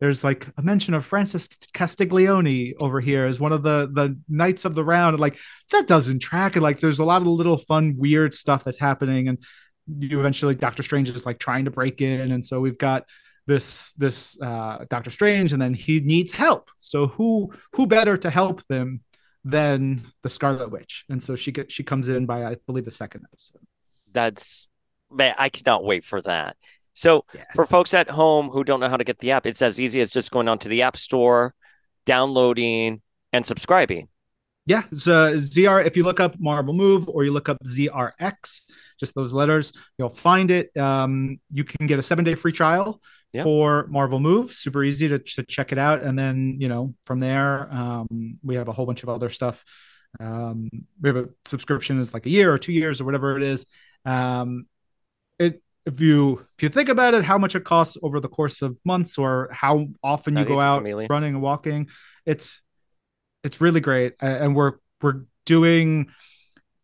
there's 0.00 0.22
like 0.22 0.46
a 0.58 0.62
mention 0.62 0.92
of 0.94 1.06
Francis 1.06 1.48
Castiglione 1.72 2.74
over 2.78 3.00
here 3.00 3.24
as 3.24 3.40
one 3.40 3.52
of 3.52 3.62
the 3.62 3.88
the 3.92 4.18
knights 4.28 4.64
of 4.64 4.74
the 4.74 4.84
round. 4.84 5.18
Like 5.18 5.38
that 5.72 5.86
doesn't 5.86 6.18
track. 6.18 6.54
And 6.56 6.62
like 6.62 6.80
there's 6.80 6.98
a 6.98 7.04
lot 7.04 7.22
of 7.22 7.28
little 7.28 7.56
fun, 7.56 7.94
weird 7.96 8.34
stuff 8.34 8.64
that's 8.64 8.78
happening. 8.78 9.28
And 9.28 9.42
you 9.86 10.18
eventually 10.18 10.54
Doctor 10.54 10.82
Strange 10.82 11.08
is 11.08 11.26
like 11.26 11.38
trying 11.38 11.64
to 11.64 11.70
break 11.70 12.00
in. 12.00 12.32
And 12.32 12.44
so 12.44 12.60
we've 12.60 12.78
got 12.78 13.04
this 13.46 13.92
this 13.92 14.36
uh 14.40 14.84
Doctor 14.88 15.10
Strange, 15.10 15.52
and 15.52 15.62
then 15.62 15.74
he 15.74 16.00
needs 16.00 16.32
help. 16.32 16.70
So 16.78 17.06
who 17.06 17.52
who 17.72 17.86
better 17.86 18.16
to 18.16 18.30
help 18.30 18.66
them 18.66 19.00
than 19.44 20.04
the 20.22 20.30
Scarlet 20.30 20.70
Witch? 20.70 21.04
And 21.08 21.22
so 21.22 21.36
she 21.36 21.52
gets 21.52 21.72
she 21.72 21.84
comes 21.84 22.08
in 22.08 22.26
by 22.26 22.44
I 22.44 22.56
believe 22.66 22.84
the 22.84 22.90
second 22.90 23.24
episode. 23.32 23.62
That's 24.12 24.68
man, 25.10 25.34
I 25.38 25.48
cannot 25.48 25.84
wait 25.84 26.04
for 26.04 26.20
that. 26.22 26.56
So 26.94 27.24
yeah. 27.34 27.44
for 27.54 27.66
folks 27.66 27.92
at 27.92 28.08
home 28.08 28.48
who 28.48 28.64
don't 28.64 28.80
know 28.80 28.88
how 28.88 28.96
to 28.96 29.04
get 29.04 29.18
the 29.18 29.32
app, 29.32 29.46
it's 29.46 29.62
as 29.62 29.78
easy 29.78 30.00
as 30.00 30.12
just 30.12 30.30
going 30.30 30.48
onto 30.48 30.68
the 30.68 30.82
App 30.82 30.96
Store, 30.96 31.54
downloading, 32.06 33.02
and 33.32 33.44
subscribing. 33.44 34.08
Yeah, 34.66 34.82
so 34.92 35.38
ZR. 35.38 35.86
If 35.86 35.96
you 35.96 36.02
look 36.02 36.18
up 36.18 36.38
Marvel 36.40 36.74
Move 36.74 37.08
or 37.08 37.24
you 37.24 37.30
look 37.30 37.48
up 37.48 37.58
ZRX, 37.64 38.62
just 38.98 39.14
those 39.14 39.32
letters, 39.32 39.72
you'll 39.96 40.08
find 40.08 40.50
it. 40.50 40.76
Um, 40.76 41.38
you 41.52 41.62
can 41.62 41.86
get 41.86 42.00
a 42.00 42.02
seven 42.02 42.24
day 42.24 42.34
free 42.34 42.50
trial 42.50 43.00
yep. 43.32 43.44
for 43.44 43.86
Marvel 43.88 44.18
Move. 44.18 44.52
Super 44.52 44.82
easy 44.82 45.08
to, 45.08 45.20
to 45.20 45.44
check 45.44 45.70
it 45.70 45.78
out, 45.78 46.02
and 46.02 46.18
then 46.18 46.56
you 46.58 46.68
know 46.68 46.94
from 47.06 47.20
there, 47.20 47.72
um, 47.72 48.38
we 48.42 48.56
have 48.56 48.66
a 48.66 48.72
whole 48.72 48.86
bunch 48.86 49.04
of 49.04 49.08
other 49.08 49.30
stuff. 49.30 49.64
Um, 50.18 50.68
we 51.00 51.10
have 51.10 51.16
a 51.16 51.28
subscription 51.44 52.00
it's 52.00 52.14
like 52.14 52.26
a 52.26 52.30
year 52.30 52.52
or 52.52 52.58
two 52.58 52.72
years 52.72 53.00
or 53.00 53.04
whatever 53.04 53.36
it 53.36 53.44
is. 53.44 53.66
Um, 54.04 54.66
it 55.38 55.62
if 55.84 56.00
you 56.00 56.44
if 56.56 56.64
you 56.64 56.68
think 56.70 56.88
about 56.88 57.14
it, 57.14 57.22
how 57.22 57.38
much 57.38 57.54
it 57.54 57.64
costs 57.64 57.96
over 58.02 58.18
the 58.18 58.28
course 58.28 58.62
of 58.62 58.76
months 58.84 59.16
or 59.16 59.48
how 59.52 59.86
often 60.02 60.34
that 60.34 60.48
you 60.48 60.54
go 60.54 60.60
out 60.60 60.78
familiar. 60.78 61.06
running 61.08 61.34
and 61.34 61.42
walking, 61.42 61.88
it's 62.24 62.60
it's 63.46 63.60
really 63.60 63.80
great. 63.80 64.14
And 64.20 64.54
we're 64.54 64.74
we're 65.00 65.22
doing 65.46 66.08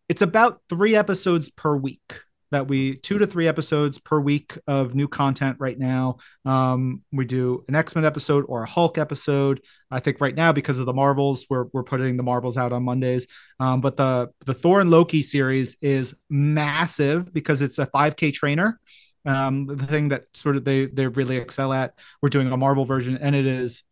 it's 0.09 0.23
about 0.23 0.61
three 0.69 0.95
episodes 0.95 1.51
per 1.51 1.77
week 1.77 2.21
that 2.53 2.69
we 2.69 2.97
two 2.99 3.19
to 3.19 3.27
three 3.27 3.49
episodes 3.49 3.99
per 3.99 4.21
week 4.21 4.57
of 4.69 4.95
new 4.95 5.09
content 5.09 5.57
right 5.59 5.79
now. 5.79 6.19
Um, 6.45 7.03
we 7.11 7.25
do 7.25 7.65
an 7.67 7.75
X 7.75 7.97
Men 7.97 8.05
episode 8.05 8.45
or 8.49 8.63
a 8.63 8.69
Hulk 8.69 8.97
episode. 8.97 9.61
I 9.91 9.99
think 9.99 10.21
right 10.21 10.35
now 10.35 10.53
because 10.53 10.79
of 10.79 10.87
the 10.87 10.93
Marvels, 10.95 11.47
we're 11.51 11.65
we're 11.73 11.83
putting 11.83 12.17
the 12.17 12.23
Marvels 12.23 12.57
out 12.57 12.73
on 12.73 12.85
Mondays. 12.85 13.27
Um, 13.59 13.81
but 13.81 13.97
the 13.97 14.31
the 14.47 14.55
Thor 14.55 14.81
and 14.81 14.91
Loki 14.91 15.21
series 15.21 15.77
is 15.81 16.15
massive 16.31 17.33
because 17.33 17.61
it's 17.61 17.79
a 17.79 17.87
5K 17.87 18.33
trainer. 18.33 18.79
Um, 19.25 19.67
the 19.67 19.87
thing 19.87 20.09
that 20.09 20.25
sort 20.35 20.57
of 20.57 20.65
they 20.65 20.87
they 20.87 21.09
really 21.09 21.39
excel 21.39 21.73
at. 21.73 21.95
We're 22.21 22.29
doing 22.29 22.53
a 22.53 22.57
Marvel 22.57 22.85
version, 22.85 23.19
and 23.19 23.35
it 23.35 23.47
is 23.47 23.83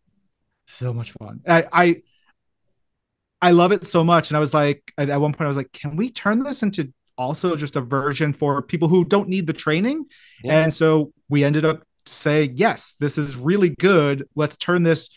so 0.66 0.93
much 0.93 1.12
fun. 1.12 1.41
I, 1.49 1.66
I 1.73 2.03
I 3.43 3.53
love 3.53 3.72
it 3.72 3.86
so 3.86 4.05
much. 4.05 4.30
And 4.30 4.36
I 4.36 4.41
was 4.41 4.53
like, 4.53 4.93
at 4.99 5.09
one 5.20 5.32
point, 5.32 5.47
I 5.47 5.49
was 5.49 5.57
like, 5.57 5.72
can 5.72 5.97
we 5.97 6.11
turn 6.11 6.43
this 6.43 6.62
into 6.62 6.93
also 7.20 7.55
just 7.55 7.76
a 7.76 7.82
version 7.82 8.32
for 8.32 8.62
people 8.62 8.88
who 8.88 9.05
don't 9.05 9.28
need 9.28 9.47
the 9.47 9.53
training. 9.53 10.07
Yeah. 10.43 10.62
And 10.62 10.72
so 10.72 11.12
we 11.28 11.45
ended 11.45 11.66
up 11.66 11.82
saying, 12.07 12.53
yes, 12.55 12.97
this 12.99 13.18
is 13.18 13.36
really 13.36 13.70
good. 13.78 14.26
Let's 14.34 14.57
turn 14.57 14.82
this 14.82 15.11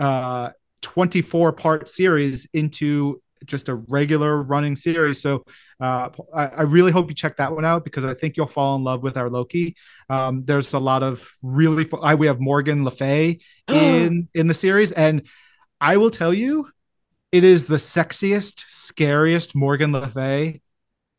uh, 0.00 0.50
24 0.82 1.52
part 1.52 1.88
series 1.88 2.48
into 2.52 3.22
just 3.44 3.68
a 3.68 3.76
regular 3.76 4.42
running 4.42 4.74
series. 4.74 5.22
So 5.22 5.44
uh, 5.80 6.08
I, 6.34 6.46
I, 6.46 6.62
really 6.62 6.90
hope 6.90 7.08
you 7.08 7.14
check 7.14 7.36
that 7.36 7.52
one 7.52 7.64
out 7.64 7.84
because 7.84 8.04
I 8.04 8.14
think 8.14 8.36
you'll 8.36 8.46
fall 8.46 8.74
in 8.74 8.82
love 8.82 9.02
with 9.02 9.16
our 9.16 9.28
Loki. 9.30 9.76
Um, 10.08 10.44
there's 10.44 10.72
a 10.72 10.78
lot 10.78 11.02
of 11.02 11.30
really. 11.42 11.86
I, 12.02 12.14
we 12.14 12.26
have 12.26 12.40
Morgan 12.40 12.84
Le 12.84 12.90
Fay 12.90 13.38
in 13.68 14.28
in 14.34 14.46
the 14.48 14.54
series, 14.54 14.92
and 14.92 15.28
I 15.80 15.98
will 15.98 16.10
tell 16.10 16.32
you, 16.32 16.68
it 17.34 17.42
is 17.42 17.66
the 17.66 17.78
sexiest, 17.78 18.64
scariest 18.68 19.56
Morgan 19.56 19.90
Le 19.90 20.06
Fay 20.06 20.60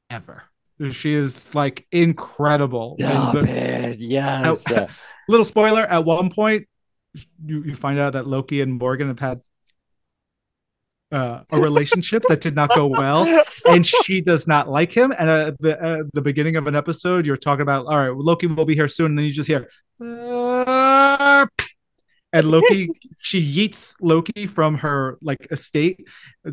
ever. 0.10 0.44
She 0.92 1.14
is 1.14 1.54
like 1.54 1.86
incredible. 1.92 2.96
Oh, 3.04 3.32
the, 3.34 3.44
man. 3.44 3.96
Yes. 3.98 4.72
At, 4.72 4.92
little 5.28 5.44
spoiler 5.44 5.82
at 5.82 6.06
one 6.06 6.30
point, 6.30 6.70
you, 7.46 7.64
you 7.64 7.76
find 7.76 8.00
out 8.00 8.14
that 8.14 8.28
Loki 8.28 8.62
and 8.62 8.80
Morgan 8.80 9.10
have 9.10 9.20
had 9.20 9.42
uh, 11.12 11.42
a 11.52 11.60
relationship 11.60 12.24
that 12.30 12.40
did 12.40 12.56
not 12.56 12.70
go 12.74 12.88
well, 12.88 13.44
and 13.68 13.86
she 13.86 14.22
does 14.22 14.48
not 14.48 14.70
like 14.70 14.94
him. 14.94 15.14
And 15.20 15.30
at 15.30 15.60
the, 15.60 15.78
uh, 15.82 16.04
the 16.14 16.22
beginning 16.22 16.56
of 16.56 16.66
an 16.68 16.78
episode, 16.78 17.26
you're 17.26 17.36
talking 17.36 17.64
about, 17.64 17.88
all 17.88 17.98
right, 17.98 18.16
Loki 18.16 18.48
will 18.48 18.64
be 18.64 18.74
here 18.74 18.88
soon, 18.88 19.08
and 19.08 19.18
then 19.18 19.26
you 19.26 19.32
just 19.32 19.50
hear, 19.50 19.68
and 22.36 22.52
Loki 22.52 22.90
she 23.20 23.42
yeets 23.42 23.96
Loki 24.02 24.46
from 24.46 24.76
her 24.76 25.18
like 25.22 25.48
estate 25.52 26.08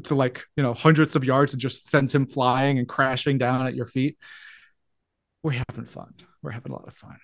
to 0.05 0.15
like 0.15 0.45
you 0.57 0.63
know 0.63 0.75
hundreds 0.75 1.17
of 1.17 1.25
yards 1.25 1.53
and 1.53 1.61
just 1.61 1.91
sends 1.91 2.15
him 2.15 2.27
flying 2.27 2.79
and 2.79 2.89
crashing 2.89 3.39
down 3.39 3.67
at 3.67 3.75
your 3.75 3.87
feet. 3.87 4.17
We're 5.43 5.63
having 5.69 5.85
fun. 5.85 6.15
We're 6.43 6.53
having 6.53 6.73
a 6.73 6.77
lot 6.77 6.87
of 6.87 6.95
fun. 6.95 7.17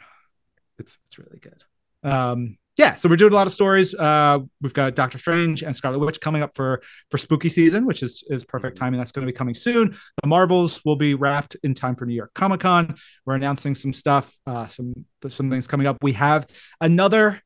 It's 0.79 0.99
it's 1.07 1.19
really 1.19 1.39
good. 1.39 1.63
Um, 2.03 2.59
yeah, 2.77 2.95
so 2.95 3.09
we're 3.09 3.17
doing 3.17 3.33
a 3.33 3.37
lot 3.37 3.49
of 3.49 3.53
stories. 3.53 3.93
Uh, 3.93 4.39
we've 4.61 4.73
got 4.73 4.95
Doctor 4.95 5.19
Strange 5.19 5.65
and 5.65 5.75
Scarlet 5.75 5.99
Witch 5.99 6.21
coming 6.21 6.43
up 6.43 6.55
for 6.55 6.81
for 7.11 7.19
spooky 7.19 7.49
season, 7.49 7.87
which 7.87 8.03
is 8.05 8.23
is 8.29 8.45
perfect 8.45 8.77
timing. 8.77 8.99
That's 8.99 9.11
going 9.11 9.27
to 9.27 9.33
be 9.33 9.37
coming 9.37 9.55
soon. 9.55 9.95
The 10.23 10.29
Marvels 10.29 10.85
will 10.85 10.95
be 10.97 11.15
wrapped 11.15 11.57
in 11.65 11.75
time 11.75 11.97
for 11.97 12.07
New 12.07 12.15
York 12.15 12.33
Comic 12.35 12.61
Con. 12.61 12.95
We're 13.27 13.35
announcing 13.35 13.75
some 13.75 13.93
stuff, 13.93 14.33
uh, 14.47 14.69
some 14.69 14.95
some 15.29 15.51
things 15.51 15.67
coming 15.67 15.89
up. 15.89 15.97
We 16.03 16.13
have 16.13 16.47
another 16.81 17.41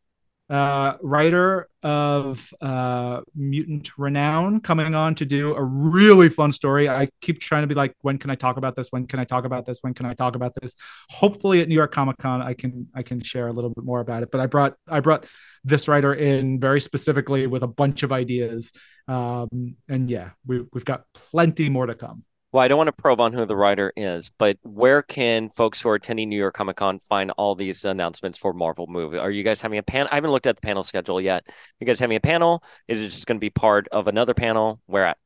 uh, 0.53 0.99
writer 1.01 1.67
of 1.83 2.53
uh, 2.61 3.23
Mutant 3.35 3.91
Renown, 3.97 4.61
coming 4.61 4.95
on 4.95 5.15
to 5.15 5.25
do 5.25 5.55
a 5.55 5.63
really 5.63 6.29
fun 6.29 6.53
story. 6.53 6.91
I 6.91 7.09
keep 7.23 7.41
trying 7.41 7.63
to 7.63 7.67
be 7.67 7.75
like, 7.75 7.95
when 8.03 8.19
can 8.19 8.29
I 8.29 8.35
talk 8.35 8.59
about 8.59 8.77
this? 8.77 8.89
When 8.91 9.07
can 9.07 9.19
I 9.19 9.25
talk 9.25 9.47
about 9.47 9.65
this? 9.65 9.79
When 9.81 9.95
can 9.95 10.05
I 10.05 10.13
talk 10.13 10.37
about 10.37 10.53
this? 10.61 10.75
Hopefully, 11.09 11.63
at 11.63 11.69
New 11.69 11.75
York 11.75 11.91
Comic 11.91 12.19
Con, 12.19 12.43
I 12.43 12.53
can 12.53 12.87
I 12.95 13.03
can 13.03 13.23
share 13.23 13.49
a 13.49 13.53
little 13.53 13.71
bit 13.71 13.83
more 13.83 14.01
about 14.01 14.23
it. 14.23 14.31
But 14.31 14.43
I 14.43 14.47
brought 14.47 14.75
I 14.87 15.01
brought 15.01 15.27
this 15.65 15.89
writer 15.89 16.13
in 16.13 16.61
very 16.61 16.83
specifically 16.83 17.47
with 17.47 17.63
a 17.63 17.69
bunch 17.69 18.03
of 18.03 18.13
ideas, 18.13 18.73
um, 19.09 19.49
and 19.89 20.11
yeah, 20.11 20.31
we, 20.47 20.67
we've 20.75 20.85
got 20.85 21.05
plenty 21.15 21.71
more 21.71 21.87
to 21.87 21.95
come. 21.95 22.25
Well, 22.53 22.63
I 22.63 22.69
don't 22.69 22.77
want 22.77 22.89
to 22.89 22.93
probe 22.93 23.19
on 23.19 23.33
who 23.33 23.47
the 23.47 23.57
writer 23.57 23.95
is, 23.97 24.31
but 24.37 24.59
where 24.63 25.01
can 25.01 25.49
folks 25.49 25.81
who 25.81 25.89
are 25.89 25.95
attending 25.95 26.29
New 26.29 26.37
York 26.37 26.53
Comic 26.53 26.77
Con 26.77 27.01
find 27.09 27.31
all 27.39 27.55
these 27.55 27.83
announcements 27.87 28.37
for 28.37 28.53
Marvel 28.53 28.87
Move? 28.87 29.15
Are 29.15 29.31
you 29.31 29.43
guys 29.43 29.63
having 29.63 29.79
a 29.79 29.83
panel? 29.83 30.09
I 30.13 30.17
haven't 30.17 30.33
looked 30.33 30.47
at 30.47 30.57
the 30.57 30.61
panel 30.61 30.83
schedule 30.83 31.19
yet. 31.19 31.47
you 31.81 31.87
guys 31.87 31.99
having 31.99 32.17
a 32.17 32.21
panel? 32.21 32.63
Is 32.89 33.01
it 33.01 33.09
just 33.09 33.27
going 33.27 33.39
to 33.39 33.41
be 33.41 33.49
part 33.49 33.89
of 33.89 34.07
another 34.07 34.35
panel? 34.35 34.83
Where 34.85 35.07
at? 35.07 35.17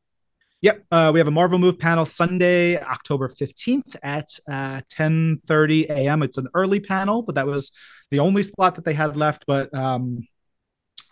Yep, 0.61 0.85
uh, 0.93 1.11
we 1.13 1.19
have 1.19 1.27
a 1.27 1.33
Marvel 1.33 1.59
Move 1.59 1.81
panel 1.81 2.05
Sunday, 2.05 2.81
October 2.81 3.29
fifteenth 3.29 3.97
at 4.05 4.29
uh, 4.49 4.83
ten 4.89 5.41
thirty 5.49 5.85
a.m. 5.87 6.23
It's 6.23 6.39
an 6.39 6.47
early 6.55 6.79
panel, 6.79 7.23
but 7.23 7.35
that 7.35 7.47
was 7.47 7.73
the 8.13 8.21
only 8.21 8.45
slot 8.45 8.77
that 8.77 8.85
they 8.85 8.95
had 8.95 9.17
left. 9.17 9.45
But 9.49 9.75
um, 9.75 10.27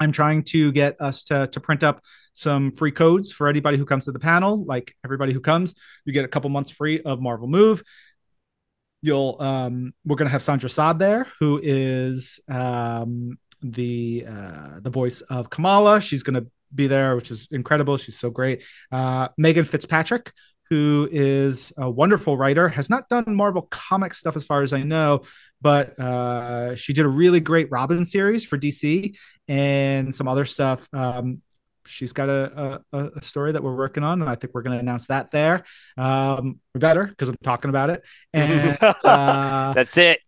I'm 0.05 0.13
trying 0.13 0.45
to 0.45 0.71
get 0.71 1.01
us 1.01 1.25
to, 1.25 1.49
to 1.49 1.61
print 1.61 1.83
up 1.83 2.03
some 2.35 2.71
free 2.73 2.93
codes 2.93 3.33
for 3.33 3.49
anybody 3.49 3.77
who 3.77 3.85
comes 3.85 4.05
to 4.05 4.13
the 4.13 4.19
panel. 4.19 4.65
Like 4.65 4.95
everybody 5.05 5.33
who 5.33 5.41
comes, 5.41 5.75
you 6.05 6.13
get 6.13 6.25
a 6.25 6.29
couple 6.29 6.51
months 6.51 6.71
free 6.71 7.01
of 7.01 7.21
Marvel 7.21 7.49
Move. 7.49 7.83
You'll 9.03 9.37
um, 9.41 9.93
we're 10.05 10.17
gonna 10.17 10.31
have 10.31 10.43
Sandra 10.43 10.71
Saad 10.71 10.99
there, 10.99 11.27
who 11.39 11.61
is 11.63 12.41
um, 12.49 13.39
the 13.63 14.25
uh, 14.29 14.81
the 14.81 14.91
voice 14.91 15.21
of 15.23 15.51
Kamala. 15.51 16.01
She's 16.01 16.23
gonna 16.23 16.47
be 16.75 16.87
there, 16.87 17.15
which 17.15 17.31
is 17.31 17.49
incredible. 17.51 17.97
She's 17.97 18.19
so 18.19 18.31
great. 18.31 18.63
Uh, 18.91 19.29
Meghan 19.41 19.69
Fitzmartin, 19.69 20.31
who 20.71 21.09
is 21.13 21.73
a 21.77 21.89
wonderful 21.91 22.37
writer, 22.37 22.69
has 22.69 22.89
not 22.89 23.09
done 23.09 23.35
Marvel 23.35 23.69
comic 23.71 24.15
stuff 24.15 24.37
as 24.37 24.45
far 24.45 24.63
as 24.63 24.73
I 24.73 24.83
know, 24.83 25.23
but 25.61 25.99
uh, 25.99 26.75
she 26.75 26.93
did 26.93 27.05
a 27.05 27.09
really 27.09 27.41
great 27.41 27.71
Robin 27.71 28.05
series 28.05 28.45
for 28.45 28.59
DC 28.59 29.17
and 29.49 30.15
some 30.15 30.29
other 30.29 30.45
stuff. 30.45 30.89
Um, 30.93 31.43
she's 31.87 32.13
got 32.13 32.29
a, 32.29 32.81
a, 32.93 33.11
a, 33.17 33.23
story 33.23 33.53
that 33.53 33.63
we're 33.63 33.77
working 33.77 34.03
on, 34.03 34.23
and 34.23 34.31
I 34.31 34.35
think 34.35 34.55
we're 34.55 34.63
going 34.63 34.77
to 34.77 34.81
announce 34.81 35.07
that 35.09 35.31
there. 35.31 35.65
Um, 35.97 36.61
we 36.75 36.79
better 36.79 37.07
because 37.07 37.29
I'm 37.29 37.37
talking 37.43 37.69
about 37.69 37.91
it. 37.91 38.03
And 38.33 38.79
uh, 39.05 39.73
that's 39.75 39.97
it. 39.99 40.21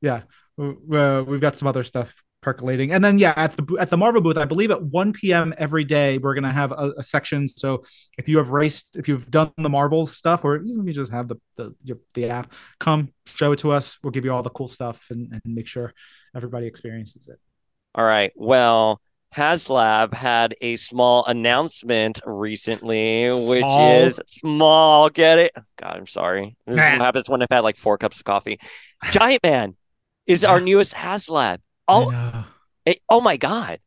Yeah, 0.00 0.22
uh, 0.58 1.24
we've 1.26 1.40
got 1.40 1.56
some 1.56 1.68
other 1.68 1.84
stuff 1.84 2.22
percolating. 2.42 2.92
And 2.92 3.02
then 3.02 3.18
yeah, 3.18 3.34
at 3.36 3.56
the 3.56 3.76
at 3.80 3.90
the 3.90 3.96
Marvel 3.96 4.20
booth, 4.20 4.38
I 4.38 4.44
believe 4.44 4.70
at 4.70 4.80
1 4.80 5.12
p.m. 5.14 5.52
every 5.58 5.84
day 5.84 6.18
we're 6.18 6.34
gonna 6.34 6.52
have 6.52 6.70
a, 6.72 6.92
a 6.98 7.02
section. 7.02 7.48
So 7.48 7.84
if 8.18 8.28
you 8.28 8.38
have 8.38 8.50
raced, 8.50 8.96
if 8.96 9.08
you've 9.08 9.30
done 9.30 9.50
the 9.56 9.68
Marvel 9.68 10.06
stuff, 10.06 10.44
or 10.44 10.58
even 10.58 10.86
you 10.86 10.92
just 10.92 11.12
have 11.12 11.28
the 11.28 11.36
the 11.56 11.74
the 12.14 12.30
app, 12.30 12.52
come 12.78 13.12
show 13.26 13.52
it 13.52 13.58
to 13.60 13.72
us. 13.72 13.98
We'll 14.02 14.12
give 14.12 14.24
you 14.24 14.32
all 14.32 14.42
the 14.42 14.50
cool 14.50 14.68
stuff 14.68 15.06
and, 15.10 15.32
and 15.32 15.42
make 15.44 15.66
sure 15.66 15.92
everybody 16.34 16.66
experiences 16.66 17.28
it. 17.28 17.38
All 17.96 18.04
right. 18.04 18.30
Well, 18.36 19.00
HasLab 19.34 20.14
had 20.14 20.54
a 20.60 20.76
small 20.76 21.24
announcement 21.24 22.20
recently, 22.24 23.30
Small. 23.30 23.48
which 23.48 23.64
is 23.66 24.20
small. 24.26 25.08
Get 25.10 25.38
it? 25.38 25.52
God, 25.78 25.96
I'm 25.96 26.06
sorry. 26.06 26.56
This 26.66 26.74
is 26.76 26.80
what 26.90 26.98
Nah. 26.98 27.04
happens 27.04 27.28
when 27.28 27.42
I've 27.42 27.50
had 27.50 27.60
like 27.60 27.76
four 27.76 27.98
cups 27.98 28.18
of 28.18 28.24
coffee. 28.24 28.58
Giant 29.10 29.42
Man 29.42 29.76
is 30.26 30.44
our 30.44 30.60
newest 30.70 30.94
HasLab. 30.94 31.58
Oh, 31.88 32.10
know. 32.10 32.44
eh, 32.86 32.94
oh 33.08 33.20
my 33.20 33.36
God. 33.36 33.80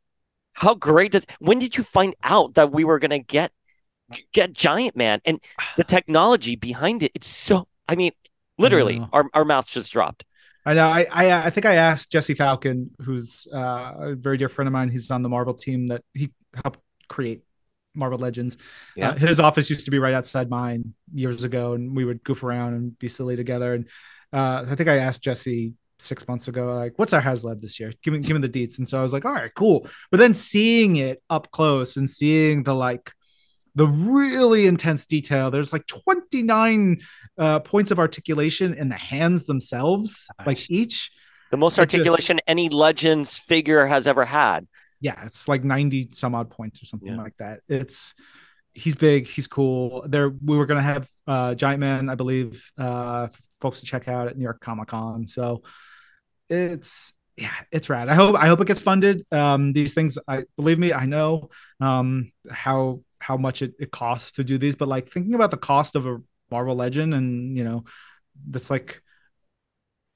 How 0.54 0.76
great 0.76 1.12
does 1.14 1.26
when 1.40 1.60
did 1.60 1.78
you 1.78 1.84
find 1.84 2.16
out 2.24 2.56
that 2.56 2.72
we 2.72 2.84
were 2.84 3.00
gonna 3.00 3.20
get 3.20 3.52
get 4.34 4.52
Giant 4.54 4.96
Man 4.96 5.22
and 5.24 5.40
the 5.78 5.84
technology 5.96 6.56
behind 6.56 7.04
it? 7.04 7.12
It's 7.16 7.28
so 7.30 7.68
I 7.88 7.96
mean, 7.96 8.12
literally, 8.58 9.00
know. 9.00 9.10
our, 9.14 9.26
our 9.34 9.46
mouths 9.46 9.68
just 9.72 9.94
dropped. 9.94 10.26
I 10.70 10.76
know. 10.76 10.88
I, 10.88 11.08
I 11.12 11.46
I 11.48 11.50
think 11.50 11.66
I 11.66 11.76
asked 11.76 12.12
Jesse 12.12 12.36
Falcon, 12.36 12.92
who's 13.02 13.48
uh, 13.52 13.94
a 13.98 14.16
very 14.16 14.38
dear 14.38 14.50
friend 14.50 14.68
of 14.68 14.72
mine. 14.72 14.90
He's 14.90 15.10
on 15.10 15.24
the 15.24 15.30
Marvel 15.30 15.56
team 15.56 15.88
that 15.88 16.04
he 16.14 16.32
helped 16.54 16.80
create 17.08 17.42
Marvel 17.96 18.20
Legends. 18.20 18.56
Yeah. 18.96 19.10
Uh, 19.10 19.16
his 19.16 19.40
office 19.40 19.72
used 19.72 19.86
to 19.86 19.92
be 19.92 19.98
right 19.98 20.14
outside 20.14 20.48
mine 20.48 20.94
years 21.12 21.44
ago, 21.44 21.74
and 21.74 21.96
we 21.96 22.06
would 22.06 22.24
goof 22.24 22.44
around 22.44 22.76
and 22.76 23.00
be 23.00 23.08
silly 23.08 23.36
together. 23.36 23.74
And 23.74 23.86
uh, 24.32 24.68
I 24.70 24.76
think 24.76 24.90
I 24.90 24.98
asked 24.98 25.24
Jesse 25.24 25.74
six 25.98 26.28
months 26.28 26.48
ago, 26.48 26.76
like, 26.76 26.94
"What's 26.98 27.14
our 27.14 27.22
HasLab 27.22 27.62
this 27.62 27.80
year? 27.80 27.92
Give 28.04 28.14
me 28.14 28.20
give 28.20 28.40
me 28.40 28.48
the 28.48 28.68
deets." 28.68 28.78
And 28.78 28.88
so 28.88 29.00
I 29.00 29.02
was 29.02 29.12
like, 29.12 29.26
"All 29.26 29.34
right, 29.34 29.52
cool." 29.56 29.90
But 30.12 30.20
then 30.20 30.36
seeing 30.36 30.98
it 30.98 31.24
up 31.32 31.50
close 31.50 31.98
and 31.98 32.08
seeing 32.08 32.62
the 32.62 32.76
like 32.76 33.12
the 33.74 33.88
really 33.88 34.68
intense 34.68 35.06
detail. 35.06 35.50
There's 35.50 35.74
like 35.74 35.88
29 35.88 37.00
uh, 37.40 37.60
points 37.62 37.90
of 37.92 37.98
articulation 37.98 38.74
in 38.76 38.90
the 38.90 38.96
hands 38.98 39.48
themselves, 39.48 40.28
like 40.46 40.70
each. 40.70 41.10
The 41.52 41.58
most 41.58 41.74
It 41.74 41.82
just- 41.90 41.96
articulation 41.96 42.40
any 42.46 42.70
Legends 42.70 43.40
figure 43.40 43.88
has 43.88 44.08
ever 44.08 44.26
had. 44.26 44.68
Yeah, 45.02 45.26
it's 45.26 45.48
like 45.48 45.64
90 45.64 46.10
some 46.12 46.36
odd 46.36 46.50
points 46.52 46.84
or 46.84 46.86
something 46.86 47.14
Yeah. 47.16 47.24
like 47.24 47.36
that. 47.38 47.62
It's 47.68 48.14
he's 48.74 48.94
big, 48.96 49.26
he's 49.26 49.48
cool. 49.48 50.06
There 50.08 50.30
we 50.30 50.58
were 50.58 50.66
gonna 50.68 50.82
have 50.82 51.10
uh 51.26 51.56
Giant 51.56 51.80
Man, 51.80 52.10
I 52.10 52.16
believe, 52.16 52.70
uh 52.78 53.30
folks 53.62 53.80
to 53.80 53.86
check 53.86 54.08
out 54.08 54.28
at 54.28 54.38
New 54.38 54.44
York 54.44 54.60
Comic 54.60 54.90
Con. 54.90 55.26
So 55.26 55.64
it's 56.50 57.14
yeah, 57.38 57.52
it's 57.72 57.90
rad. 57.90 58.10
I 58.10 58.16
hope 58.16 58.36
I 58.38 58.48
hope 58.48 58.60
it 58.62 58.68
gets 58.68 58.82
funded. 58.82 59.26
Um 59.32 59.74
these 59.74 59.94
things 59.94 60.18
I 60.28 60.44
believe 60.58 60.78
me, 60.80 60.92
I 60.94 61.06
know 61.06 61.50
um 61.80 62.32
how 62.52 63.02
how 63.22 63.38
much 63.38 63.62
it, 63.62 63.74
it 63.80 63.92
costs 63.92 64.34
to 64.34 64.44
do 64.44 64.58
these, 64.58 64.76
but 64.76 64.88
like 64.88 65.10
thinking 65.10 65.34
about 65.36 65.52
the 65.52 65.58
cost 65.58 65.96
of 65.96 66.06
a 66.06 66.18
Marvel 66.52 66.76
legend 66.76 67.14
and 67.14 67.58
you 67.58 67.64
know, 67.64 67.84
that's 68.50 68.70
like 68.70 69.02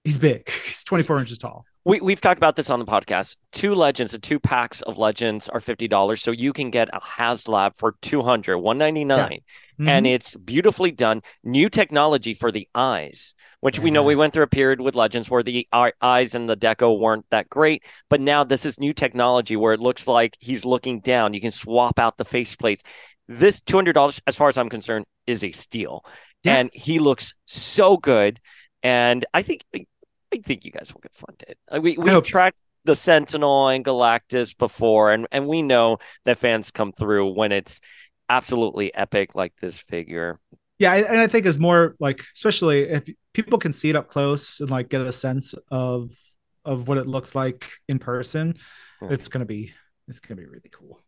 he's 0.04 0.18
big. 0.18 0.50
He's 0.66 0.84
24 0.84 1.20
inches 1.20 1.38
tall. 1.38 1.66
We 1.86 2.00
we've 2.00 2.22
talked 2.22 2.40
about 2.40 2.56
this 2.56 2.70
on 2.70 2.80
the 2.80 2.86
podcast. 2.86 3.36
Two 3.52 3.76
legends, 3.76 4.14
the 4.14 4.18
two 4.20 4.40
packs 4.40 4.82
of 4.84 4.98
legends 4.98 5.50
are 5.50 5.60
fifty 5.60 5.90
dollars, 5.90 6.22
so 6.22 6.32
you 6.32 6.54
can 6.54 6.72
get 6.72 6.88
a 6.94 7.02
HasLab 7.02 7.72
for 7.76 7.94
200 8.02 8.58
199 8.58 9.40
and 9.80 10.06
Mhm. 10.06 10.14
it's 10.14 10.36
beautifully 10.36 10.92
done. 10.92 11.22
New 11.44 11.68
technology 11.68 12.34
for 12.34 12.52
the 12.54 12.70
eyes, 12.74 13.36
which 13.60 13.80
we 13.80 13.92
know 13.92 14.04
we 14.04 14.16
went 14.16 14.32
through 14.32 14.44
a 14.44 14.48
period 14.48 14.80
with 14.80 14.96
legends 14.96 15.30
where 15.30 15.44
the 15.44 15.68
eyes 16.02 16.36
and 16.36 16.48
the 16.48 16.56
deco 16.56 16.98
weren't 16.98 17.26
that 17.32 17.50
great, 17.50 17.84
but 18.10 18.22
now 18.22 18.46
this 18.46 18.66
is 18.66 18.80
new 18.80 18.94
technology 18.94 19.58
where 19.58 19.74
it 19.74 19.82
looks 19.82 20.08
like 20.08 20.38
he's 20.40 20.64
looking 20.64 21.02
down. 21.02 21.34
You 21.34 21.42
can 21.42 21.52
swap 21.52 22.00
out 22.00 22.18
the 22.18 22.24
faceplates. 22.24 22.84
This 23.28 23.62
two 23.62 23.78
hundred 23.78 23.94
dollars, 23.94 24.22
as 24.28 24.36
far 24.36 24.50
as 24.50 24.58
I'm 24.58 24.70
concerned, 24.70 25.06
is 25.28 25.44
a 25.44 25.52
steal, 25.52 26.06
Yeah. 26.44 26.58
and 26.58 26.70
he 26.74 27.00
looks 27.00 27.34
so 27.46 27.98
good. 27.98 28.40
And 28.82 29.26
I 29.34 29.42
think 29.44 29.64
I 29.74 29.86
think 30.44 30.66
you 30.66 30.72
guys 30.72 30.94
will 30.94 31.02
get 31.02 31.14
funded. 31.16 31.56
Uh, 31.72 31.80
We 31.82 31.98
we 31.98 32.20
tracked 32.22 32.60
the 32.86 32.96
Sentinel 32.96 33.70
and 33.70 33.86
Galactus 33.86 34.58
before, 34.58 35.14
and 35.14 35.28
and 35.32 35.48
we 35.48 35.62
know 35.62 36.00
that 36.26 36.38
fans 36.38 36.72
come 36.72 36.92
through 36.92 37.34
when 37.34 37.52
it's 37.52 37.80
absolutely 38.30 38.94
epic 38.94 39.36
like 39.36 39.54
this 39.62 39.82
figure. 39.82 40.40
Yeah, 40.80 40.94
and 40.96 41.20
I 41.20 41.28
think 41.28 41.46
is 41.46 41.60
more 41.60 41.96
like, 42.00 42.24
especially 42.36 42.90
if 42.90 43.08
people 43.34 43.58
can 43.60 43.72
see 43.74 43.90
it 43.92 43.96
up 43.96 44.08
close 44.10 44.60
and 44.60 44.70
like 44.70 44.90
get 44.90 45.02
a 45.02 45.12
sense 45.14 45.54
of 45.70 46.12
of 46.66 46.88
what 46.88 46.98
it 46.98 47.08
looks 47.08 47.36
like 47.36 47.70
in 47.88 48.00
person, 48.00 48.56
Hmm. 49.00 49.14
it's 49.14 49.28
gonna 49.30 49.46
be 49.46 49.72
it's 50.08 50.20
gonna 50.20 50.42
be 50.42 50.48
really 50.48 50.70
cool. 50.72 51.03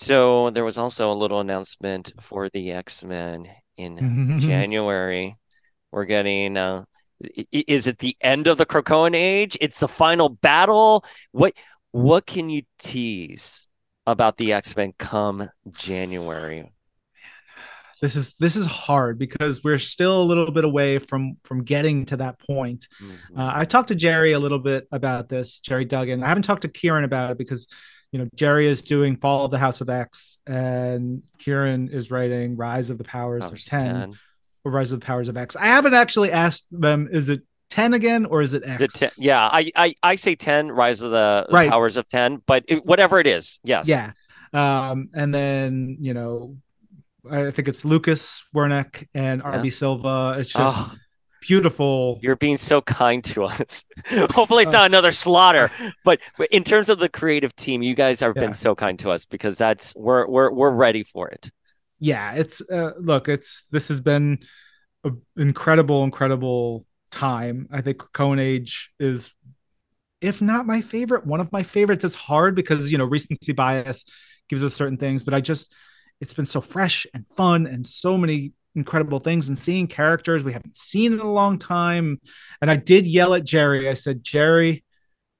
So 0.00 0.48
there 0.48 0.64
was 0.64 0.78
also 0.78 1.12
a 1.12 1.14
little 1.14 1.40
announcement 1.40 2.14
for 2.20 2.48
the 2.48 2.72
X-Men 2.72 3.46
in 3.76 4.40
January. 4.40 5.36
We're 5.92 6.06
getting 6.06 6.56
uh 6.56 6.84
is 7.52 7.86
it 7.86 7.98
the 7.98 8.16
end 8.22 8.46
of 8.46 8.56
the 8.56 8.64
Krakoan 8.64 9.14
age? 9.14 9.58
It's 9.60 9.80
the 9.80 9.88
final 9.88 10.30
battle. 10.30 11.04
What 11.32 11.52
what 11.90 12.26
can 12.26 12.48
you 12.48 12.62
tease 12.78 13.68
about 14.06 14.38
the 14.38 14.54
X-Men 14.54 14.94
come 14.98 15.50
January? 15.70 16.72
This 18.00 18.16
is 18.16 18.32
this 18.40 18.56
is 18.56 18.64
hard 18.64 19.18
because 19.18 19.62
we're 19.62 19.78
still 19.78 20.22
a 20.22 20.24
little 20.24 20.50
bit 20.50 20.64
away 20.64 20.96
from 20.96 21.36
from 21.44 21.62
getting 21.62 22.06
to 22.06 22.16
that 22.16 22.38
point. 22.38 22.88
Mhm. 23.02 23.38
Uh, 23.38 23.52
I 23.54 23.66
talked 23.66 23.88
to 23.88 23.94
Gerry 23.94 24.32
a 24.32 24.38
little 24.38 24.58
bit 24.58 24.88
about 24.92 25.28
this, 25.28 25.60
Gerry 25.60 25.84
Duggan. 25.84 26.22
I 26.22 26.28
haven't 26.28 26.44
talked 26.44 26.62
to 26.62 26.68
Kieron 26.68 27.04
about 27.04 27.32
it 27.32 27.36
because 27.36 27.68
you 28.12 28.18
know 28.18 28.28
Gerry 28.34 28.66
is 28.66 28.82
doing 28.82 29.16
Fall 29.16 29.44
of 29.44 29.50
the 29.50 29.58
House 29.58 29.80
of 29.80 29.88
X 29.88 30.38
and 30.46 31.22
Kieron 31.38 31.92
is 31.92 32.10
writing 32.10 32.56
Rise 32.56 32.90
of 32.90 32.98
the 32.98 33.04
Powers 33.04 33.48
Powers 33.50 33.52
of 33.62 33.64
10, 33.64 33.94
10. 33.94 34.18
or 34.64 34.72
Rise 34.72 34.92
of 34.92 35.00
the 35.00 35.06
Powers 35.06 35.28
of 35.28 35.36
X. 35.36 35.56
I 35.56 35.66
haven't 35.66 35.94
actually 35.94 36.32
asked 36.32 36.66
them 36.70 37.08
is 37.12 37.28
it 37.28 37.42
10 37.70 37.94
again 37.94 38.24
or 38.26 38.42
is 38.42 38.52
it 38.54 38.62
X? 38.66 38.80
The 38.80 38.88
ten, 38.88 39.10
yeah, 39.16 39.40
I, 39.46 39.70
I 39.76 39.94
I 40.02 40.14
say 40.16 40.34
ten, 40.34 40.72
Rise 40.72 41.02
of 41.02 41.12
the 41.12 41.46
Right. 41.50 41.70
Powers 41.70 41.96
of 41.96 42.08
ten, 42.08 42.42
but 42.46 42.64
it, 42.66 42.84
whatever 42.84 43.20
it 43.20 43.26
is, 43.28 43.60
yes, 43.62 43.86
Yeah. 43.88 44.12
Um, 44.52 45.06
and 45.14 45.32
then, 45.32 45.96
you 46.00 46.12
know, 46.12 46.56
I 47.30 47.52
think 47.52 47.68
it's 47.68 47.84
Lucas 47.84 48.42
Werneck 48.52 49.06
and 49.14 49.40
Yeah. 49.44 49.52
RB 49.60 49.72
Silva. 49.72 50.34
It's 50.40 50.52
just 50.52 50.76
Oh, 50.80 50.92
beautiful. 51.54 52.18
you're 52.22 52.36
being 52.36 52.56
so 52.56 52.80
kind 52.80 53.22
to 53.24 53.44
us. 53.44 53.84
Hopefully, 54.08 54.64
Uh, 54.64 54.68
it's 54.68 54.72
not 54.72 54.86
another 54.86 55.12
slaughter. 55.12 55.70
But 56.04 56.20
in 56.50 56.64
terms 56.64 56.88
of 56.88 56.98
the 56.98 57.08
creative 57.08 57.54
team, 57.56 57.82
you 57.82 57.94
guys 57.94 58.20
have 58.20 58.34
Yeah. 58.36 58.42
been 58.44 58.54
so 58.54 58.74
kind 58.74 58.98
to 59.00 59.10
us 59.10 59.26
because 59.26 59.56
that's 59.58 59.94
we're 59.96 60.26
we're 60.28 60.50
we're 60.52 60.70
ready 60.70 61.02
for 61.02 61.28
it. 61.28 61.50
Yeah, 61.98 62.34
it's 62.34 62.60
uh, 62.62 62.92
look, 62.98 63.28
it's 63.28 63.64
this 63.70 63.88
has 63.88 64.00
been 64.00 64.38
an 65.04 65.20
incredible, 65.36 66.04
incredible 66.04 66.86
time. 67.10 67.68
I 67.72 67.80
think 67.82 67.98
Cone 68.12 68.38
Age 68.38 68.90
is, 68.98 69.34
if 70.20 70.40
not 70.40 70.66
my 70.66 70.80
favorite, 70.80 71.26
one 71.26 71.40
of 71.40 71.52
my 71.52 71.62
favorites. 71.62 72.04
It's 72.04 72.14
hard 72.14 72.54
because 72.54 72.90
you 72.92 72.98
know 72.98 73.04
recency 73.04 73.52
bias 73.52 74.04
gives 74.48 74.64
us 74.64 74.74
certain 74.74 74.96
things, 74.96 75.22
but 75.22 75.34
I 75.34 75.40
just 75.40 75.74
it's 76.20 76.34
been 76.34 76.46
so 76.46 76.60
fresh 76.60 77.06
and 77.14 77.26
fun 77.28 77.66
and 77.66 77.86
so 77.86 78.16
many 78.18 78.52
incredible 78.80 79.20
things 79.20 79.48
and 79.48 79.56
seeing 79.56 79.86
characters 79.86 80.42
we 80.42 80.52
haven't 80.52 80.76
seen 80.76 81.12
in 81.12 81.20
a 81.20 81.32
long 81.32 81.58
time. 81.58 82.20
And 82.60 82.70
I 82.70 82.76
did 82.76 83.06
yell 83.06 83.34
at 83.34 83.44
Gerry. 83.44 83.88
I 83.88 83.94
said, 83.94 84.24
Gerry, 84.24 84.84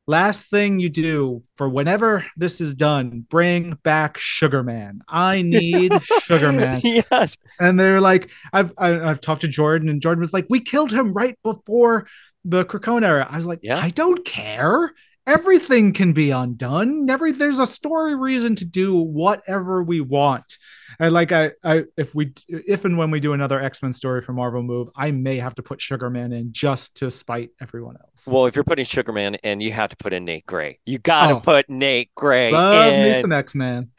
last 0.06 0.50
thing 0.50 0.80
you 0.80 0.88
do 0.88 1.42
for 1.56 1.68
whenever 1.68 2.24
this 2.36 2.60
is 2.60 2.74
done, 2.74 3.24
bring 3.28 3.78
back 3.82 4.18
Sugar 4.18 4.62
Man. 4.62 5.00
I 5.08 5.42
need 5.42 5.92
Sugar 6.22 6.52
Man 6.52 6.80
yes, 6.84 7.36
and 7.60 7.78
they're 7.78 8.00
like 8.00 8.30
i've 8.52 8.72
I, 8.78 9.00
i've 9.00 9.20
talked 9.20 9.42
to 9.42 9.48
jordan 9.48 9.88
and 9.88 10.00
jordan 10.02 10.20
was 10.20 10.32
like 10.32 10.46
we 10.48 10.60
killed 10.60 10.92
him 10.92 11.12
right 11.12 11.36
before 11.42 12.06
the 12.44 12.64
Krakoan 12.64 13.04
era 13.04 13.26
i 13.30 13.36
was 13.36 13.46
like 13.46 13.60
Yeah. 13.62 13.78
i 13.78 13.90
don't 13.90 14.24
care 14.24 14.92
everything 15.26 15.92
can 15.92 16.12
be 16.12 16.30
undone 16.30 17.08
every 17.10 17.32
there's 17.32 17.58
a 17.58 17.66
story 17.66 18.16
reason 18.16 18.54
to 18.54 18.64
do 18.64 18.96
whatever 18.96 19.82
we 19.82 20.00
want 20.00 20.58
and 20.98 21.12
like 21.12 21.30
i 21.30 21.50
i 21.62 21.84
if 21.96 22.14
we 22.14 22.32
if 22.48 22.84
and 22.84 22.96
when 22.96 23.10
we 23.10 23.20
do 23.20 23.32
another 23.32 23.60
x-men 23.60 23.92
story 23.92 24.22
for 24.22 24.32
marvel 24.32 24.62
move 24.62 24.88
i 24.96 25.10
may 25.10 25.36
have 25.36 25.54
to 25.54 25.62
put 25.62 25.80
sugar 25.80 26.10
man 26.10 26.32
in 26.32 26.52
just 26.52 26.94
to 26.94 27.10
spite 27.10 27.50
everyone 27.60 27.96
else 27.96 28.26
well, 28.26 28.46
if 28.46 28.54
you're 28.54 28.64
putting 28.64 28.84
Sugarman 28.84 29.36
in, 29.36 29.60
you 29.62 29.72
have 29.72 29.88
to 29.90 29.96
put 29.96 30.12
in 30.12 30.26
Nate 30.26 30.44
Gray. 30.44 30.78
You 30.84 30.98
got 30.98 31.28
to 31.28 31.36
Oh. 31.36 31.40
put 31.40 31.70
Nate 31.70 32.10
Gray 32.14 32.50
love 32.52 32.94
me 32.94 33.14
some 33.14 33.32
x-men 33.32 33.90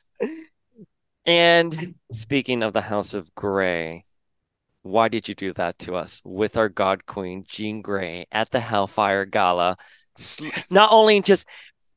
And 1.26 1.96
speaking 2.12 2.64
of 2.64 2.74
the 2.74 2.82
House 2.82 3.14
of 3.14 3.34
Gray, 3.36 4.06
why 4.84 5.08
did 5.08 5.28
you 5.30 5.36
do 5.36 5.54
that 5.54 5.78
to 5.80 5.96
us 5.96 6.22
with 6.26 6.58
our 6.58 6.70
God 6.70 7.06
Queen, 7.06 7.46
Jean 7.48 7.82
Grey, 7.82 8.26
at 8.32 8.50
the 8.52 8.60
Hellfire 8.60 9.26
Gala? 9.26 9.78
Sl- 10.18 10.50
Not 10.70 10.90
only 10.92 11.22
just 11.22 11.48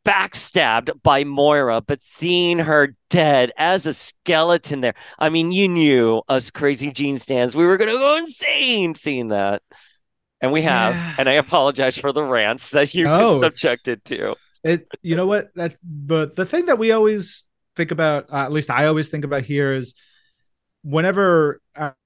backstabbed 0.04 0.90
by 1.02 1.24
Moira, 1.24 1.80
but 1.80 2.00
seeing 2.02 2.58
her 2.58 2.94
dead 3.08 3.52
as 3.56 3.86
a 3.86 3.94
skeleton 3.94 4.80
there. 4.82 4.94
I 5.18 5.28
mean, 5.30 5.50
you 5.52 5.66
knew 5.68 6.22
us 6.28 6.50
crazy 6.50 6.90
Jean 6.90 7.18
stands, 7.18 7.56
we 7.56 7.66
were 7.66 7.76
going 7.78 7.90
to 7.90 7.96
go 7.98 8.16
insane 8.16 8.94
seeing 8.94 9.28
that. 9.28 9.62
And 10.40 10.52
we 10.52 10.60
have. 10.62 10.94
Yeah. 10.94 11.14
And 11.18 11.28
I 11.28 11.32
apologize 11.34 11.96
for 11.96 12.12
the 12.12 12.22
rants 12.22 12.70
that 12.72 12.94
you've 12.94 13.08
been 13.16 13.38
subjected 13.38 14.04
to. 14.06 14.34
it 14.62 14.86
you 15.02 15.16
know 15.16 15.26
what 15.26 15.54
that 15.54 15.74
but 15.82 16.36
the 16.36 16.44
thing 16.46 16.66
that 16.66 16.78
we 16.78 16.92
always 16.92 17.44
think 17.76 17.90
about 17.90 18.30
uh, 18.32 18.36
at 18.44 18.50
least 18.52 18.70
i 18.70 18.86
always 18.86 19.08
think 19.10 19.24
about 19.24 19.42
here 19.42 19.74
is 19.74 19.94
whenever 20.82 21.60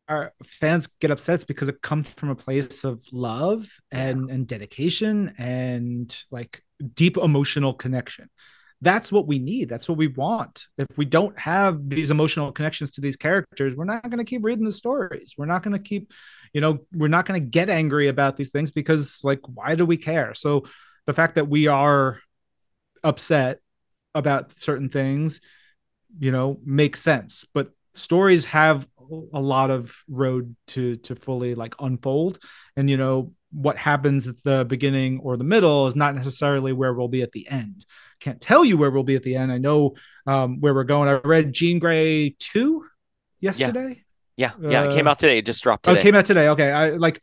our, 0.08 0.32
fans 0.42 0.86
get 1.00 1.10
upset 1.10 1.46
because 1.46 1.68
it 1.68 1.82
comes 1.82 2.08
from 2.08 2.30
a 2.30 2.34
place 2.34 2.84
of 2.84 3.04
love 3.12 3.68
and 3.90 4.30
and 4.30 4.46
dedication 4.46 5.34
and 5.38 6.24
like 6.30 6.62
deep 6.94 7.16
emotional 7.16 7.74
connection. 7.74 8.28
That's 8.80 9.10
what 9.10 9.26
we 9.26 9.40
need. 9.40 9.68
That's 9.68 9.88
what 9.88 9.98
we 9.98 10.06
want. 10.06 10.68
If 10.78 10.96
we 10.96 11.04
don't 11.04 11.36
have 11.38 11.88
these 11.88 12.10
emotional 12.10 12.52
connections 12.52 12.92
to 12.92 13.00
these 13.00 13.16
characters 13.16 13.76
we're 13.76 13.84
not 13.84 14.02
going 14.04 14.18
to 14.18 14.24
keep 14.24 14.44
reading 14.44 14.64
the 14.64 14.72
stories. 14.72 15.34
We're 15.36 15.46
not 15.46 15.62
going 15.62 15.76
to 15.76 15.82
keep 15.82 16.12
you 16.52 16.60
know 16.60 16.78
we're 16.94 17.08
not 17.08 17.26
going 17.26 17.40
to 17.40 17.46
get 17.46 17.68
angry 17.68 18.08
about 18.08 18.36
these 18.36 18.50
things 18.50 18.70
because 18.70 19.20
like 19.24 19.40
why 19.46 19.74
do 19.74 19.84
we 19.84 19.96
care? 19.96 20.34
So 20.34 20.64
the 21.06 21.12
fact 21.12 21.34
that 21.36 21.48
we 21.48 21.66
are 21.66 22.20
upset 23.04 23.60
about 24.14 24.56
certain 24.58 24.88
things 24.88 25.40
you 26.18 26.32
know 26.32 26.58
makes 26.64 27.00
sense. 27.00 27.44
But 27.52 27.72
stories 27.98 28.44
have 28.46 28.86
a 29.32 29.40
lot 29.40 29.70
of 29.70 30.02
road 30.08 30.54
to 30.68 30.96
to 30.96 31.16
fully 31.16 31.54
like 31.54 31.74
unfold. 31.80 32.38
And 32.76 32.88
you 32.90 32.96
know 32.96 33.32
what 33.50 33.78
happens 33.78 34.26
at 34.26 34.42
the 34.42 34.64
beginning 34.64 35.20
or 35.20 35.36
the 35.36 35.44
middle 35.44 35.86
is 35.86 35.96
not 35.96 36.14
necessarily 36.14 36.72
where 36.72 36.92
we'll 36.92 37.08
be 37.08 37.22
at 37.22 37.32
the 37.32 37.48
end. 37.48 37.86
Can't 38.20 38.40
tell 38.40 38.64
you 38.64 38.76
where 38.76 38.90
we'll 38.90 39.04
be 39.04 39.16
at 39.16 39.22
the 39.22 39.36
end. 39.36 39.50
I 39.50 39.58
know 39.58 39.94
um, 40.26 40.60
where 40.60 40.74
we're 40.74 40.84
going. 40.84 41.08
I 41.08 41.20
read 41.24 41.52
jean 41.52 41.78
grey 41.78 42.36
2 42.38 42.84
yesterday. 43.40 44.04
Yeah. 44.36 44.52
Yeah, 44.60 44.70
yeah 44.70 44.82
uh, 44.82 44.84
it 44.84 44.94
came 44.94 45.06
uh, 45.06 45.10
out 45.10 45.18
today. 45.18 45.38
It 45.38 45.46
just 45.46 45.62
dropped 45.62 45.84
today. 45.84 45.96
oh 45.96 45.98
it 45.98 46.02
came 46.02 46.14
out 46.14 46.26
today. 46.26 46.48
Okay. 46.48 46.70
I 46.70 46.90
like 46.90 47.20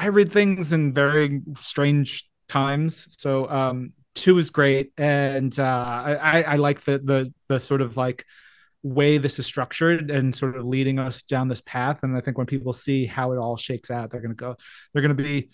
i 0.00 0.06
read 0.06 0.30
things 0.30 0.72
in 0.72 0.92
very 0.92 1.42
strange 1.56 2.28
times. 2.48 3.06
So 3.20 3.48
um 3.50 3.92
two 4.14 4.38
is 4.38 4.50
great. 4.50 4.92
And 4.96 5.56
uh 5.58 5.62
i 6.20 6.42
i 6.42 6.56
like 6.56 6.82
the 6.82 6.98
the 6.98 7.32
the 7.48 7.60
sort 7.60 7.82
of 7.82 7.96
like 7.96 8.24
way 8.82 9.18
this 9.18 9.38
is 9.38 9.46
structured 9.46 10.10
and 10.10 10.34
sort 10.34 10.56
of 10.56 10.64
leading 10.64 10.98
us 10.98 11.22
down 11.22 11.48
this 11.48 11.60
path. 11.60 12.02
And 12.02 12.16
I 12.16 12.20
think 12.20 12.38
when 12.38 12.46
people 12.46 12.72
see 12.72 13.06
how 13.06 13.32
it 13.32 13.38
all 13.38 13.56
shakes 13.56 13.90
out, 13.90 14.10
they're 14.10 14.20
going 14.20 14.30
to 14.30 14.36
go, 14.36 14.56
they're 14.92 15.02
going 15.02 15.16
to 15.16 15.22
be, 15.22 15.50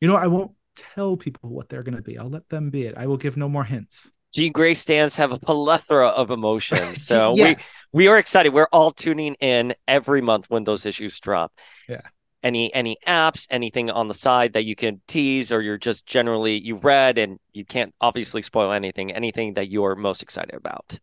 you 0.00 0.08
know, 0.08 0.16
I 0.16 0.26
won't 0.26 0.52
tell 0.76 1.16
people 1.16 1.50
what 1.50 1.68
they're 1.68 1.82
going 1.82 1.96
to 1.96 2.02
be. 2.02 2.18
I'll 2.18 2.28
let 2.28 2.48
them 2.48 2.70
be 2.70 2.84
it. 2.84 2.94
I 2.96 3.06
will 3.06 3.16
give 3.16 3.36
no 3.36 3.48
more 3.48 3.64
hints. 3.64 4.10
Jean 4.34 4.52
Grey 4.52 4.74
stands 4.74 5.16
have 5.16 5.32
a 5.32 5.38
plethora 5.38 6.08
of 6.08 6.30
emotions. 6.30 7.06
So 7.06 7.34
yes. 7.36 7.86
we 7.92 8.04
we 8.04 8.08
are 8.08 8.18
excited. 8.18 8.52
We're 8.52 8.68
all 8.70 8.90
tuning 8.90 9.34
in 9.40 9.74
every 9.88 10.20
month 10.20 10.50
when 10.50 10.64
those 10.64 10.84
issues 10.84 11.18
drop. 11.20 11.52
Yeah. 11.88 12.02
Any 12.42 12.72
any 12.74 12.98
apps, 13.06 13.46
anything 13.50 13.90
on 13.90 14.08
the 14.08 14.14
side 14.14 14.52
that 14.52 14.66
you 14.66 14.76
can 14.76 15.00
tease, 15.08 15.52
or 15.52 15.62
you're 15.62 15.78
just 15.78 16.04
generally 16.04 16.58
you've 16.58 16.84
read 16.84 17.16
and 17.16 17.38
you 17.54 17.64
can't 17.64 17.94
obviously 17.98 18.42
spoil 18.42 18.72
anything. 18.72 19.10
Anything 19.10 19.54
that 19.54 19.70
you're 19.70 19.94
most 19.94 20.22
excited 20.22 20.54
about 20.54 21.00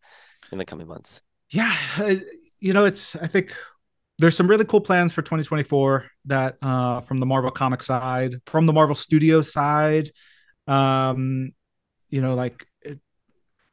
in 0.52 0.58
the 0.58 0.66
coming 0.66 0.88
months? 0.88 1.22
Yeah, 1.50 1.76
you 2.60 2.74
know, 2.74 2.86
it's 2.86 3.16
I 3.16 3.28
think 3.28 3.54
there's 4.20 4.36
some 4.36 4.48
really 4.48 4.66
cool 4.66 4.82
plans 4.82 5.12
for 5.14 5.22
2024 5.22 6.06
that 6.26 6.58
uh, 6.62 7.02
from 7.02 7.20
the 7.20 7.26
Marvel 7.26 7.52
comic 7.52 7.84
side, 7.84 8.36
from 8.46 8.66
the 8.66 8.74
Marvel 8.74 8.96
Studio 8.96 9.42
side. 9.42 10.12
Um, 10.68 11.52
you 12.10 12.22
know, 12.22 12.36
like 12.36 12.66
it, 12.82 13.00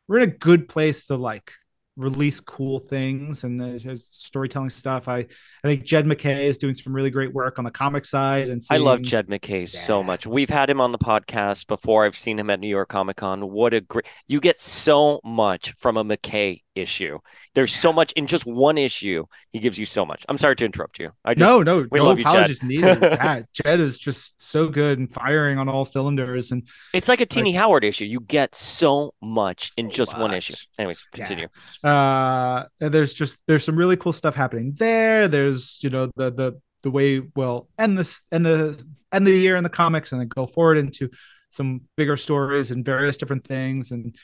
we're 0.09 0.19
in 0.19 0.29
a 0.29 0.33
good 0.33 0.69
place 0.69 1.07
to 1.07 1.17
like 1.17 1.53
release 2.01 2.41
cool 2.41 2.79
things 2.79 3.45
and 3.45 3.61
there's 3.61 4.09
storytelling 4.11 4.71
stuff. 4.71 5.09
I 5.09 5.19
I 5.19 5.27
think 5.65 5.85
Jed 5.85 6.07
MacKay 6.07 6.45
is 6.45 6.59
doing 6.59 6.75
some 6.75 6.95
really 6.95 7.11
great 7.11 7.33
work 7.33 7.59
on 7.59 7.65
the 7.65 7.71
comic 7.71 8.05
side. 8.05 8.49
And 8.49 8.63
seeing... 8.63 8.81
I 8.81 8.85
love 8.85 9.03
Jed 9.03 9.29
MacKay 9.29 9.61
yeah. 9.61 9.67
so 9.67 10.03
much. 10.03 10.27
We've 10.27 10.51
had 10.51 10.71
him 10.71 10.81
on 10.81 10.93
the 10.93 10.99
podcast 10.99 11.67
before. 11.67 12.07
I've 12.07 12.17
seen 12.17 12.39
him 12.39 12.51
at 12.51 12.61
New 12.61 12.69
York 12.69 12.89
Comic 12.89 13.17
Con. 13.17 13.51
What 13.51 13.75
a 13.75 13.81
great! 13.81 14.07
You 14.27 14.41
get 14.41 14.59
so 14.59 15.21
much 15.25 15.73
from 15.79 15.97
a 15.97 16.05
MacKay 16.05 16.63
issue. 16.75 17.19
There's 17.55 17.75
so 17.75 17.93
much 17.93 18.13
in 18.13 18.27
just 18.27 18.47
one 18.47 18.79
issue. 18.79 19.25
He 19.53 19.59
gives 19.59 19.79
you 19.79 19.85
so 19.85 20.07
much. 20.07 20.25
I'm 20.29 20.39
sorry 20.39 20.57
to 20.57 20.65
interrupt 20.65 20.99
you. 20.99 21.11
I 21.25 21.35
just, 21.35 21.49
no, 21.49 21.63
no, 21.63 21.87
we 21.91 21.99
no 21.99 22.05
love 22.05 22.19
you, 22.19 22.25
Jed. 22.25 22.51
needed. 22.63 22.99
yeah, 23.03 23.43
Jed 23.53 23.81
is 23.81 23.99
just 23.99 24.41
so 24.41 24.69
good 24.69 24.99
and 24.99 25.11
firing 25.11 25.59
on 25.59 25.69
all 25.69 25.85
cylinders, 25.85 26.53
and 26.53 26.67
it's 26.95 27.09
like 27.09 27.21
a 27.21 27.27
Tini 27.27 27.53
like, 27.53 27.61
Howard 27.61 27.85
issue. 27.85 28.05
You 28.05 28.21
get 28.21 28.55
so 28.55 29.15
much 29.23 29.73
in 29.77 29.91
just 29.91 30.13
much. 30.13 30.21
one 30.21 30.35
issue. 30.35 30.55
Anyways, 30.79 31.07
continue. 31.13 31.49
Yeah. 31.85 31.90
Uh, 31.90 31.90
Uh, 31.91 32.67
there's 32.79 33.13
just 33.13 33.41
there's 33.49 33.65
some 33.65 33.77
really 33.77 33.97
cool 33.97 34.13
stuff 34.13 34.35
happening 34.35 34.73
there. 34.79 35.27
There's 35.27 35.83
you 35.83 35.91
know 35.91 36.11
the 36.17 36.31
the 36.31 36.61
the 36.83 36.91
way 36.91 37.21
we'll 37.35 37.69
end 37.79 37.99
this 37.99 38.23
and 38.31 38.47
the 38.47 38.83
end 39.13 39.27
the 39.27 39.33
year 39.33 39.57
in 39.57 39.65
the 39.65 39.71
comics 39.71 40.13
and 40.13 40.21
then 40.21 40.29
go 40.29 40.47
forward 40.47 40.79
into 40.79 41.11
some 41.51 41.81
bigger 41.97 42.17
stories 42.17 42.71
and 42.71 42.85
various 42.85 43.17
different 43.17 43.45
things 43.45 43.91
and 43.91 44.15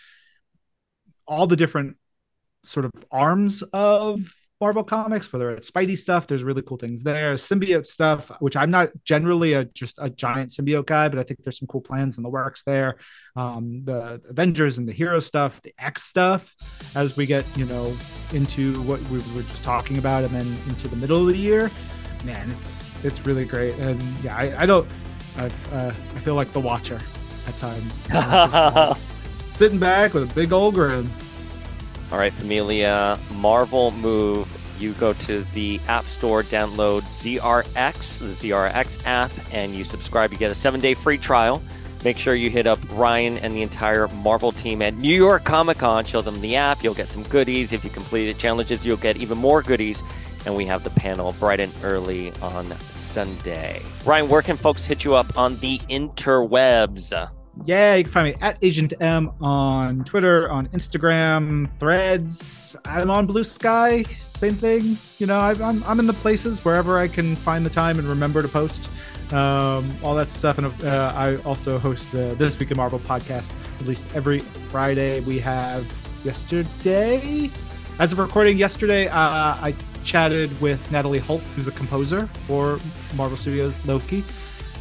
all 1.26 1.48
the 1.48 1.56
different 1.56 1.96
sort 2.62 2.86
of 2.86 2.92
arms 3.10 3.62
of 3.72 4.32
Marvel 4.60 4.84
Comics, 4.84 5.30
whether 5.32 5.50
it's 5.50 5.70
Spidey 5.70 5.98
stuff, 5.98 6.26
there's 6.26 6.42
really 6.42 6.62
cool 6.62 6.78
things 6.78 7.02
there. 7.02 7.34
Symbiote 7.34 7.84
stuff, 7.84 8.30
which 8.40 8.56
I'm 8.56 8.70
not 8.70 8.88
generally 9.04 9.52
a 9.52 9.66
just 9.66 9.96
a 9.98 10.08
giant 10.08 10.50
symbiote 10.50 10.86
guy, 10.86 11.08
but 11.08 11.18
I 11.18 11.24
think 11.24 11.42
there's 11.42 11.58
some 11.58 11.68
cool 11.68 11.82
plans 11.82 12.16
in 12.16 12.22
the 12.22 12.30
works 12.30 12.62
there. 12.62 12.96
Um, 13.36 13.82
the 13.84 14.20
Avengers 14.30 14.78
and 14.78 14.88
the 14.88 14.94
hero 14.94 15.20
stuff, 15.20 15.60
the 15.60 15.74
X 15.78 16.04
stuff, 16.04 16.54
as 16.94 17.18
we 17.18 17.26
get 17.26 17.44
you 17.54 17.66
know 17.66 17.94
into 18.32 18.80
what 18.82 19.00
we 19.10 19.18
were 19.34 19.42
just 19.42 19.62
talking 19.62 19.98
about, 19.98 20.24
and 20.24 20.34
then 20.34 20.46
into 20.68 20.88
the 20.88 20.96
middle 20.96 21.20
of 21.20 21.28
the 21.28 21.38
year, 21.38 21.70
man, 22.24 22.50
it's 22.52 23.04
it's 23.04 23.26
really 23.26 23.44
great. 23.44 23.74
And 23.74 24.02
yeah, 24.22 24.36
I, 24.36 24.62
I 24.62 24.66
don't, 24.66 24.88
I, 25.36 25.50
uh, 25.72 25.92
I 26.14 26.18
feel 26.20 26.34
like 26.34 26.52
the 26.54 26.60
Watcher 26.60 27.00
at 27.46 27.56
times, 27.58 28.96
sitting 29.54 29.78
back 29.78 30.14
with 30.14 30.30
a 30.30 30.34
big 30.34 30.54
old 30.54 30.74
grin. 30.74 31.10
All 32.12 32.18
right, 32.18 32.32
Familia, 32.32 33.18
Marvel 33.34 33.90
Move. 33.92 34.48
You 34.78 34.92
go 34.92 35.12
to 35.14 35.40
the 35.54 35.80
App 35.88 36.04
Store, 36.04 36.42
download 36.42 37.02
ZRX, 37.02 38.18
the 38.18 38.50
ZRX 38.50 39.04
app, 39.06 39.32
and 39.52 39.74
you 39.74 39.84
subscribe. 39.84 40.32
You 40.32 40.38
get 40.38 40.50
a 40.50 40.54
seven 40.54 40.80
day 40.80 40.94
free 40.94 41.18
trial. 41.18 41.62
Make 42.04 42.18
sure 42.18 42.34
you 42.34 42.50
hit 42.50 42.66
up 42.66 42.78
Ryan 42.92 43.38
and 43.38 43.54
the 43.54 43.62
entire 43.62 44.06
Marvel 44.08 44.52
team 44.52 44.82
at 44.82 44.94
New 44.94 45.14
York 45.14 45.44
Comic 45.44 45.78
Con. 45.78 46.04
Show 46.04 46.20
them 46.20 46.40
the 46.40 46.54
app. 46.54 46.84
You'll 46.84 46.94
get 46.94 47.08
some 47.08 47.24
goodies. 47.24 47.72
If 47.72 47.82
you 47.84 47.90
complete 47.90 48.32
the 48.32 48.38
challenges, 48.38 48.86
you'll 48.86 48.98
get 48.98 49.16
even 49.16 49.38
more 49.38 49.62
goodies. 49.62 50.04
And 50.44 50.54
we 50.54 50.66
have 50.66 50.84
the 50.84 50.90
panel 50.90 51.34
bright 51.40 51.58
and 51.58 51.74
early 51.82 52.32
on 52.42 52.70
Sunday. 52.78 53.82
Ryan, 54.04 54.28
where 54.28 54.42
can 54.42 54.56
folks 54.56 54.84
hit 54.84 55.04
you 55.04 55.14
up 55.14 55.36
on 55.36 55.58
the 55.58 55.78
interwebs? 55.90 57.12
Yeah, 57.64 57.94
you 57.94 58.04
can 58.04 58.12
find 58.12 58.28
me 58.28 58.42
at 58.42 58.58
Agent 58.62 58.92
M 59.00 59.32
on 59.40 60.04
Twitter, 60.04 60.50
on 60.50 60.68
Instagram, 60.68 61.70
Threads. 61.78 62.76
I'm 62.84 63.10
on 63.10 63.26
Blue 63.26 63.44
Sky, 63.44 64.04
same 64.34 64.54
thing. 64.54 64.98
You 65.18 65.26
know, 65.26 65.38
I, 65.38 65.52
am 65.52 65.82
I'm 65.84 65.98
in 65.98 66.06
the 66.06 66.12
places 66.12 66.64
wherever 66.64 66.98
I 66.98 67.08
can 67.08 67.34
find 67.36 67.64
the 67.64 67.70
time 67.70 67.98
and 67.98 68.06
remember 68.06 68.42
to 68.42 68.48
post 68.48 68.90
um, 69.32 69.96
all 70.02 70.14
that 70.14 70.28
stuff. 70.28 70.58
And 70.58 70.66
uh, 70.84 71.12
I 71.14 71.36
also 71.38 71.78
host 71.78 72.12
the 72.12 72.34
This 72.38 72.58
Week 72.58 72.70
in 72.70 72.76
Marvel 72.76 72.98
podcast, 72.98 73.52
at 73.80 73.86
least 73.86 74.14
every 74.14 74.40
Friday. 74.40 75.20
We 75.20 75.38
have 75.40 75.84
yesterday, 76.24 77.50
as 77.98 78.12
of 78.12 78.18
recording 78.18 78.58
yesterday, 78.58 79.08
uh, 79.08 79.16
I 79.18 79.74
chatted 80.04 80.60
with 80.60 80.90
Natalie 80.92 81.18
Holt, 81.18 81.42
who's 81.54 81.66
a 81.66 81.72
composer 81.72 82.26
for 82.46 82.78
Marvel 83.16 83.36
Studios 83.36 83.84
Loki 83.86 84.22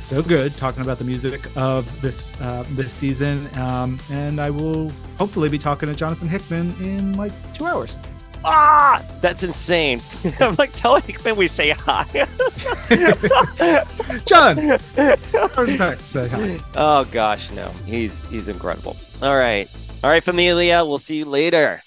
so 0.05 0.21
good 0.21 0.55
talking 0.55 0.83
about 0.83 0.99
the 0.99 1.03
music 1.03 1.49
of 1.55 2.01
this 2.01 2.31
uh, 2.39 2.63
this 2.71 2.93
season. 2.93 3.49
Um, 3.57 3.99
and 4.11 4.39
I 4.39 4.51
will 4.51 4.91
hopefully 5.17 5.49
be 5.49 5.57
talking 5.57 5.89
to 5.89 5.95
Jonathan 5.95 6.27
Hickman 6.27 6.75
in 6.79 7.17
like 7.17 7.31
two 7.53 7.65
hours. 7.65 7.97
Ah, 8.45 9.03
that's 9.21 9.41
insane. 9.41 9.99
I'm 10.39 10.55
like, 10.57 10.73
tell 10.73 11.01
Hickman 11.01 11.35
we 11.35 11.47
say 11.47 11.71
hi. 11.71 12.05
John, 14.25 14.77
say 15.99 16.27
hi. 16.27 16.59
Oh 16.75 17.07
gosh, 17.11 17.49
no, 17.51 17.69
he's 17.87 18.21
he's 18.25 18.47
incredible. 18.47 18.95
All 19.23 19.35
right, 19.35 19.67
all 20.03 20.11
right, 20.11 20.23
Familia. 20.23 20.85
We'll 20.85 20.99
see 20.99 21.17
you 21.17 21.25
later. 21.25 21.81